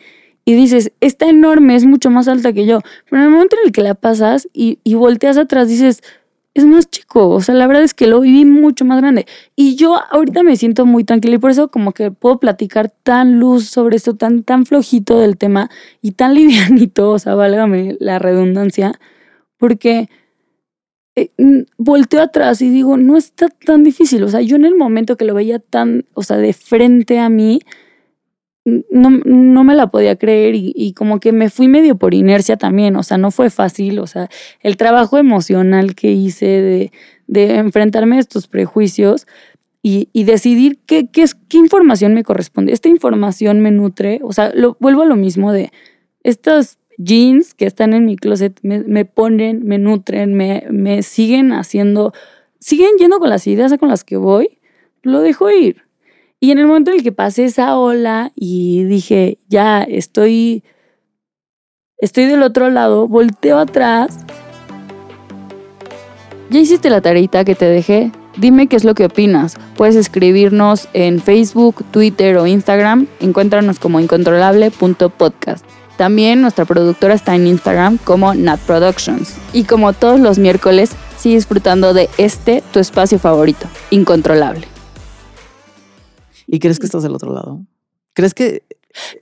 y 0.47 0.55
dices, 0.55 0.91
está 1.01 1.29
enorme, 1.29 1.77
es 1.77 1.85
mucho 1.85 2.11
más 2.11 2.27
alta 2.27 2.55
que 2.55 2.65
yo. 2.65 2.81
Pero 3.09 3.23
en 3.23 3.29
el 3.29 3.31
momento 3.31 3.57
en 3.57 3.67
el 3.67 3.73
que 3.73 3.83
la 3.83 3.95
pasas 3.95 4.49
y, 4.55 4.79
y 4.85 4.95
volteas 4.95 5.37
atrás, 5.37 5.69
dices, 5.69 6.03
es 6.55 6.67
más 6.67 6.91
chico. 6.91 7.29
O 7.29 7.41
sea, 7.41 7.55
la 7.55 7.67
verdad 7.67 7.83
es 7.85 7.95
que 7.95 8.07
lo 8.07 8.21
viví 8.21 8.45
mucho 8.45 8.85
más 8.85 9.01
grande. 9.01 9.27
Y 9.57 9.77
yo 9.77 9.97
ahorita 10.11 10.43
me 10.43 10.57
siento 10.57 10.87
muy 10.87 11.05
tranquila 11.05 11.37
y 11.37 11.39
por 11.39 11.51
eso 11.51 11.71
como 11.71 11.93
que 11.93 12.11
puedo 12.11 12.39
platicar 12.41 12.91
tan 13.03 13.39
luz 13.39 13.67
sobre 13.67 13.97
esto, 13.97 14.17
tan, 14.17 14.43
tan 14.43 14.67
flojito 14.67 15.19
del 15.19 15.37
tema 15.37 15.71
y 16.03 16.13
tan 16.13 16.35
livianito, 16.37 17.11
o 17.11 17.19
sea, 17.19 17.35
válgame 17.35 17.97
la 18.01 18.19
redundancia, 18.19 18.93
porque 19.59 20.09
eh, 21.17 21.31
volteo 21.79 22.23
atrás 22.23 22.63
y 22.63 22.71
digo, 22.71 22.97
no 22.97 23.17
está 23.17 23.49
tan 23.49 23.85
difícil. 23.85 24.25
O 24.25 24.29
sea, 24.29 24.41
yo 24.41 24.57
en 24.57 24.65
el 24.65 24.75
momento 24.77 25.17
que 25.17 25.25
lo 25.25 25.35
veía 25.35 25.59
tan, 25.59 26.07
o 26.15 26.23
sea, 26.23 26.37
de 26.39 26.53
frente 26.53 27.19
a 27.19 27.29
mí, 27.29 27.61
no, 28.65 29.11
no 29.11 29.65
me 29.65 29.75
la 29.75 29.91
podía 29.91 30.17
creer 30.17 30.55
y, 30.55 30.73
y 30.77 30.93
como 30.93 31.19
que 31.21 31.33
me 31.33 31.51
fui 31.51 31.69
medio 31.69 31.97
por 31.97 32.15
inercia 32.15 32.57
también. 32.57 32.97
O 32.97 33.03
sea, 33.03 33.19
no 33.19 33.31
fue 33.31 33.51
fácil. 33.51 33.99
O 33.99 34.07
sea, 34.07 34.29
el 34.61 34.77
trabajo 34.77 35.19
emocional 35.19 35.95
que 35.95 36.13
hice 36.13 36.47
de, 36.47 36.93
de 37.27 37.57
enfrentarme 37.57 38.17
a 38.17 38.21
estos 38.21 38.49
prejuicios 38.49 39.27
y, 39.83 40.09
y 40.13 40.25
decidir 40.25 40.79
qué, 40.87 41.09
qué, 41.09 41.23
es, 41.23 41.35
qué 41.35 41.57
información 41.57 42.15
me 42.15 42.25
corresponde. 42.25 42.73
Esta 42.73 42.89
información 42.89 43.61
me 43.61 43.71
nutre. 43.71 44.21
O 44.23 44.33
sea, 44.33 44.53
lo, 44.55 44.77
vuelvo 44.81 45.03
a 45.03 45.07
lo 45.07 45.17
mismo 45.17 45.53
de 45.53 45.71
estos 46.23 46.79
jeans 46.99 47.55
que 47.55 47.65
están 47.65 47.95
en 47.95 48.05
mi 48.05 48.17
closet 48.17 48.59
me, 48.63 48.81
me 48.81 49.07
ponen, 49.07 49.65
me 49.65 49.79
nutren, 49.79 50.35
me, 50.35 50.67
me 50.71 51.03
siguen 51.03 51.53
haciendo, 51.53 52.13
siguen 52.59 52.91
yendo 52.99 53.19
con 53.19 53.31
las 53.31 53.47
ideas 53.47 53.73
con 53.79 53.89
las 53.89 54.05
que 54.05 54.19
voy, 54.19 54.59
lo 55.03 55.21
dejo 55.21 55.51
ir. 55.51 55.85
Y 56.43 56.53
en 56.53 56.59
el 56.59 56.67
momento 56.67 56.91
en 56.91 56.97
el 56.97 57.03
que 57.03 57.13
pasé 57.13 57.45
esa 57.45 57.77
ola 57.77 58.33
y 58.35 58.85
dije, 58.85 59.39
ya 59.49 59.83
estoy, 59.83 60.65
estoy 61.99 62.25
del 62.25 62.43
otro 62.43 62.71
lado, 62.71 63.07
volteo 63.07 63.59
atrás. 63.59 64.21
¿Ya 66.49 66.59
hiciste 66.59 66.89
la 66.89 67.03
tareita 67.03 67.45
que 67.45 67.55
te 67.55 67.67
dejé? 67.67 68.11
Dime 68.39 68.69
qué 68.69 68.77
es 68.77 68.85
lo 68.85 68.95
que 68.95 69.05
opinas. 69.05 69.59
Puedes 69.77 69.97
escribirnos 69.97 70.89
en 70.95 71.21
Facebook, 71.21 71.85
Twitter 71.91 72.39
o 72.39 72.47
Instagram. 72.47 73.07
Encuéntranos 73.21 73.79
como 73.79 74.01
incontrolable.podcast. 74.01 75.67
También 75.99 76.41
nuestra 76.41 76.65
productora 76.65 77.13
está 77.13 77.35
en 77.35 77.47
Instagram 77.47 77.99
como 77.99 78.33
Nat 78.33 78.61
Productions. 78.61 79.37
Y 79.53 79.65
como 79.65 79.93
todos 79.93 80.19
los 80.19 80.39
miércoles, 80.39 80.93
sigue 81.19 81.35
disfrutando 81.35 81.93
de 81.93 82.09
este, 82.17 82.63
tu 82.73 82.79
espacio 82.79 83.19
favorito, 83.19 83.67
Incontrolable. 83.91 84.80
¿Y 86.51 86.59
crees 86.59 86.79
que 86.79 86.87
estás 86.87 87.03
del 87.03 87.15
otro 87.15 87.33
lado? 87.33 87.61
¿Crees 88.15 88.35
que 88.35 88.63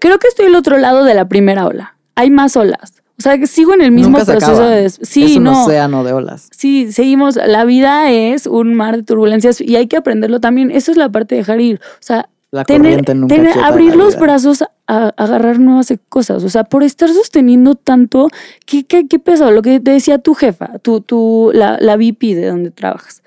Creo 0.00 0.18
que 0.18 0.28
estoy 0.28 0.46
al 0.46 0.54
otro 0.54 0.78
lado 0.78 1.04
de 1.04 1.12
la 1.14 1.28
primera 1.28 1.66
ola. 1.66 1.96
Hay 2.14 2.30
más 2.30 2.56
olas. 2.56 2.94
O 3.18 3.22
sea, 3.22 3.36
que 3.36 3.46
sigo 3.46 3.74
en 3.74 3.82
el 3.82 3.90
mismo 3.90 4.12
nunca 4.18 4.24
se 4.24 4.30
proceso 4.32 4.52
acaba? 4.52 4.70
de... 4.70 4.88
Sí, 4.90 5.24
es 5.24 5.36
un 5.36 5.44
no. 5.44 5.64
océano 5.64 6.04
de 6.04 6.12
olas? 6.12 6.48
Sí, 6.56 6.90
seguimos. 6.92 7.36
La 7.36 7.64
vida 7.64 8.10
es 8.10 8.46
un 8.46 8.74
mar 8.74 8.96
de 8.96 9.02
turbulencias 9.02 9.60
y 9.60 9.76
hay 9.76 9.86
que 9.88 9.96
aprenderlo 9.96 10.40
también. 10.40 10.70
Eso 10.70 10.90
es 10.92 10.96
la 10.96 11.10
parte 11.10 11.34
de 11.34 11.40
dejar 11.42 11.60
ir. 11.60 11.80
O 11.82 11.96
sea, 12.00 12.28
La 12.50 12.64
tener, 12.64 12.82
corriente 12.92 13.14
nunca 13.14 13.34
tener- 13.34 13.58
abrir 13.58 13.94
los 13.96 14.18
brazos 14.18 14.62
a, 14.62 14.70
a 14.86 15.08
agarrar 15.16 15.58
nuevas 15.58 15.92
cosas. 16.08 16.44
O 16.44 16.48
sea, 16.48 16.64
por 16.64 16.82
estar 16.84 17.08
sosteniendo 17.10 17.74
tanto, 17.74 18.28
¿qué, 18.64 18.84
qué, 18.84 19.06
qué 19.08 19.18
pesado? 19.18 19.50
Lo 19.50 19.62
que 19.62 19.80
te 19.80 19.90
decía 19.90 20.18
tu 20.18 20.34
jefa, 20.34 20.78
tu, 20.78 21.00
tu, 21.02 21.50
la, 21.52 21.76
la 21.80 21.96
VP 21.96 22.34
de 22.36 22.46
donde 22.46 22.70
trabajas. 22.70 23.22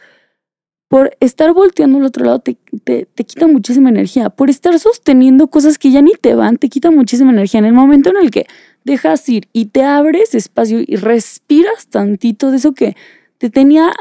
Por 0.91 1.15
estar 1.21 1.53
volteando 1.53 1.99
al 1.99 2.03
otro 2.03 2.25
lado 2.25 2.39
te, 2.39 2.57
te, 2.83 3.07
te 3.15 3.23
quita 3.23 3.47
muchísima 3.47 3.87
energía. 3.87 4.29
Por 4.29 4.49
estar 4.49 4.77
sosteniendo 4.77 5.47
cosas 5.47 5.77
que 5.77 5.89
ya 5.89 6.01
ni 6.01 6.11
te 6.19 6.35
van, 6.35 6.57
te 6.57 6.67
quita 6.67 6.91
muchísima 6.91 7.31
energía. 7.31 7.59
En 7.59 7.65
el 7.65 7.71
momento 7.71 8.09
en 8.09 8.17
el 8.17 8.29
que 8.29 8.45
dejas 8.83 9.29
ir 9.29 9.47
y 9.53 9.67
te 9.67 9.83
abres 9.83 10.35
espacio 10.35 10.81
y 10.85 10.97
respiras 10.97 11.87
tantito 11.87 12.51
de 12.51 12.57
eso 12.57 12.73
que 12.73 12.97
te 13.37 13.49
tenía 13.49 13.93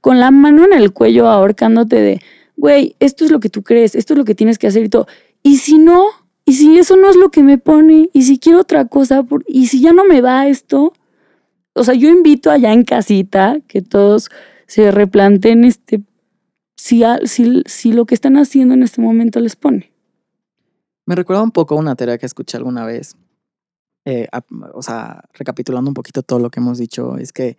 con 0.00 0.20
la 0.20 0.30
mano 0.30 0.64
en 0.64 0.74
el 0.74 0.92
cuello 0.92 1.26
ahorcándote 1.26 1.96
de, 1.96 2.22
güey, 2.56 2.94
esto 3.00 3.24
es 3.24 3.32
lo 3.32 3.40
que 3.40 3.48
tú 3.48 3.64
crees, 3.64 3.96
esto 3.96 4.14
es 4.14 4.18
lo 4.18 4.24
que 4.24 4.36
tienes 4.36 4.58
que 4.58 4.68
hacer 4.68 4.84
y 4.84 4.88
todo. 4.88 5.08
Y 5.42 5.56
si 5.56 5.78
no, 5.78 6.04
y 6.44 6.52
si 6.52 6.78
eso 6.78 6.96
no 6.96 7.10
es 7.10 7.16
lo 7.16 7.32
que 7.32 7.42
me 7.42 7.58
pone, 7.58 8.10
y 8.12 8.22
si 8.22 8.38
quiero 8.38 8.60
otra 8.60 8.84
cosa, 8.84 9.26
y 9.48 9.66
si 9.66 9.80
ya 9.80 9.92
no 9.92 10.04
me 10.04 10.20
va 10.20 10.46
esto, 10.46 10.92
o 11.72 11.82
sea, 11.82 11.94
yo 11.94 12.08
invito 12.08 12.48
allá 12.48 12.72
en 12.72 12.84
casita 12.84 13.58
que 13.66 13.82
todos 13.82 14.30
se 14.68 14.90
replanteen 14.92 15.64
este, 15.64 16.02
si, 16.76 17.02
si, 17.24 17.62
si 17.66 17.92
lo 17.92 18.06
que 18.06 18.14
están 18.14 18.36
haciendo 18.36 18.74
en 18.74 18.84
este 18.84 19.00
momento 19.00 19.40
les 19.40 19.56
pone. 19.56 19.92
Me 21.06 21.14
recuerda 21.16 21.42
un 21.42 21.50
poco 21.50 21.74
a 21.74 21.78
una 21.78 21.96
teoría 21.96 22.18
que 22.18 22.26
escuché 22.26 22.56
alguna 22.58 22.84
vez. 22.84 23.16
Eh, 24.04 24.28
a- 24.30 24.44
o 24.74 24.82
sea, 24.82 25.24
recapitulando 25.34 25.90
un 25.90 25.94
poquito 25.94 26.22
todo 26.22 26.38
lo 26.38 26.50
que 26.50 26.60
hemos 26.60 26.78
dicho, 26.78 27.16
es 27.16 27.32
que 27.32 27.56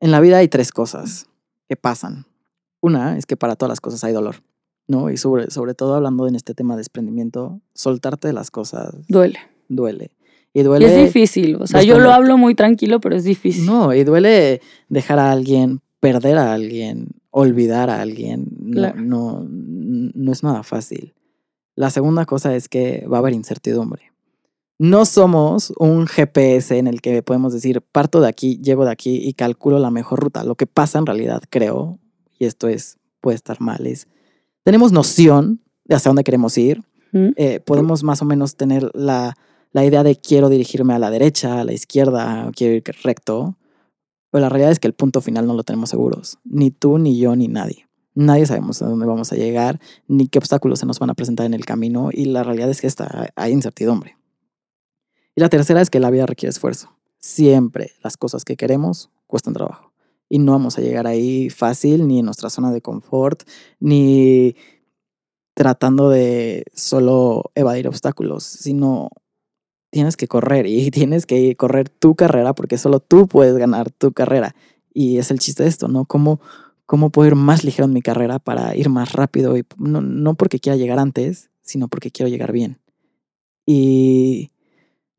en 0.00 0.10
la 0.10 0.20
vida 0.20 0.38
hay 0.38 0.48
tres 0.48 0.72
cosas 0.72 1.26
que 1.68 1.76
pasan. 1.76 2.24
Una 2.80 3.16
es 3.18 3.26
que 3.26 3.36
para 3.36 3.56
todas 3.56 3.68
las 3.70 3.80
cosas 3.80 4.02
hay 4.04 4.12
dolor, 4.12 4.36
¿no? 4.86 5.10
Y 5.10 5.16
sobre, 5.16 5.50
sobre 5.50 5.74
todo 5.74 5.94
hablando 5.94 6.26
en 6.28 6.34
este 6.34 6.54
tema 6.54 6.74
de 6.74 6.80
desprendimiento, 6.80 7.60
soltarte 7.74 8.28
de 8.28 8.32
las 8.34 8.50
cosas 8.50 8.94
Duele. 9.08 9.38
duele. 9.68 10.10
Y 10.54 10.60
Y 10.60 10.62
duele. 10.62 10.86
es 10.86 11.04
difícil, 11.06 11.56
o 11.56 11.66
sea, 11.66 11.82
yo 11.82 11.98
lo 11.98 12.10
hablo 12.10 12.38
muy 12.38 12.54
tranquilo, 12.54 13.00
pero 13.00 13.16
es 13.16 13.24
difícil. 13.24 13.66
No, 13.66 13.92
y 13.92 14.02
duele 14.04 14.60
dejar 14.88 15.18
a 15.18 15.30
alguien, 15.30 15.80
perder 16.00 16.38
a 16.38 16.52
alguien, 16.54 17.08
olvidar 17.30 17.90
a 17.90 18.00
alguien. 18.00 18.46
No, 18.60 18.72
Claro. 18.74 19.00
no, 19.00 19.46
no 19.48 20.32
es 20.32 20.42
nada 20.42 20.62
fácil. 20.62 21.14
La 21.74 21.90
segunda 21.90 22.24
cosa 22.26 22.54
es 22.56 22.68
que 22.68 23.06
va 23.06 23.18
a 23.18 23.20
haber 23.20 23.32
incertidumbre. 23.34 24.12
No 24.80 25.04
somos 25.04 25.72
un 25.78 26.06
GPS 26.06 26.78
en 26.78 26.86
el 26.86 27.00
que 27.00 27.22
podemos 27.22 27.52
decir, 27.52 27.82
parto 27.82 28.20
de 28.20 28.28
aquí, 28.28 28.60
llego 28.62 28.84
de 28.84 28.92
aquí 28.92 29.16
y 29.16 29.32
calculo 29.32 29.78
la 29.80 29.90
mejor 29.90 30.20
ruta. 30.20 30.44
Lo 30.44 30.54
que 30.54 30.66
pasa 30.66 30.98
en 31.00 31.06
realidad, 31.06 31.42
creo, 31.50 31.98
y 32.38 32.44
esto 32.44 32.68
es, 32.68 32.96
puede 33.20 33.34
estar 33.36 33.60
mal, 33.60 33.86
es, 33.86 34.06
tenemos 34.62 34.92
noción 34.92 35.60
de 35.84 35.96
hacia 35.96 36.10
dónde 36.10 36.22
queremos 36.22 36.56
ir, 36.58 36.84
¿Mm? 37.12 37.28
eh, 37.36 37.58
podemos 37.60 38.04
más 38.04 38.22
o 38.22 38.24
menos 38.24 38.54
tener 38.54 38.88
la, 38.94 39.34
la 39.72 39.84
idea 39.84 40.04
de 40.04 40.14
quiero 40.14 40.48
dirigirme 40.48 40.94
a 40.94 40.98
la 41.00 41.10
derecha, 41.10 41.60
a 41.60 41.64
la 41.64 41.72
izquierda, 41.72 42.48
quiero 42.54 42.74
ir 42.74 42.84
recto, 43.02 43.56
pero 44.30 44.42
la 44.42 44.48
realidad 44.48 44.72
es 44.72 44.80
que 44.80 44.88
el 44.88 44.94
punto 44.94 45.20
final 45.20 45.46
no 45.46 45.54
lo 45.54 45.64
tenemos 45.64 45.90
seguros. 45.90 46.38
Ni 46.44 46.70
tú, 46.70 46.98
ni 46.98 47.18
yo, 47.18 47.34
ni 47.36 47.48
nadie. 47.48 47.88
Nadie 48.14 48.46
sabemos 48.46 48.82
a 48.82 48.86
dónde 48.86 49.06
vamos 49.06 49.32
a 49.32 49.36
llegar, 49.36 49.80
ni 50.08 50.28
qué 50.28 50.38
obstáculos 50.38 50.80
se 50.80 50.86
nos 50.86 50.98
van 50.98 51.10
a 51.10 51.14
presentar 51.14 51.46
en 51.46 51.54
el 51.54 51.64
camino, 51.64 52.10
y 52.12 52.24
la 52.24 52.42
realidad 52.42 52.68
es 52.68 52.80
que 52.80 52.88
está, 52.88 53.30
hay 53.36 53.52
incertidumbre. 53.52 54.16
Y 55.36 55.40
la 55.40 55.48
tercera 55.48 55.80
es 55.80 55.88
que 55.88 56.00
la 56.00 56.10
vida 56.10 56.26
requiere 56.26 56.50
esfuerzo. 56.50 56.96
Siempre 57.20 57.92
las 58.02 58.16
cosas 58.16 58.44
que 58.44 58.56
queremos 58.56 59.10
cuestan 59.28 59.54
trabajo. 59.54 59.92
Y 60.28 60.40
no 60.40 60.52
vamos 60.52 60.78
a 60.78 60.80
llegar 60.80 61.06
ahí 61.06 61.48
fácil, 61.48 62.08
ni 62.08 62.18
en 62.18 62.24
nuestra 62.24 62.50
zona 62.50 62.72
de 62.72 62.82
confort, 62.82 63.44
ni 63.78 64.56
tratando 65.54 66.10
de 66.10 66.64
solo 66.74 67.50
evadir 67.54 67.88
obstáculos, 67.88 68.42
sino 68.44 69.10
tienes 69.90 70.16
que 70.16 70.28
correr 70.28 70.66
y 70.66 70.90
tienes 70.92 71.26
que 71.26 71.56
correr 71.56 71.88
tu 71.88 72.14
carrera 72.14 72.54
porque 72.54 72.78
solo 72.78 73.00
tú 73.00 73.28
puedes 73.28 73.56
ganar 73.56 73.90
tu 73.90 74.12
carrera. 74.12 74.54
Y 74.92 75.18
es 75.18 75.30
el 75.30 75.38
chiste 75.38 75.62
de 75.62 75.68
esto, 75.68 75.88
¿no? 75.88 76.04
¿Cómo, 76.06 76.40
cómo 76.86 77.10
puedo 77.10 77.28
ir 77.28 77.34
más 77.34 77.62
ligero 77.62 77.84
en 77.84 77.92
mi 77.92 78.02
carrera 78.02 78.38
para 78.38 78.74
ir 78.74 78.88
más 78.88 79.12
rápido? 79.12 79.56
Y 79.56 79.64
no, 79.76 80.00
no 80.00 80.34
porque 80.34 80.58
quiera 80.58 80.76
llegar 80.76 80.98
antes, 80.98 81.50
sino 81.62 81.88
porque 81.88 82.10
quiero 82.10 82.28
llegar 82.28 82.52
bien. 82.52 82.78
Y 83.64 84.50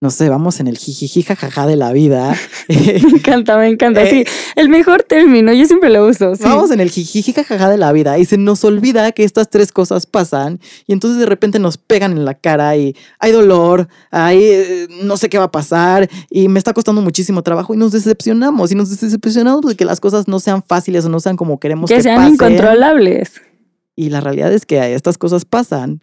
no 0.01 0.11
sé, 0.11 0.29
vamos 0.29 0.61
en 0.61 0.67
el 0.67 0.77
jijiji 0.77 1.23
jajaja 1.23 1.67
de 1.67 1.75
la 1.75 1.91
vida. 1.91 2.33
Me 2.69 2.97
encanta, 2.99 3.57
me 3.57 3.67
encanta. 3.67 4.03
Eh, 4.03 4.09
sí, 4.09 4.23
el 4.55 4.69
mejor 4.69 5.03
término, 5.03 5.51
yo 5.51 5.65
siempre 5.65 5.89
lo 5.89 6.07
uso. 6.07 6.35
sí. 6.35 6.43
Vamos 6.43 6.71
en 6.71 6.79
el 6.79 6.89
jijiji 6.89 7.33
jajaja 7.33 7.69
de 7.69 7.77
la 7.77 7.91
vida 7.91 8.17
y 8.17 8.23
se 8.23 8.37
nos 8.37 8.63
olvida 8.63 9.11
que 9.11 9.25
estas 9.25 9.49
tres 9.49 9.73
cosas 9.73 10.05
pasan 10.05 10.61
y 10.87 10.93
entonces 10.93 11.19
de 11.19 11.25
repente 11.25 11.59
nos 11.59 11.77
pegan 11.77 12.13
en 12.13 12.23
la 12.23 12.33
cara 12.33 12.77
y 12.77 12.95
hay 13.19 13.33
dolor, 13.33 13.89
hay 14.09 14.41
eh, 14.41 14.87
no 15.03 15.17
sé 15.17 15.27
qué 15.27 15.37
va 15.37 15.45
a 15.45 15.51
pasar 15.51 16.09
y 16.29 16.47
me 16.47 16.59
está 16.59 16.71
costando 16.73 17.01
muchísimo 17.01 17.41
trabajo 17.43 17.73
y 17.73 17.77
nos 17.77 17.91
decepcionamos 17.91 18.71
y 18.71 18.75
nos 18.75 18.97
decepcionamos 18.97 19.65
de 19.65 19.75
que 19.75 19.83
las 19.83 19.99
cosas 19.99 20.29
no 20.29 20.39
sean 20.39 20.63
fáciles 20.63 21.03
o 21.03 21.09
no 21.09 21.19
sean 21.19 21.35
como 21.35 21.59
queremos 21.59 21.89
que, 21.89 21.97
que 21.97 22.03
sean 22.03 22.15
pasen. 22.17 22.33
incontrolables. 22.35 23.41
Y 23.97 24.11
la 24.11 24.21
realidad 24.21 24.53
es 24.53 24.65
que 24.65 24.93
estas 24.95 25.17
cosas 25.17 25.43
pasan 25.43 26.01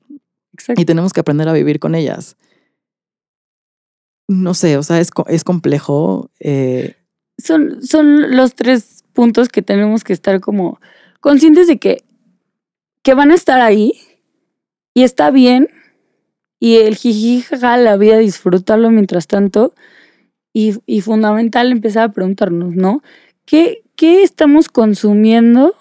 Exacto. 0.52 0.82
y 0.82 0.84
tenemos 0.84 1.14
que 1.14 1.20
aprender 1.20 1.48
a 1.48 1.54
vivir 1.54 1.78
con 1.80 1.94
ellas. 1.94 2.36
No 4.28 4.54
sé, 4.54 4.76
o 4.76 4.82
sea, 4.82 5.00
es, 5.00 5.10
es 5.28 5.44
complejo. 5.44 6.30
eh, 6.40 6.94
Son, 7.38 7.82
son 7.82 8.36
los 8.36 8.54
tres 8.54 9.04
puntos 9.12 9.48
que 9.48 9.62
tenemos 9.62 10.04
que 10.04 10.12
estar 10.12 10.40
como 10.40 10.80
conscientes 11.20 11.66
de 11.68 11.78
que, 11.78 12.04
que 13.02 13.14
van 13.14 13.30
a 13.30 13.34
estar 13.34 13.60
ahí 13.60 13.94
y 14.94 15.02
está 15.02 15.30
bien. 15.30 15.68
Y 16.58 16.76
el 16.76 16.96
jiji, 16.96 17.44
la 17.60 17.96
vida, 17.96 18.18
disfrutarlo 18.18 18.90
mientras 18.90 19.26
tanto. 19.26 19.74
Y, 20.52 20.74
y 20.86 21.02
fundamental 21.02 21.70
empezar 21.70 22.04
a 22.04 22.12
preguntarnos, 22.12 22.74
¿no? 22.74 23.02
¿Qué, 23.44 23.82
¿Qué 23.94 24.22
estamos 24.22 24.68
consumiendo 24.68 25.74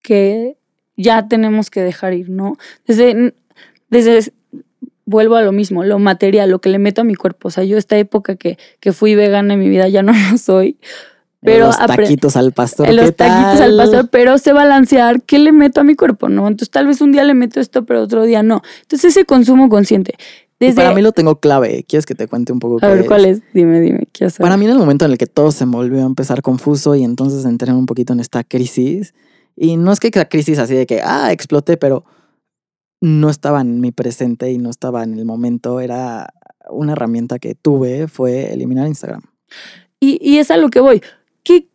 que 0.00 0.56
ya 0.96 1.28
tenemos 1.28 1.68
que 1.68 1.82
dejar 1.82 2.14
ir, 2.14 2.30
¿no? 2.30 2.56
Desde, 2.86 3.34
desde, 3.90 4.32
vuelvo 5.12 5.36
a 5.36 5.42
lo 5.42 5.52
mismo, 5.52 5.84
lo 5.84 6.00
material, 6.00 6.50
lo 6.50 6.60
que 6.60 6.70
le 6.70 6.80
meto 6.80 7.02
a 7.02 7.04
mi 7.04 7.14
cuerpo. 7.14 7.48
O 7.48 7.50
sea, 7.52 7.62
yo 7.62 7.78
esta 7.78 7.96
época 7.96 8.34
que, 8.34 8.58
que 8.80 8.92
fui 8.92 9.14
vegana 9.14 9.54
en 9.54 9.60
mi 9.60 9.68
vida 9.68 9.86
ya 9.86 10.02
no 10.02 10.12
lo 10.32 10.38
soy. 10.38 10.78
Pero 11.40 11.66
los 11.66 11.76
taquitos 11.76 12.36
al 12.36 12.52
pastor. 12.52 12.92
los 12.92 13.06
¿qué 13.06 13.12
taquitos 13.12 13.60
al 13.60 13.76
pastor, 13.76 14.08
pero 14.10 14.38
sé 14.38 14.52
balancear 14.52 15.22
qué 15.22 15.38
le 15.40 15.50
meto 15.52 15.80
a 15.80 15.84
mi 15.84 15.96
cuerpo, 15.96 16.28
¿no? 16.28 16.46
Entonces 16.46 16.70
tal 16.70 16.86
vez 16.86 17.00
un 17.00 17.10
día 17.10 17.24
le 17.24 17.34
meto 17.34 17.60
esto, 17.60 17.84
pero 17.84 18.02
otro 18.02 18.22
día 18.24 18.44
no. 18.44 18.62
Entonces 18.82 19.10
ese 19.10 19.24
consumo 19.24 19.68
consciente. 19.68 20.14
Desde, 20.60 20.76
para 20.76 20.94
mí 20.94 21.02
lo 21.02 21.10
tengo 21.10 21.40
clave. 21.40 21.84
¿Quieres 21.88 22.06
que 22.06 22.14
te 22.14 22.28
cuente 22.28 22.52
un 22.52 22.60
poco 22.60 22.76
a 22.76 22.80
qué 22.80 22.86
ver, 22.86 23.00
es? 23.00 23.06
¿cuál 23.08 23.24
es? 23.24 23.40
Dime, 23.52 23.80
dime, 23.80 24.06
saber. 24.16 24.32
Para 24.38 24.56
mí 24.56 24.66
en 24.66 24.70
el 24.70 24.78
momento 24.78 25.04
en 25.04 25.10
el 25.10 25.18
que 25.18 25.26
todo 25.26 25.50
se 25.50 25.66
me 25.66 25.72
volvió 25.72 26.02
a 26.02 26.06
empezar 26.06 26.42
confuso 26.42 26.94
y 26.94 27.02
entonces 27.02 27.44
entré 27.44 27.72
un 27.72 27.86
poquito 27.86 28.12
en 28.12 28.20
esta 28.20 28.44
crisis. 28.44 29.12
Y 29.56 29.76
no 29.76 29.92
es 29.92 29.98
que 29.98 30.12
la 30.14 30.28
crisis 30.28 30.60
así 30.60 30.74
de 30.74 30.86
que, 30.86 31.00
ah, 31.02 31.32
exploté, 31.32 31.76
pero 31.76 32.04
no 33.02 33.28
estaba 33.30 33.60
en 33.60 33.80
mi 33.80 33.90
presente 33.90 34.50
y 34.52 34.58
no 34.58 34.70
estaba 34.70 35.02
en 35.02 35.18
el 35.18 35.24
momento. 35.24 35.80
Era 35.80 36.32
una 36.70 36.92
herramienta 36.92 37.40
que 37.40 37.56
tuve, 37.56 38.06
fue 38.06 38.52
eliminar 38.52 38.86
Instagram. 38.86 39.22
Y, 39.98 40.18
y 40.22 40.38
es 40.38 40.52
a 40.52 40.56
lo 40.56 40.70
que 40.70 40.78
voy. 40.78 41.02
¿Qué, 41.42 41.66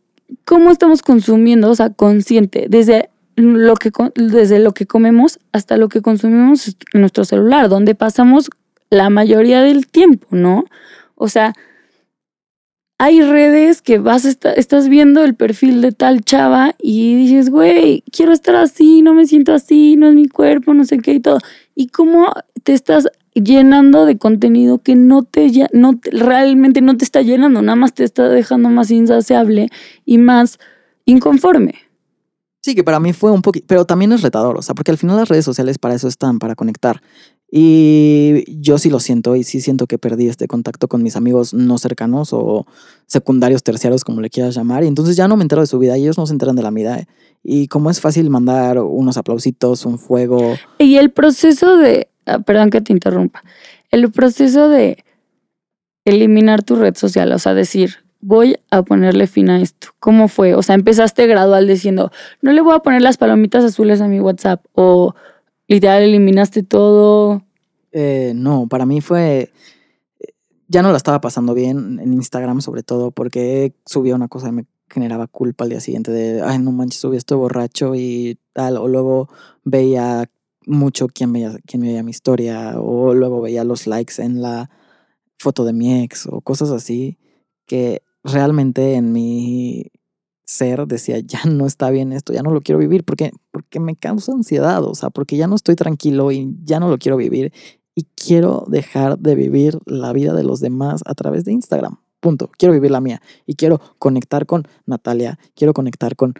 ¿Cómo 0.46 0.72
estamos 0.72 1.02
consumiendo? 1.02 1.70
O 1.70 1.76
sea, 1.76 1.90
consciente, 1.90 2.68
desde 2.70 3.10
lo, 3.36 3.76
que, 3.76 3.92
desde 4.16 4.60
lo 4.60 4.74
que 4.74 4.88
comemos 4.88 5.40
hasta 5.52 5.76
lo 5.76 5.90
que 5.90 6.02
consumimos 6.02 6.78
en 6.94 7.02
nuestro 7.02 7.26
celular, 7.26 7.68
donde 7.68 7.94
pasamos 7.94 8.50
la 8.90 9.10
mayoría 9.10 9.62
del 9.62 9.86
tiempo, 9.86 10.28
¿no? 10.32 10.64
O 11.16 11.28
sea, 11.28 11.54
hay 13.00 13.22
redes 13.22 13.82
que 13.82 14.00
vas, 14.00 14.26
a 14.26 14.30
esta- 14.30 14.54
estás 14.54 14.90
viendo 14.90 15.24
el 15.24 15.36
perfil 15.36 15.82
de 15.82 15.92
tal 15.92 16.22
chava 16.22 16.74
y 16.82 17.16
dices, 17.16 17.50
güey, 17.50 18.04
quiero 18.12 18.32
estar 18.32 18.56
así, 18.56 19.02
no 19.04 19.14
me 19.14 19.26
siento 19.28 19.54
así, 19.54 19.96
no 19.98 20.08
es 20.10 20.16
mi 20.16 20.28
cuerpo, 20.28 20.74
no 20.74 20.84
sé 20.84 20.98
qué 21.00 21.14
y 21.14 21.20
todo. 21.20 21.38
Y 21.76 21.88
cómo 21.88 22.32
te 22.64 22.74
estás 22.74 23.08
llenando 23.36 24.06
de 24.06 24.18
contenido 24.18 24.80
que 24.80 24.96
no 24.96 25.22
te, 25.24 25.52
no 25.74 26.00
te- 26.00 26.10
realmente 26.10 26.82
no 26.82 26.98
te 26.98 27.06
está 27.06 27.22
llenando, 27.22 27.62
nada 27.62 27.76
más 27.76 27.94
te 27.94 28.04
está 28.04 28.30
dejando 28.30 28.70
más 28.70 28.90
insaciable 28.90 29.70
y 30.06 30.18
más 30.18 30.58
inconforme. 31.06 31.76
Sí, 32.64 32.74
que 32.74 32.84
para 32.84 33.00
mí 33.00 33.14
fue 33.14 33.32
un 33.32 33.44
poquito, 33.44 33.66
pero 33.68 33.86
también 33.86 34.12
es 34.12 34.24
retador, 34.24 34.58
o 34.58 34.62
sea, 34.64 34.74
porque 34.76 34.92
al 34.92 34.98
final 34.98 35.16
las 35.18 35.30
redes 35.30 35.46
sociales 35.46 35.78
para 35.78 35.94
eso 35.96 36.08
están, 36.08 36.40
para 36.40 36.56
conectar. 36.56 37.02
Y 37.50 38.44
yo 38.62 38.78
sí 38.78 38.90
lo 38.90 39.00
siento 39.00 39.36
y 39.38 39.44
sí 39.44 39.62
siento 39.62 39.88
que 39.88 39.98
perdí 39.98 40.28
este 40.28 40.48
contacto 40.48 40.90
con 40.90 41.02
mis 41.02 41.16
amigos 41.16 41.54
no 41.54 41.78
cercanos 41.78 42.30
o 42.34 42.66
secundarios, 43.06 43.64
terciarios, 43.64 44.04
como 44.04 44.20
le 44.20 44.30
quieras 44.30 44.56
llamar. 44.56 44.84
Y 44.84 44.88
entonces 44.88 45.16
ya 45.16 45.28
no 45.28 45.38
me 45.38 45.44
entero 45.44 45.62
de 45.62 45.68
su 45.68 45.80
vida 45.80 45.96
ellos 45.96 46.18
no 46.18 46.26
se 46.26 46.34
enteran 46.34 46.56
de 46.58 46.64
la 46.64 46.72
mía. 46.72 47.08
Y 47.44 47.68
como 47.68 47.90
es 47.90 48.02
fácil 48.02 48.30
mandar 48.30 48.80
unos 48.80 49.18
aplausitos, 49.18 49.86
un 49.86 49.98
fuego. 49.98 50.56
Y 50.78 50.98
el 50.98 51.12
proceso 51.12 51.78
de, 51.78 52.10
ah, 52.26 52.40
perdón 52.40 52.70
que 52.70 52.82
te 52.82 52.92
interrumpa, 52.92 53.44
el 53.92 54.12
proceso 54.12 54.68
de 54.68 55.06
eliminar 56.04 56.64
tu 56.64 56.76
red 56.76 56.96
social, 56.96 57.32
o 57.32 57.40
sea, 57.40 57.54
decir, 57.54 57.96
voy 58.20 58.58
a 58.72 58.84
ponerle 58.84 59.28
fin 59.28 59.50
a 59.50 59.62
esto. 59.62 59.90
¿Cómo 60.00 60.28
fue? 60.28 60.54
O 60.54 60.64
sea, 60.64 60.76
empezaste 60.76 61.28
gradual 61.28 61.68
diciendo, 61.68 62.12
no 62.42 62.52
le 62.52 62.62
voy 62.62 62.76
a 62.76 62.80
poner 62.80 63.02
las 63.02 63.18
palomitas 63.18 63.64
azules 63.64 64.02
a 64.02 64.08
mi 64.08 64.20
WhatsApp 64.20 64.66
o 64.74 65.16
literal 65.68 66.04
eliminaste 66.04 66.64
todo. 66.64 67.44
Eh, 67.92 68.34
no, 68.36 68.68
para 68.68 68.86
mí 68.86 69.02
fue. 69.02 69.52
Ya 70.68 70.82
no 70.82 70.92
la 70.92 70.98
estaba 70.98 71.22
pasando 71.22 71.54
bien 71.54 72.00
en 72.00 72.14
Instagram, 72.14 72.62
sobre 72.62 72.84
todo 72.84 73.12
porque 73.12 73.74
subía 73.86 74.16
una 74.16 74.28
cosa 74.28 74.50
y 74.50 74.52
me 74.52 74.66
generaba 74.90 75.28
culpa 75.28 75.64
al 75.64 75.70
día 75.70 75.80
siguiente 75.80 76.12
de, 76.12 76.42
ay, 76.42 76.60
no 76.60 76.72
manches, 76.72 77.00
subí 77.00 77.18
estoy 77.18 77.38
borracho 77.38 77.96
y 77.96 78.38
tal. 78.54 78.78
O 78.78 78.88
luego 78.88 79.30
veía 79.64 80.30
mucho 80.66 81.08
quién 81.08 81.32
veía, 81.32 81.58
quién 81.66 81.82
veía 81.82 82.04
mi 82.04 82.12
historia, 82.12 82.80
o 82.80 83.14
luego 83.14 83.42
veía 83.42 83.64
los 83.64 83.88
likes 83.88 84.22
en 84.22 84.42
la 84.42 84.70
foto 85.40 85.64
de 85.64 85.74
mi 85.74 86.04
ex, 86.04 86.28
o 86.28 86.42
cosas 86.42 86.72
así, 86.72 87.18
que 87.66 88.02
realmente 88.24 88.96
en 88.96 89.14
mi 89.14 89.92
ser 90.48 90.88
decía, 90.88 91.20
ya 91.26 91.44
no 91.46 91.68
está 91.68 91.92
bien 91.92 92.12
esto, 92.14 92.34
ya 92.34 92.42
no 92.42 92.52
lo 92.52 92.62
quiero 92.62 92.80
vivir, 92.80 93.04
porque, 93.04 93.32
porque 93.52 93.80
me 93.80 93.96
causa 93.96 94.32
ansiedad, 94.32 94.84
o 94.84 94.96
sea, 94.96 95.12
porque 95.12 95.38
ya 95.38 95.46
no 95.46 95.56
estoy 95.56 95.76
tranquilo 95.76 96.32
y 96.32 96.56
ya 96.64 96.80
no 96.80 96.90
lo 96.90 96.98
quiero 96.98 97.18
vivir 97.18 97.54
y 97.94 98.08
quiero 98.16 98.66
dejar 98.68 99.20
de 99.20 99.36
vivir 99.36 99.78
la 99.86 100.14
vida 100.14 100.34
de 100.34 100.44
los 100.44 100.60
demás 100.60 101.02
a 101.06 101.14
través 101.14 101.46
de 101.46 101.52
Instagram. 101.52 101.98
Punto. 102.20 102.50
Quiero 102.58 102.74
vivir 102.74 102.92
la 102.92 103.02
mía 103.02 103.22
y 103.46 103.56
quiero 103.56 103.80
conectar 104.00 104.46
con 104.46 104.68
Natalia, 104.86 105.38
quiero 105.56 105.74
conectar 105.74 106.16
con 106.16 106.34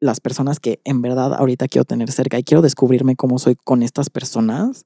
las 0.00 0.20
personas 0.20 0.60
que 0.60 0.80
en 0.84 1.00
verdad 1.02 1.34
ahorita 1.34 1.68
quiero 1.68 1.84
tener 1.84 2.10
cerca 2.10 2.38
y 2.38 2.44
quiero 2.44 2.62
descubrirme 2.62 3.16
cómo 3.16 3.38
soy 3.38 3.56
con 3.56 3.82
estas 3.82 4.10
personas 4.10 4.84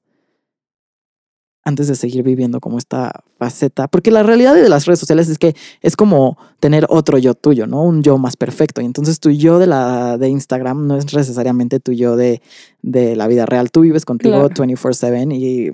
antes 1.68 1.86
de 1.86 1.94
seguir 1.94 2.22
viviendo 2.22 2.60
como 2.60 2.78
esta 2.78 3.22
faceta, 3.38 3.88
porque 3.88 4.10
la 4.10 4.22
realidad 4.22 4.54
de 4.54 4.68
las 4.68 4.86
redes 4.86 4.98
sociales 4.98 5.28
es 5.28 5.38
que 5.38 5.54
es 5.82 5.96
como 5.96 6.38
tener 6.60 6.86
otro 6.88 7.18
yo 7.18 7.34
tuyo, 7.34 7.66
¿no? 7.66 7.82
Un 7.82 8.02
yo 8.02 8.16
más 8.18 8.36
perfecto. 8.36 8.80
Y 8.80 8.86
entonces 8.86 9.20
tu 9.20 9.30
yo 9.30 9.58
de 9.58 9.66
la 9.66 10.16
de 10.18 10.28
Instagram 10.28 10.86
no 10.86 10.96
es 10.96 11.12
necesariamente 11.14 11.78
tu 11.78 11.92
yo 11.92 12.16
de, 12.16 12.40
de 12.82 13.16
la 13.16 13.28
vida 13.28 13.46
real. 13.46 13.70
Tú 13.70 13.82
vives 13.82 14.04
contigo 14.04 14.48
Claro. 14.48 14.48
24/7 14.48 15.34
y 15.34 15.72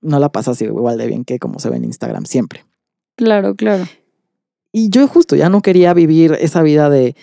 no 0.00 0.18
la 0.18 0.30
pasas 0.30 0.60
igual 0.62 0.98
de 0.98 1.06
bien 1.06 1.24
que 1.24 1.38
como 1.38 1.60
se 1.60 1.70
ve 1.70 1.76
en 1.76 1.84
Instagram 1.84 2.26
siempre. 2.26 2.64
Claro, 3.16 3.54
claro. 3.54 3.86
Y 4.72 4.90
yo 4.90 5.06
justo 5.08 5.36
ya 5.36 5.48
no 5.48 5.62
quería 5.62 5.94
vivir 5.94 6.36
esa 6.40 6.62
vida 6.62 6.90
de, 6.90 7.16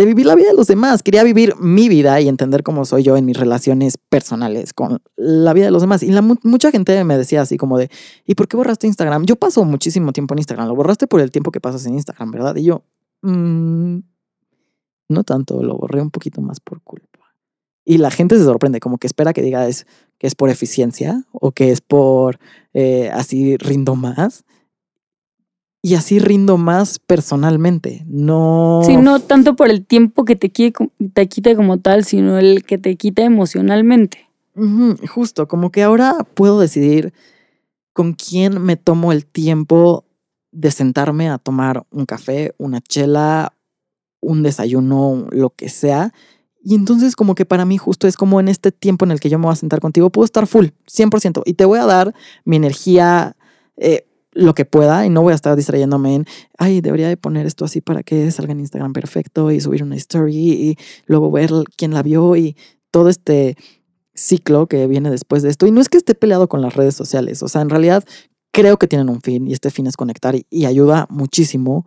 de 0.00 0.06
vivir 0.06 0.26
la 0.26 0.34
vida 0.34 0.48
de 0.48 0.54
los 0.54 0.66
demás. 0.66 1.02
Quería 1.02 1.22
vivir 1.22 1.54
mi 1.60 1.88
vida 1.88 2.20
y 2.20 2.28
entender 2.28 2.62
cómo 2.62 2.84
soy 2.84 3.02
yo 3.02 3.16
en 3.16 3.24
mis 3.26 3.36
relaciones 3.36 3.98
personales 3.98 4.72
con 4.72 5.00
la 5.16 5.52
vida 5.52 5.66
de 5.66 5.70
los 5.70 5.82
demás. 5.82 6.02
Y 6.02 6.10
la, 6.10 6.22
mu- 6.22 6.36
mucha 6.42 6.70
gente 6.70 7.04
me 7.04 7.16
decía 7.18 7.42
así 7.42 7.56
como 7.56 7.78
de, 7.78 7.90
¿y 8.26 8.34
por 8.34 8.48
qué 8.48 8.56
borraste 8.56 8.86
Instagram? 8.86 9.24
Yo 9.26 9.36
paso 9.36 9.64
muchísimo 9.64 10.12
tiempo 10.12 10.34
en 10.34 10.38
Instagram. 10.38 10.68
Lo 10.68 10.74
borraste 10.74 11.06
por 11.06 11.20
el 11.20 11.30
tiempo 11.30 11.50
que 11.52 11.60
pasas 11.60 11.84
en 11.86 11.94
Instagram, 11.94 12.30
¿verdad? 12.30 12.56
Y 12.56 12.64
yo, 12.64 12.82
"Mm, 13.22 13.98
no 15.08 15.24
tanto, 15.24 15.62
lo 15.62 15.76
borré 15.76 16.00
un 16.00 16.10
poquito 16.10 16.40
más 16.40 16.60
por 16.60 16.80
culpa. 16.82 17.06
Y 17.84 17.98
la 17.98 18.10
gente 18.10 18.36
se 18.38 18.44
sorprende, 18.44 18.78
como 18.80 18.98
que 18.98 19.06
espera 19.06 19.32
que 19.32 19.42
diga 19.42 19.66
es, 19.66 19.86
que 20.18 20.26
es 20.26 20.34
por 20.34 20.50
eficiencia 20.50 21.24
o 21.32 21.50
que 21.52 21.70
es 21.72 21.80
por 21.80 22.38
eh, 22.74 23.10
así 23.12 23.56
rindo 23.56 23.96
más. 23.96 24.44
Y 25.82 25.94
así 25.94 26.18
rindo 26.18 26.58
más 26.58 26.98
personalmente. 26.98 28.04
No. 28.06 28.82
Sí, 28.84 28.96
no 28.96 29.20
tanto 29.20 29.56
por 29.56 29.70
el 29.70 29.86
tiempo 29.86 30.24
que 30.24 30.36
te, 30.36 30.50
quite, 30.50 30.90
te 31.14 31.28
quite 31.28 31.56
como 31.56 31.78
tal, 31.78 32.04
sino 32.04 32.38
el 32.38 32.64
que 32.64 32.76
te 32.76 32.96
quita 32.96 33.22
emocionalmente. 33.22 34.28
Justo, 35.08 35.48
como 35.48 35.70
que 35.70 35.82
ahora 35.82 36.26
puedo 36.34 36.60
decidir 36.60 37.14
con 37.92 38.12
quién 38.12 38.60
me 38.60 38.76
tomo 38.76 39.12
el 39.12 39.24
tiempo 39.24 40.04
de 40.52 40.70
sentarme 40.70 41.28
a 41.28 41.38
tomar 41.38 41.86
un 41.90 42.04
café, 42.04 42.54
una 42.58 42.80
chela, 42.80 43.54
un 44.20 44.42
desayuno, 44.42 45.28
lo 45.30 45.50
que 45.50 45.68
sea. 45.68 46.12
Y 46.62 46.74
entonces 46.74 47.16
como 47.16 47.34
que 47.34 47.46
para 47.46 47.64
mí 47.64 47.78
justo 47.78 48.06
es 48.06 48.16
como 48.16 48.38
en 48.38 48.48
este 48.48 48.70
tiempo 48.70 49.04
en 49.04 49.12
el 49.12 49.20
que 49.20 49.30
yo 49.30 49.38
me 49.38 49.46
voy 49.46 49.52
a 49.52 49.56
sentar 49.56 49.80
contigo, 49.80 50.10
puedo 50.10 50.24
estar 50.24 50.46
full, 50.46 50.68
100%, 50.86 51.42
y 51.46 51.54
te 51.54 51.64
voy 51.64 51.78
a 51.78 51.86
dar 51.86 52.14
mi 52.44 52.56
energía, 52.56 53.36
eh, 53.76 54.06
lo 54.32 54.54
que 54.54 54.64
pueda, 54.64 55.04
y 55.06 55.10
no 55.10 55.22
voy 55.22 55.32
a 55.32 55.34
estar 55.34 55.56
distrayéndome 55.56 56.14
en, 56.14 56.24
ay, 56.56 56.80
debería 56.80 57.08
de 57.08 57.16
poner 57.16 57.46
esto 57.46 57.64
así 57.64 57.80
para 57.80 58.02
que 58.02 58.30
salga 58.30 58.52
en 58.52 58.60
Instagram 58.60 58.92
perfecto 58.92 59.50
y 59.50 59.60
subir 59.60 59.82
una 59.82 59.96
story 59.96 60.34
y 60.36 60.76
luego 61.06 61.30
ver 61.30 61.50
quién 61.76 61.92
la 61.92 62.02
vio 62.02 62.36
y 62.36 62.56
todo 62.90 63.08
este 63.08 63.56
ciclo 64.14 64.66
que 64.66 64.86
viene 64.86 65.10
después 65.10 65.42
de 65.42 65.50
esto. 65.50 65.66
Y 65.66 65.72
no 65.72 65.80
es 65.80 65.88
que 65.88 65.98
esté 65.98 66.14
peleado 66.14 66.48
con 66.48 66.62
las 66.62 66.74
redes 66.74 66.94
sociales, 66.94 67.42
o 67.42 67.48
sea, 67.48 67.62
en 67.62 67.70
realidad 67.70 68.04
creo 68.52 68.78
que 68.78 68.86
tienen 68.86 69.08
un 69.08 69.20
fin 69.20 69.48
y 69.48 69.52
este 69.52 69.70
fin 69.70 69.86
es 69.86 69.96
conectar 69.96 70.34
y, 70.34 70.46
y 70.50 70.66
ayuda 70.66 71.06
muchísimo. 71.10 71.86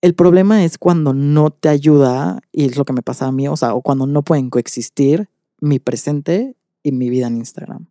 El 0.00 0.14
problema 0.14 0.64
es 0.64 0.78
cuando 0.78 1.14
no 1.14 1.50
te 1.50 1.68
ayuda, 1.68 2.40
y 2.52 2.64
es 2.64 2.76
lo 2.76 2.84
que 2.84 2.92
me 2.92 3.02
pasa 3.02 3.26
a 3.26 3.32
mí, 3.32 3.48
o 3.48 3.56
sea, 3.56 3.74
o 3.74 3.82
cuando 3.82 4.06
no 4.06 4.22
pueden 4.22 4.50
coexistir 4.50 5.28
mi 5.60 5.78
presente 5.78 6.54
y 6.82 6.92
mi 6.92 7.10
vida 7.10 7.26
en 7.26 7.36
Instagram. 7.36 7.86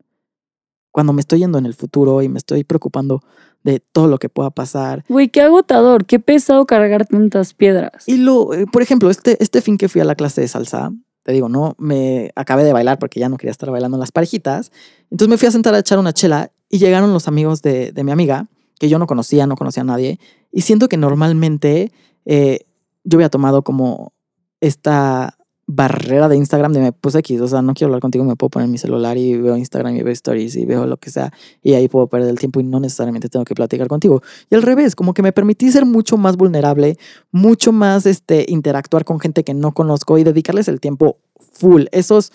Cuando 0.91 1.11
me 1.11 1.19
estoy 1.19 1.39
yendo 1.39 1.57
en 1.57 1.65
el 1.65 1.73
futuro 1.73 2.21
y 2.21 2.29
me 2.29 2.37
estoy 2.37 2.63
preocupando 2.63 3.21
de 3.65 3.79
todo 3.79 4.07
lo 4.07 4.19
que 4.19 4.29
pueda 4.29 4.51
pasar. 4.51 5.03
Güey, 5.09 5.29
qué 5.29 5.41
agotador, 5.41 6.05
qué 6.05 6.19
pesado 6.19 6.67
cargar 6.67 7.07
tantas 7.07 7.55
piedras. 7.55 8.07
Y 8.07 8.17
lo, 8.17 8.53
eh, 8.53 8.67
por 8.71 8.83
ejemplo, 8.83 9.09
este, 9.09 9.41
este 9.41 9.59
fin 9.59 9.79
que 9.79 9.89
fui 9.89 10.01
a 10.01 10.05
la 10.05 10.13
clase 10.13 10.39
de 10.39 10.47
salsa, 10.47 10.93
te 11.23 11.31
digo, 11.31 11.49
no, 11.49 11.75
me 11.79 12.31
acabé 12.35 12.63
de 12.63 12.73
bailar 12.73 12.99
porque 12.99 13.19
ya 13.19 13.27
no 13.27 13.37
quería 13.37 13.49
estar 13.49 13.71
bailando 13.71 13.97
en 13.97 14.01
las 14.01 14.11
parejitas. 14.11 14.71
Entonces 15.09 15.29
me 15.29 15.37
fui 15.39 15.47
a 15.47 15.51
sentar 15.51 15.73
a 15.73 15.79
echar 15.79 15.97
una 15.97 16.13
chela 16.13 16.51
y 16.69 16.77
llegaron 16.77 17.11
los 17.11 17.27
amigos 17.27 17.63
de, 17.63 17.91
de 17.91 18.03
mi 18.03 18.11
amiga, 18.11 18.45
que 18.79 18.87
yo 18.87 18.99
no 18.99 19.07
conocía, 19.07 19.47
no 19.47 19.55
conocía 19.55 19.81
a 19.81 19.85
nadie. 19.85 20.19
Y 20.51 20.61
siento 20.61 20.87
que 20.87 20.97
normalmente 20.97 21.91
eh, 22.25 22.67
yo 23.03 23.17
había 23.17 23.29
tomado 23.29 23.63
como 23.63 24.13
esta 24.61 25.34
barrera 25.67 26.29
de 26.29 26.37
Instagram 26.37 26.73
de 26.73 26.79
me 26.79 26.91
puse 26.91 27.19
X, 27.19 27.41
o 27.41 27.47
sea, 27.47 27.61
no 27.61 27.73
quiero 27.73 27.87
hablar 27.87 28.01
contigo, 28.01 28.23
me 28.23 28.35
puedo 28.35 28.49
poner 28.49 28.69
mi 28.69 28.77
celular 28.77 29.17
y 29.17 29.35
veo 29.35 29.57
Instagram 29.57 29.95
y 29.95 30.03
veo 30.03 30.13
stories 30.13 30.55
y 30.55 30.65
veo 30.65 30.85
lo 30.85 30.97
que 30.97 31.09
sea 31.09 31.33
y 31.63 31.73
ahí 31.73 31.87
puedo 31.87 32.07
perder 32.07 32.29
el 32.29 32.37
tiempo 32.37 32.59
y 32.59 32.63
no 32.63 32.79
necesariamente 32.79 33.29
tengo 33.29 33.45
que 33.45 33.55
platicar 33.55 33.87
contigo. 33.87 34.21
Y 34.49 34.55
al 34.55 34.61
revés, 34.61 34.95
como 34.95 35.13
que 35.13 35.23
me 35.23 35.31
permití 35.31 35.71
ser 35.71 35.85
mucho 35.85 36.17
más 36.17 36.37
vulnerable, 36.37 36.97
mucho 37.31 37.71
más 37.71 38.05
este 38.05 38.45
interactuar 38.47 39.05
con 39.05 39.19
gente 39.19 39.43
que 39.43 39.53
no 39.53 39.73
conozco 39.73 40.17
y 40.17 40.23
dedicarles 40.23 40.67
el 40.67 40.79
tiempo 40.79 41.17
full. 41.53 41.85
Esos 41.91 42.31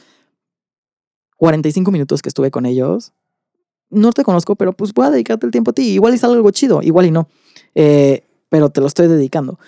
45 1.37 1.91
minutos 1.93 2.22
que 2.22 2.28
estuve 2.28 2.51
con 2.51 2.66
ellos, 2.66 3.12
no 3.91 4.12
te 4.12 4.24
conozco, 4.24 4.57
pero 4.57 4.72
pues 4.72 4.93
voy 4.93 5.07
a 5.07 5.11
dedicarte 5.11 5.47
el 5.47 5.53
tiempo 5.53 5.70
a 5.70 5.74
ti. 5.74 5.83
Igual 5.83 6.14
y 6.14 6.18
sale 6.18 6.35
algo 6.35 6.51
chido, 6.51 6.83
igual 6.83 7.07
y 7.07 7.11
no. 7.12 7.28
Eh, 7.76 8.24
pero 8.49 8.70
te 8.70 8.81
lo 8.81 8.89
estoy 8.89 9.07
dedicando 9.07 9.59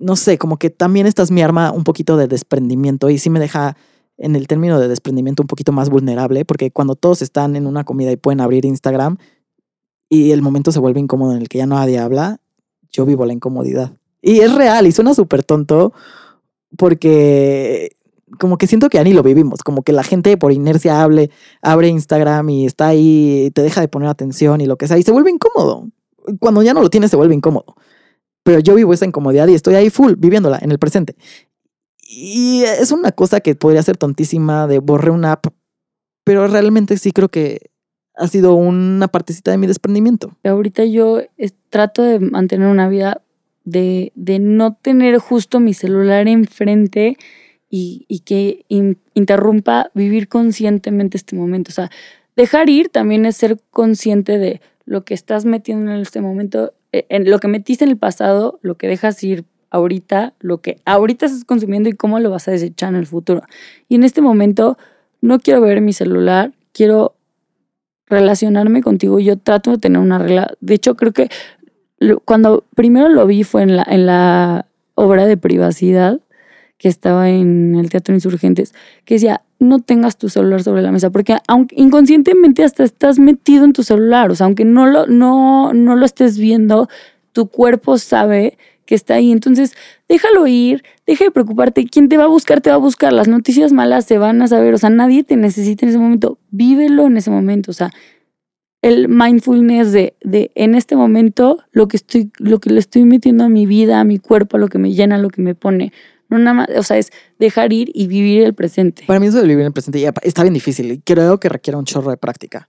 no 0.00 0.16
sé, 0.16 0.38
como 0.38 0.56
que 0.56 0.70
también 0.70 1.06
esta 1.06 1.22
es 1.22 1.30
mi 1.30 1.42
arma 1.42 1.72
un 1.72 1.84
poquito 1.84 2.16
de 2.16 2.26
desprendimiento 2.26 3.10
y 3.10 3.18
sí 3.18 3.30
me 3.30 3.38
deja 3.38 3.76
en 4.18 4.34
el 4.34 4.48
término 4.48 4.80
de 4.80 4.88
desprendimiento 4.88 5.42
un 5.42 5.46
poquito 5.46 5.72
más 5.72 5.88
vulnerable, 5.88 6.44
porque 6.44 6.70
cuando 6.70 6.94
todos 6.94 7.22
están 7.22 7.56
en 7.56 7.66
una 7.66 7.84
comida 7.84 8.10
y 8.10 8.16
pueden 8.16 8.40
abrir 8.40 8.64
Instagram, 8.64 9.16
y 10.08 10.32
el 10.32 10.42
momento 10.42 10.72
se 10.72 10.80
vuelve 10.80 11.00
incómodo 11.00 11.32
en 11.32 11.40
el 11.40 11.48
que 11.48 11.58
ya 11.58 11.66
nadie 11.66 11.98
habla, 11.98 12.40
yo 12.90 13.06
vivo 13.06 13.24
la 13.24 13.32
incomodidad. 13.32 13.92
Y 14.20 14.40
es 14.40 14.52
real 14.52 14.86
y 14.86 14.92
suena 14.92 15.14
súper 15.14 15.44
tonto 15.44 15.92
porque 16.76 17.96
como 18.38 18.58
que 18.58 18.66
siento 18.66 18.88
que 18.88 18.98
ya 18.98 19.04
ni 19.04 19.12
lo 19.12 19.22
vivimos, 19.22 19.60
como 19.62 19.82
que 19.82 19.92
la 19.92 20.02
gente 20.02 20.36
por 20.36 20.52
inercia 20.52 21.02
hable, 21.02 21.30
abre 21.62 21.88
Instagram 21.88 22.48
y 22.50 22.66
está 22.66 22.88
ahí, 22.88 23.46
y 23.46 23.50
te 23.50 23.62
deja 23.62 23.80
de 23.80 23.88
poner 23.88 24.08
atención 24.08 24.60
y 24.60 24.66
lo 24.66 24.76
que 24.76 24.86
sea, 24.86 24.98
y 24.98 25.02
se 25.02 25.12
vuelve 25.12 25.30
incómodo. 25.30 25.88
Cuando 26.38 26.62
ya 26.62 26.74
no 26.74 26.82
lo 26.82 26.90
tienes 26.90 27.10
se 27.10 27.16
vuelve 27.16 27.34
incómodo. 27.34 27.76
Pero 28.42 28.60
yo 28.60 28.74
vivo 28.74 28.92
esa 28.92 29.06
incomodidad 29.06 29.48
y 29.48 29.54
estoy 29.54 29.74
ahí 29.74 29.90
full, 29.90 30.14
viviéndola 30.16 30.58
en 30.62 30.70
el 30.70 30.78
presente. 30.78 31.14
Y 32.02 32.62
es 32.62 32.90
una 32.90 33.12
cosa 33.12 33.40
que 33.40 33.54
podría 33.54 33.82
ser 33.82 33.96
tontísima 33.96 34.66
de 34.66 34.78
borré 34.78 35.10
una 35.10 35.32
app, 35.32 35.46
pero 36.24 36.46
realmente 36.48 36.96
sí 36.96 37.12
creo 37.12 37.28
que 37.28 37.70
ha 38.16 38.26
sido 38.26 38.54
una 38.54 39.08
partecita 39.08 39.50
de 39.50 39.58
mi 39.58 39.66
desprendimiento. 39.66 40.36
Ahorita 40.44 40.84
yo 40.84 41.22
trato 41.68 42.02
de 42.02 42.18
mantener 42.18 42.68
una 42.68 42.88
vida 42.88 43.22
de, 43.64 44.12
de 44.14 44.38
no 44.38 44.74
tener 44.74 45.18
justo 45.18 45.60
mi 45.60 45.72
celular 45.74 46.26
enfrente 46.26 47.16
y, 47.68 48.04
y 48.08 48.20
que 48.20 48.64
in- 48.68 48.98
interrumpa 49.14 49.90
vivir 49.94 50.28
conscientemente 50.28 51.16
este 51.16 51.36
momento. 51.36 51.70
O 51.70 51.72
sea, 51.72 51.90
dejar 52.36 52.68
ir 52.68 52.88
también 52.88 53.24
es 53.26 53.36
ser 53.36 53.60
consciente 53.70 54.38
de 54.38 54.60
lo 54.84 55.04
que 55.04 55.14
estás 55.14 55.44
metiendo 55.44 55.92
en 55.92 56.00
este 56.00 56.20
momento, 56.20 56.74
en 56.92 57.30
lo 57.30 57.38
que 57.38 57.48
metiste 57.48 57.84
en 57.84 57.90
el 57.90 57.96
pasado, 57.96 58.58
lo 58.62 58.76
que 58.76 58.88
dejas 58.88 59.22
ir 59.22 59.44
ahorita, 59.70 60.34
lo 60.40 60.58
que 60.58 60.80
ahorita 60.84 61.26
estás 61.26 61.44
consumiendo 61.44 61.88
y 61.88 61.92
cómo 61.92 62.18
lo 62.20 62.30
vas 62.30 62.48
a 62.48 62.50
desechar 62.50 62.90
en 62.90 62.96
el 62.96 63.06
futuro. 63.06 63.42
Y 63.88 63.94
en 63.94 64.04
este 64.04 64.20
momento 64.20 64.76
no 65.20 65.38
quiero 65.38 65.60
ver 65.60 65.80
mi 65.80 65.92
celular, 65.92 66.52
quiero 66.72 67.14
relacionarme 68.06 68.82
contigo. 68.82 69.20
Yo 69.20 69.38
trato 69.38 69.70
de 69.70 69.78
tener 69.78 70.00
una 70.00 70.18
regla. 70.18 70.52
De 70.60 70.74
hecho, 70.74 70.96
creo 70.96 71.12
que 71.12 71.28
cuando 72.24 72.64
primero 72.74 73.08
lo 73.08 73.26
vi 73.26 73.44
fue 73.44 73.62
en 73.62 73.76
la, 73.76 73.86
en 73.88 74.06
la 74.06 74.66
obra 74.94 75.26
de 75.26 75.36
privacidad 75.36 76.20
que 76.78 76.88
estaba 76.88 77.28
en 77.28 77.76
el 77.76 77.90
Teatro 77.90 78.14
Insurgentes, 78.14 78.74
que 79.04 79.14
decía, 79.14 79.42
no 79.60 79.78
tengas 79.78 80.16
tu 80.16 80.28
celular 80.28 80.62
sobre 80.62 80.82
la 80.82 80.90
mesa, 80.90 81.10
porque 81.10 81.36
aunque 81.46 81.76
inconscientemente 81.78 82.64
hasta 82.64 82.82
estás 82.82 83.18
metido 83.18 83.64
en 83.64 83.72
tu 83.72 83.82
celular, 83.82 84.30
o 84.30 84.34
sea, 84.34 84.46
aunque 84.46 84.64
no 84.64 84.86
lo, 84.86 85.06
no, 85.06 85.72
no 85.72 85.96
lo 85.96 86.04
estés 86.04 86.38
viendo, 86.38 86.88
tu 87.32 87.48
cuerpo 87.48 87.98
sabe 87.98 88.58
que 88.86 88.96
está 88.96 89.14
ahí. 89.14 89.30
Entonces, 89.30 89.74
déjalo 90.08 90.46
ir, 90.48 90.82
deja 91.06 91.24
de 91.24 91.30
preocuparte. 91.30 91.84
Quien 91.84 92.08
te 92.08 92.16
va 92.16 92.24
a 92.24 92.26
buscar, 92.26 92.60
te 92.60 92.70
va 92.70 92.76
a 92.76 92.80
buscar. 92.80 93.12
Las 93.12 93.28
noticias 93.28 93.72
malas 93.72 94.04
se 94.04 94.18
van 94.18 94.42
a 94.42 94.48
saber. 94.48 94.74
O 94.74 94.78
sea, 94.78 94.90
nadie 94.90 95.22
te 95.22 95.36
necesita 95.36 95.86
en 95.86 95.90
ese 95.90 95.98
momento. 95.98 96.38
Vívelo 96.50 97.06
en 97.06 97.16
ese 97.16 97.30
momento. 97.30 97.70
O 97.70 97.74
sea, 97.74 97.92
el 98.82 99.08
mindfulness 99.08 99.92
de, 99.92 100.14
de 100.22 100.50
en 100.56 100.74
este 100.74 100.96
momento 100.96 101.58
lo 101.70 101.86
que 101.86 101.98
estoy, 101.98 102.32
lo 102.38 102.58
que 102.58 102.70
le 102.70 102.80
estoy 102.80 103.04
metiendo 103.04 103.44
a 103.44 103.48
mi 103.48 103.64
vida, 103.66 104.00
a 104.00 104.04
mi 104.04 104.18
cuerpo, 104.18 104.56
a 104.56 104.60
lo 104.60 104.66
que 104.66 104.78
me 104.78 104.92
llena, 104.92 105.14
a 105.14 105.18
lo 105.18 105.28
que 105.28 105.42
me 105.42 105.54
pone. 105.54 105.92
No 106.30 106.38
nada 106.38 106.54
más, 106.54 106.68
o 106.76 106.82
sea, 106.82 106.96
es 106.96 107.10
dejar 107.38 107.72
ir 107.72 107.90
y 107.92 108.06
vivir 108.06 108.42
el 108.44 108.54
presente. 108.54 109.04
Para 109.06 109.20
mí 109.20 109.26
eso 109.26 109.40
de 109.42 109.46
vivir 109.48 109.66
el 109.66 109.72
presente 109.72 110.00
ya 110.00 110.14
está 110.22 110.42
bien 110.42 110.54
difícil 110.54 110.90
y 110.92 111.00
creo 111.00 111.38
que 111.40 111.48
requiere 111.48 111.76
un 111.76 111.84
chorro 111.84 112.10
de 112.10 112.16
práctica. 112.16 112.68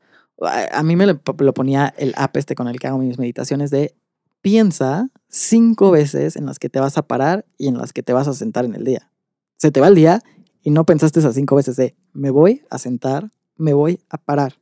A 0.72 0.82
mí 0.82 0.96
me 0.96 1.06
lo, 1.06 1.22
lo 1.40 1.54
ponía 1.54 1.94
el 1.98 2.14
app 2.18 2.36
este 2.38 2.56
con 2.56 2.68
el 2.68 2.80
que 2.80 2.88
hago 2.88 2.98
mis 2.98 3.20
meditaciones 3.20 3.70
de 3.70 3.94
piensa 4.42 5.08
cinco 5.30 5.92
veces 5.92 6.36
en 6.36 6.48
las 6.48 6.58
que 6.58 6.68
te 6.70 6.80
vas 6.80 6.98
a 6.98 7.04
parar 7.04 7.46
y 7.58 7.68
en 7.68 7.78
las 7.78 7.94
que 7.94 8.02
te 8.02 8.12
vas 8.12 8.28
a 8.28 8.34
sentar 8.34 8.66
en 8.66 8.74
el 8.76 8.84
día. 8.84 9.12
Se 9.58 9.72
te 9.72 9.80
va 9.80 9.88
el 9.88 9.96
día 9.96 10.22
y 10.64 10.72
no 10.72 10.84
pensaste 10.86 11.20
esas 11.20 11.36
cinco 11.36 11.56
veces 11.56 11.76
de 11.76 11.96
me 12.14 12.32
voy 12.32 12.64
a 12.72 12.80
sentar, 12.80 13.30
me 13.56 13.74
voy 13.74 14.00
a 14.10 14.18
parar. 14.18 14.56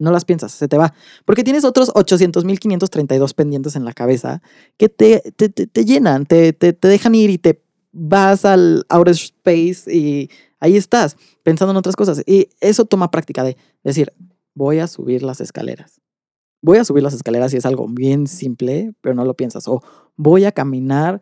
No 0.00 0.10
las 0.10 0.24
piensas, 0.24 0.50
se 0.50 0.66
te 0.66 0.76
va. 0.76 0.92
Porque 1.24 1.44
tienes 1.44 1.64
otros 1.64 1.92
800.532 1.94 3.34
pendientes 3.34 3.76
en 3.76 3.84
la 3.84 3.92
cabeza 3.92 4.42
que 4.76 4.88
te, 4.88 5.22
te, 5.36 5.48
te- 5.48 5.66
te 5.68 5.84
llenan, 5.84 6.26
te, 6.26 6.52
te, 6.52 6.72
te 6.72 6.88
dejan 6.88 7.14
ir 7.14 7.30
y 7.30 7.38
te 7.38 7.62
vas 7.94 8.44
al 8.44 8.84
outer 8.88 9.14
space 9.14 9.90
y 9.90 10.28
ahí 10.60 10.76
estás 10.76 11.16
pensando 11.42 11.70
en 11.70 11.76
otras 11.76 11.96
cosas. 11.96 12.22
Y 12.26 12.48
eso 12.60 12.84
toma 12.84 13.10
práctica 13.10 13.42
de 13.44 13.56
decir, 13.82 14.12
voy 14.54 14.80
a 14.80 14.86
subir 14.86 15.22
las 15.22 15.40
escaleras. 15.40 16.00
Voy 16.60 16.78
a 16.78 16.84
subir 16.84 17.02
las 17.02 17.14
escaleras 17.14 17.54
y 17.54 17.58
es 17.58 17.66
algo 17.66 17.86
bien 17.88 18.26
simple, 18.26 18.92
pero 19.00 19.14
no 19.14 19.24
lo 19.24 19.34
piensas. 19.34 19.68
O 19.68 19.82
voy 20.16 20.44
a 20.44 20.52
caminar 20.52 21.20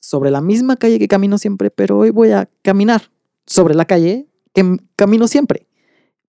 sobre 0.00 0.30
la 0.30 0.40
misma 0.40 0.76
calle 0.76 0.98
que 0.98 1.08
camino 1.08 1.38
siempre, 1.38 1.70
pero 1.70 1.98
hoy 1.98 2.10
voy 2.10 2.30
a 2.30 2.48
caminar 2.62 3.10
sobre 3.46 3.74
la 3.74 3.84
calle 3.84 4.28
que 4.54 4.78
camino 4.94 5.28
siempre. 5.28 5.66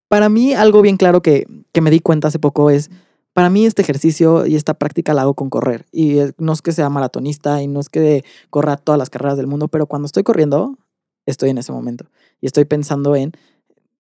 Para 0.08 0.30
mí, 0.30 0.54
algo 0.54 0.82
bien 0.82 0.98
claro 0.98 1.22
que, 1.22 1.46
que 1.72 1.82
me 1.82 1.92
di 1.92 2.00
cuenta 2.00 2.30
hace 2.30 2.40
poco 2.40 2.70
es, 2.72 2.90
para 3.38 3.52
mí 3.52 3.68
este 3.68 3.84
ejercicio 3.84 4.48
y 4.48 4.56
esta 4.56 4.74
práctica 4.74 5.14
la 5.14 5.22
hago 5.22 5.36
con 5.36 5.52
correr. 5.52 5.86
Y 5.92 6.18
no 6.40 6.54
es 6.54 6.64
que 6.64 6.72
sea 6.72 6.90
maratonista 6.90 7.62
y 7.62 7.68
no 7.68 7.80
es 7.80 7.88
que 7.88 8.26
corra 8.50 8.78
todas 8.78 8.98
las 8.98 9.12
carreras 9.12 9.38
del 9.38 9.46
mundo, 9.46 9.68
pero 9.68 9.86
cuando 9.86 10.08
estoy 10.08 10.24
corriendo, 10.24 10.76
estoy 11.28 11.52
en 11.52 11.60
ese 11.60 11.72
momento. 11.72 12.08
Y 12.42 12.48
estoy 12.48 12.66
pensando 12.66 13.16
en 13.16 13.34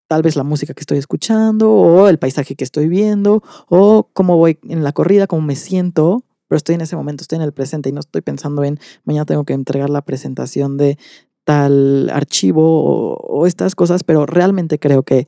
tal 0.08 0.24
vez 0.24 0.38
la 0.38 0.42
música 0.42 0.74
que 0.74 0.80
estoy 0.80 0.98
escuchando 0.98 1.72
o 1.72 2.08
el 2.08 2.18
paisaje 2.18 2.56
que 2.56 2.64
estoy 2.64 2.88
viendo 2.88 3.44
o 3.70 4.10
cómo 4.12 4.38
voy 4.38 4.58
en 4.68 4.84
la 4.84 4.92
corrida, 4.92 5.28
cómo 5.28 5.44
me 5.44 5.56
siento, 5.56 6.24
pero 6.48 6.58
estoy 6.58 6.74
en 6.74 6.82
ese 6.82 6.96
momento, 6.96 7.22
estoy 7.22 7.36
en 7.36 7.44
el 7.44 7.54
presente 7.54 7.90
y 7.90 7.92
no 7.92 8.00
estoy 8.00 8.22
pensando 8.22 8.64
en 8.64 8.80
mañana 9.04 9.26
tengo 9.26 9.44
que 9.44 9.54
entregar 9.54 9.92
la 9.92 10.02
presentación 10.02 10.78
de 10.78 10.98
tal 11.44 12.10
archivo 12.10 12.64
o, 12.64 13.18
o 13.18 13.46
estas 13.46 13.76
cosas, 13.76 14.04
pero 14.04 14.26
realmente 14.26 14.80
creo 14.80 15.04
que 15.04 15.28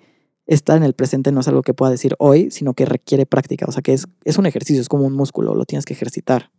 estar 0.49 0.75
en 0.75 0.83
el 0.83 0.93
presente 0.93 1.31
no 1.31 1.41
es 1.41 1.47
algo 1.47 1.61
que 1.61 1.73
pueda 1.73 1.91
decir 1.91 2.15
hoy, 2.17 2.49
sino 2.49 2.73
que 2.73 2.85
requiere 2.85 3.25
práctica, 3.25 3.65
o 3.67 3.71
sea 3.71 3.81
que 3.81 3.93
es, 3.93 4.07
es 4.25 4.37
un 4.37 4.47
ejercicio, 4.47 4.81
es 4.81 4.89
como 4.89 5.05
un 5.05 5.13
músculo, 5.13 5.53
lo 5.53 5.65
tienes 5.65 5.85
que 5.85 5.93
ejercitar. 5.93 6.49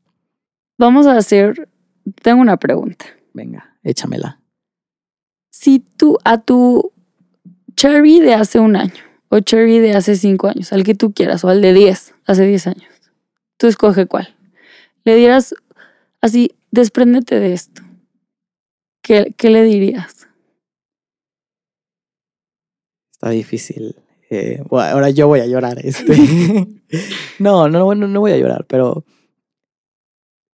Vamos 0.79 1.07
a 1.07 1.17
hacer, 1.17 1.69
tengo 2.23 2.41
una 2.41 2.57
pregunta. 2.57 3.05
Venga, 3.35 3.77
échamela. 3.83 4.41
Si 5.51 5.81
tú 5.81 6.17
a 6.25 6.39
tu 6.39 6.93
Cherry 7.77 8.21
de 8.21 8.35
hace 8.35 8.61
un 8.61 8.77
año 8.77 9.03
o 9.29 9.41
Cherry 9.41 9.81
de 9.81 9.95
hace 9.95 10.17
cinco 10.17 10.47
años, 10.49 10.73
al 10.73 10.85
que 10.85 10.95
tú 10.95 11.13
quieras, 11.13 11.45
o 11.45 11.49
al 11.49 11.61
de 11.61 11.73
10, 11.73 12.15
hace 12.27 12.47
10 12.47 12.67
años, 12.69 13.13
tú 13.57 13.67
escoge 13.67 14.07
cuál. 14.07 14.35
Le 15.05 15.17
dieras 15.17 15.55
así, 16.21 16.53
despréndete 16.71 17.39
de 17.41 17.53
esto. 17.53 17.83
¿Qué, 19.03 19.35
qué 19.37 19.51
le 19.51 19.63
dirías? 19.65 20.20
Está 23.21 23.31
difícil. 23.31 23.97
Eh, 24.31 24.63
ahora 24.71 25.11
yo 25.11 25.29
voy 25.29 25.41
a 25.41 25.47
llorar. 25.47 25.79
Este. 25.85 26.67
no, 27.39 27.69
no, 27.69 27.85
bueno, 27.85 28.09
no 28.09 28.21
voy 28.21 28.33
a 28.33 28.39
llorar, 28.39 28.65
pero 28.67 29.05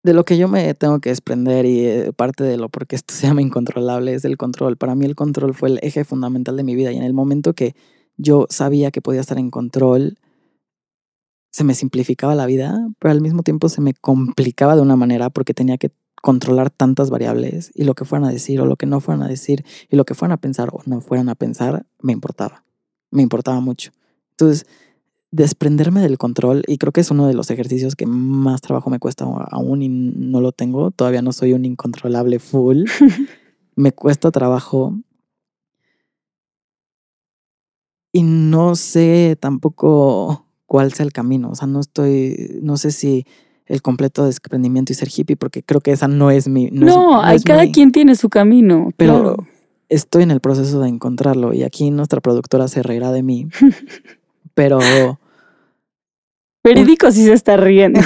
de 0.01 0.13
lo 0.13 0.25
que 0.25 0.39
yo 0.39 0.47
me 0.47 0.73
tengo 0.73 0.99
que 0.99 1.09
desprender 1.09 1.67
y 1.67 1.85
eh, 1.85 2.11
parte 2.11 2.43
de 2.43 2.57
lo 2.57 2.69
porque 2.69 2.95
esto 2.95 3.13
se 3.13 3.27
llama 3.27 3.43
incontrolable 3.43 4.15
es 4.15 4.25
el 4.25 4.35
control. 4.35 4.77
Para 4.77 4.95
mí 4.95 5.05
el 5.05 5.13
control 5.13 5.53
fue 5.53 5.69
el 5.69 5.79
eje 5.83 6.05
fundamental 6.05 6.57
de 6.57 6.63
mi 6.63 6.73
vida 6.73 6.91
y 6.91 6.97
en 6.97 7.03
el 7.03 7.13
momento 7.13 7.53
que 7.53 7.75
yo 8.17 8.47
sabía 8.49 8.89
que 8.89 9.01
podía 9.01 9.21
estar 9.21 9.37
en 9.37 9.51
control, 9.51 10.17
se 11.51 11.63
me 11.63 11.75
simplificaba 11.75 12.33
la 12.33 12.47
vida, 12.47 12.87
pero 12.97 13.11
al 13.11 13.21
mismo 13.21 13.43
tiempo 13.43 13.69
se 13.69 13.81
me 13.81 13.93
complicaba 13.93 14.75
de 14.75 14.81
una 14.81 14.95
manera 14.95 15.29
porque 15.29 15.53
tenía 15.53 15.77
que 15.77 15.91
controlar 16.25 16.71
tantas 16.71 17.11
variables 17.11 17.69
y 17.75 17.83
lo 17.83 17.93
que 17.93 18.03
fueran 18.03 18.27
a 18.27 18.31
decir 18.31 18.59
o 18.59 18.65
lo 18.65 18.77
que 18.77 18.87
no 18.87 18.99
fueran 18.99 19.21
a 19.21 19.27
decir 19.27 19.63
y 19.91 19.95
lo 19.95 20.05
que 20.05 20.15
fueran 20.15 20.31
a 20.31 20.37
pensar 20.37 20.69
o 20.73 20.81
no 20.87 20.99
fueran 20.99 21.29
a 21.29 21.35
pensar, 21.35 21.85
me 22.01 22.13
importaba. 22.13 22.63
Me 23.11 23.21
importaba 23.21 23.59
mucho. 23.59 23.91
Entonces, 24.31 24.65
desprenderme 25.29 26.01
del 26.01 26.17
control, 26.17 26.63
y 26.65 26.79
creo 26.79 26.91
que 26.91 27.01
es 27.01 27.11
uno 27.11 27.27
de 27.27 27.35
los 27.35 27.51
ejercicios 27.51 27.95
que 27.95 28.07
más 28.07 28.61
trabajo 28.61 28.89
me 28.89 28.97
cuesta 28.97 29.23
aún 29.51 29.83
y 29.83 29.87
no 29.87 30.41
lo 30.41 30.51
tengo, 30.51 30.89
todavía 30.89 31.21
no 31.21 31.31
soy 31.31 31.53
un 31.53 31.63
incontrolable 31.63 32.39
full, 32.39 32.85
me 33.75 33.91
cuesta 33.91 34.31
trabajo. 34.31 34.97
Y 38.11 38.23
no 38.23 38.75
sé 38.75 39.37
tampoco 39.39 40.47
cuál 40.65 40.91
sea 40.91 41.05
el 41.05 41.13
camino, 41.13 41.51
o 41.51 41.55
sea, 41.55 41.67
no 41.67 41.81
estoy, 41.81 42.59
no 42.63 42.77
sé 42.77 42.89
si 42.89 43.27
el 43.67 43.81
completo 43.81 44.25
desprendimiento 44.25 44.91
y 44.93 44.95
ser 44.95 45.09
hippie, 45.15 45.35
porque 45.35 45.63
creo 45.63 45.81
que 45.81 45.91
esa 45.91 46.07
no 46.07 46.29
es 46.31 46.47
mi... 46.47 46.69
No, 46.71 46.87
es- 46.87 46.95
no 46.95 47.21
hay, 47.21 47.35
es 47.37 47.43
cada 47.43 47.63
mi- 47.63 47.71
quien 47.71 47.91
tiene 47.91 48.15
su 48.15 48.29
camino. 48.29 48.89
pero 48.97 49.13
claro. 49.21 49.47
estoy 49.89 50.23
en 50.23 50.31
el 50.31 50.39
proceso 50.39 50.79
de 50.81 50.89
encontrarlo 50.89 51.53
y 51.53 51.63
aquí 51.63 51.89
nuestra 51.91 52.21
productora 52.21 52.67
se 52.67 52.83
reirá 52.83 53.11
de 53.11 53.23
mí. 53.23 53.47
Pero 54.53 54.79
Periódico 56.61 57.11
sí 57.11 57.25
se 57.25 57.33
está 57.33 57.57
riendo. 57.57 57.99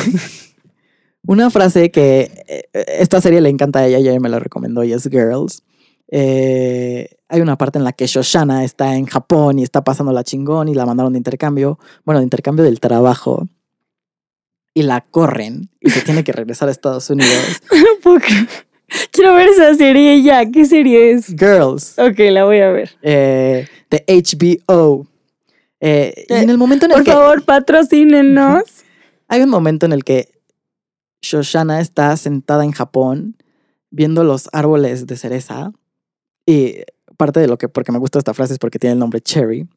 una 1.28 1.50
frase 1.50 1.92
que 1.92 2.44
eh, 2.48 2.64
esta 3.00 3.22
serie 3.22 3.40
le 3.42 3.50
encanta 3.50 3.80
a 3.80 3.88
ella, 3.88 3.98
ella 4.00 4.20
me 4.20 4.30
la 4.30 4.40
recomendó 4.40 4.84
y 4.84 4.94
es 4.94 5.04
Girls. 5.10 5.64
Eh, 6.12 7.08
hay 7.28 7.42
una 7.42 7.56
parte 7.58 7.78
en 7.78 7.84
la 7.84 7.94
que 7.94 8.08
Shoshana 8.08 8.64
está 8.64 8.96
en 8.96 9.06
Japón 9.06 9.60
y 9.60 9.64
está 9.64 9.84
pasando 9.84 10.12
la 10.12 10.24
chingón 10.24 10.68
y 10.68 10.74
la 10.74 10.86
mandaron 10.88 11.14
de 11.14 11.20
intercambio, 11.20 11.78
bueno, 12.04 12.20
de 12.20 12.24
intercambio 12.24 12.66
del 12.66 12.80
trabajo. 12.80 13.48
Y 14.74 14.84
la 14.84 15.02
corren 15.02 15.70
y 15.82 15.90
se 15.90 16.02
tiene 16.02 16.24
que 16.24 16.32
regresar 16.32 16.68
a 16.70 16.72
Estados 16.72 17.10
Unidos. 17.10 17.62
Quiero 19.12 19.36
ver 19.36 19.50
esa 19.50 19.74
serie 19.76 20.22
ya. 20.24 20.46
¿Qué 20.50 20.66
serie 20.66 21.12
es? 21.12 21.28
Girls, 21.28 21.98
Ok, 22.00 22.18
la 22.32 22.46
voy 22.46 22.60
a 22.60 22.70
ver. 22.70 22.92
eh, 23.02 23.68
de 23.90 24.04
HBO. 24.08 25.08
Eh, 25.82 26.26
y 26.28 26.34
en 26.34 26.50
el 26.50 26.58
momento 26.58 26.86
en 26.86 26.92
el 26.92 26.96
Por 26.98 27.06
que... 27.06 27.12
favor, 27.12 27.44
patrocínenos. 27.46 28.64
Hay 29.28 29.42
un 29.42 29.50
momento 29.50 29.86
en 29.86 29.94
el 29.94 30.04
que 30.04 30.30
Shoshana 31.22 31.82
está 31.82 32.16
sentada 32.18 32.64
en 32.64 32.72
Japón 32.72 33.36
viendo 33.92 34.24
los 34.24 34.50
árboles 34.54 35.06
de 35.08 35.18
cereza 35.18 35.72
y 36.46 36.78
parte 37.18 37.40
de 37.40 37.48
lo 37.48 37.58
que, 37.58 37.70
porque 37.70 37.92
me 37.92 38.00
gusta 38.00 38.18
esta 38.20 38.34
frase 38.34 38.54
es 38.54 38.60
porque 38.60 38.80
tiene 38.80 38.94
el 38.94 39.00
nombre 39.00 39.22
Cherry. 39.22 39.68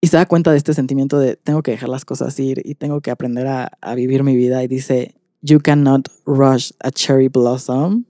Y 0.00 0.06
se 0.08 0.16
da 0.16 0.26
cuenta 0.26 0.52
de 0.52 0.58
este 0.58 0.74
sentimiento 0.74 1.18
de 1.18 1.36
tengo 1.36 1.62
que 1.62 1.72
dejar 1.72 1.88
las 1.88 2.04
cosas 2.04 2.38
ir 2.38 2.62
y 2.64 2.76
tengo 2.76 3.00
que 3.00 3.10
aprender 3.10 3.46
a, 3.48 3.94
vivir 3.96 4.22
mi 4.22 4.36
vida. 4.36 4.62
Y 4.62 4.68
dice, 4.68 5.16
You 5.42 5.60
cannot 5.60 6.08
rush 6.24 6.70
a 6.80 6.90
cherry 6.90 7.28
blossom. 7.28 8.04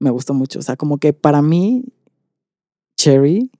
Me 0.00 0.10
gustó 0.10 0.34
mucho. 0.34 0.58
O 0.58 0.62
sea, 0.62 0.76
como 0.76 0.98
que 0.98 1.12
para 1.12 1.42
mí, 1.42 1.84
Cherry, 2.96 3.50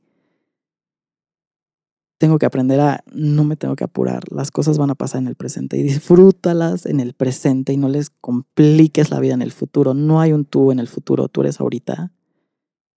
tengo 2.18 2.38
que 2.38 2.47
aprender 2.47 2.80
a 2.80 3.05
no 3.12 3.45
me 3.45 3.57
tengo 3.57 3.76
que 3.76 3.84
apurar. 3.84 4.22
Las 4.30 4.51
cosas 4.51 4.78
van 4.78 4.90
a 4.90 4.95
pasar 4.95 5.20
en 5.20 5.28
el 5.28 5.34
presente 5.34 5.76
y 5.76 5.82
disfrútalas 5.82 6.86
en 6.86 7.01
el 7.01 7.12
presente 7.12 7.72
y 7.72 7.76
no 7.76 7.88
les 7.88 8.09
compliques 8.09 9.11
la 9.11 9.20
vida 9.20 9.34
en 9.34 9.42
el 9.42 9.53
futuro. 9.53 9.92
No 9.92 10.20
hay 10.20 10.32
un 10.32 10.47
tú 10.47 10.72
en 10.72 10.78
el 10.78 10.88
futuro, 10.88 11.28
tú 11.28 11.42
eres 11.42 11.61
ahorita 11.61 12.12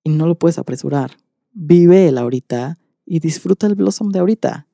y 0.05 0.11
no 0.11 0.27
lo 0.27 0.39
puedes 0.39 0.59
apresurar. 0.59 1.13
Vive 1.53 2.09
el 2.09 2.19
ahorita 2.19 2.79
y 3.07 3.21
disfruta 3.21 3.67
el 3.67 3.75
blossom 3.77 4.11
de 4.11 4.19
ahorita. 4.19 4.67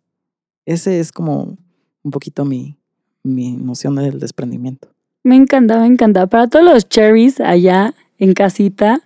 Ese 0.65 0.99
es 1.01 1.13
como 1.13 1.57
un 2.03 2.11
poquito 2.11 2.45
mi, 2.45 2.79
mi 3.23 3.53
noción 3.57 3.95
del 3.97 4.19
desprendimiento. 4.19 4.89
Me 5.25 5.37
encanta, 5.37 5.79
me 5.79 5.87
encanta. 5.87 6.27
Para 6.27 6.49
todos 6.49 6.65
los 6.65 6.89
cherries 6.89 7.41
allá 7.41 7.95
en 8.19 8.33
casita, 8.35 9.03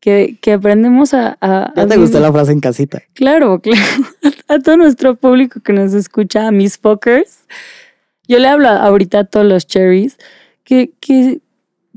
que, 0.00 0.38
que 0.40 0.52
aprendemos 0.52 1.14
a... 1.14 1.38
a- 1.40 1.72
¿Ya 1.74 1.82
a 1.82 1.86
te 1.86 1.96
gustó 1.96 2.20
la 2.20 2.32
frase 2.32 2.52
en 2.52 2.60
casita? 2.60 3.02
Claro, 3.14 3.60
claro. 3.60 3.80
A 4.48 4.58
todo 4.58 4.76
nuestro 4.76 5.14
público 5.16 5.60
que 5.60 5.72
nos 5.72 5.92
escucha, 5.94 6.46
a 6.46 6.50
mis 6.50 6.78
fuckers, 6.78 7.46
yo 8.26 8.38
le 8.38 8.48
hablo 8.48 8.68
ahorita 8.68 9.20
a 9.20 9.24
todos 9.24 9.46
los 9.46 9.66
cherries 9.66 10.16
que, 10.64 10.92
que, 11.00 11.40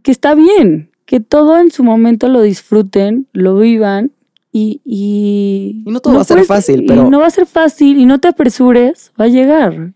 que 0.03 0.11
está 0.11 0.33
bien, 0.35 0.89
que 1.05 1.19
todo 1.19 1.59
en 1.59 1.71
su 1.71 1.83
momento 1.83 2.27
lo 2.29 2.41
disfruten, 2.41 3.27
lo 3.33 3.57
vivan 3.57 4.11
y... 4.51 4.81
Y, 4.85 5.83
Y 5.85 5.91
no 5.91 5.99
todo 5.99 6.15
va 6.15 6.21
a 6.21 6.25
ser 6.25 6.43
fácil, 6.45 6.83
y 6.83 6.87
pero- 6.87 7.09
no 7.09 7.19
va 7.19 7.27
a 7.27 7.31
ser 7.31 7.45
fácil 7.45 7.97
y 7.99 8.05
no 8.05 8.19
te 8.19 8.27
apresures, 8.27 9.11
va 9.19 9.25
a 9.25 9.27
llegar. 9.27 9.93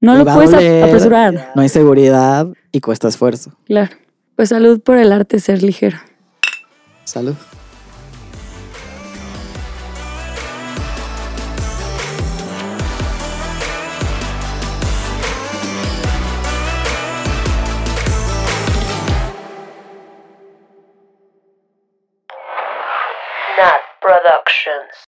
No 0.00 0.14
Y 0.14 0.18
lo 0.18 0.24
puedes 0.24 0.50
doler, 0.50 0.84
apresurar. 0.84 1.52
No 1.54 1.62
hay 1.62 1.68
seguridad 1.68 2.46
y 2.72 2.80
cuesta 2.80 3.08
esfuerzo. 3.08 3.52
Claro. 3.64 3.96
Pues 4.36 4.50
salud 4.50 4.80
por 4.80 4.98
el 4.98 5.10
arte 5.12 5.40
ser 5.40 5.62
ligero. 5.62 5.96
Salud. 7.04 7.34
Productions. 24.26 25.06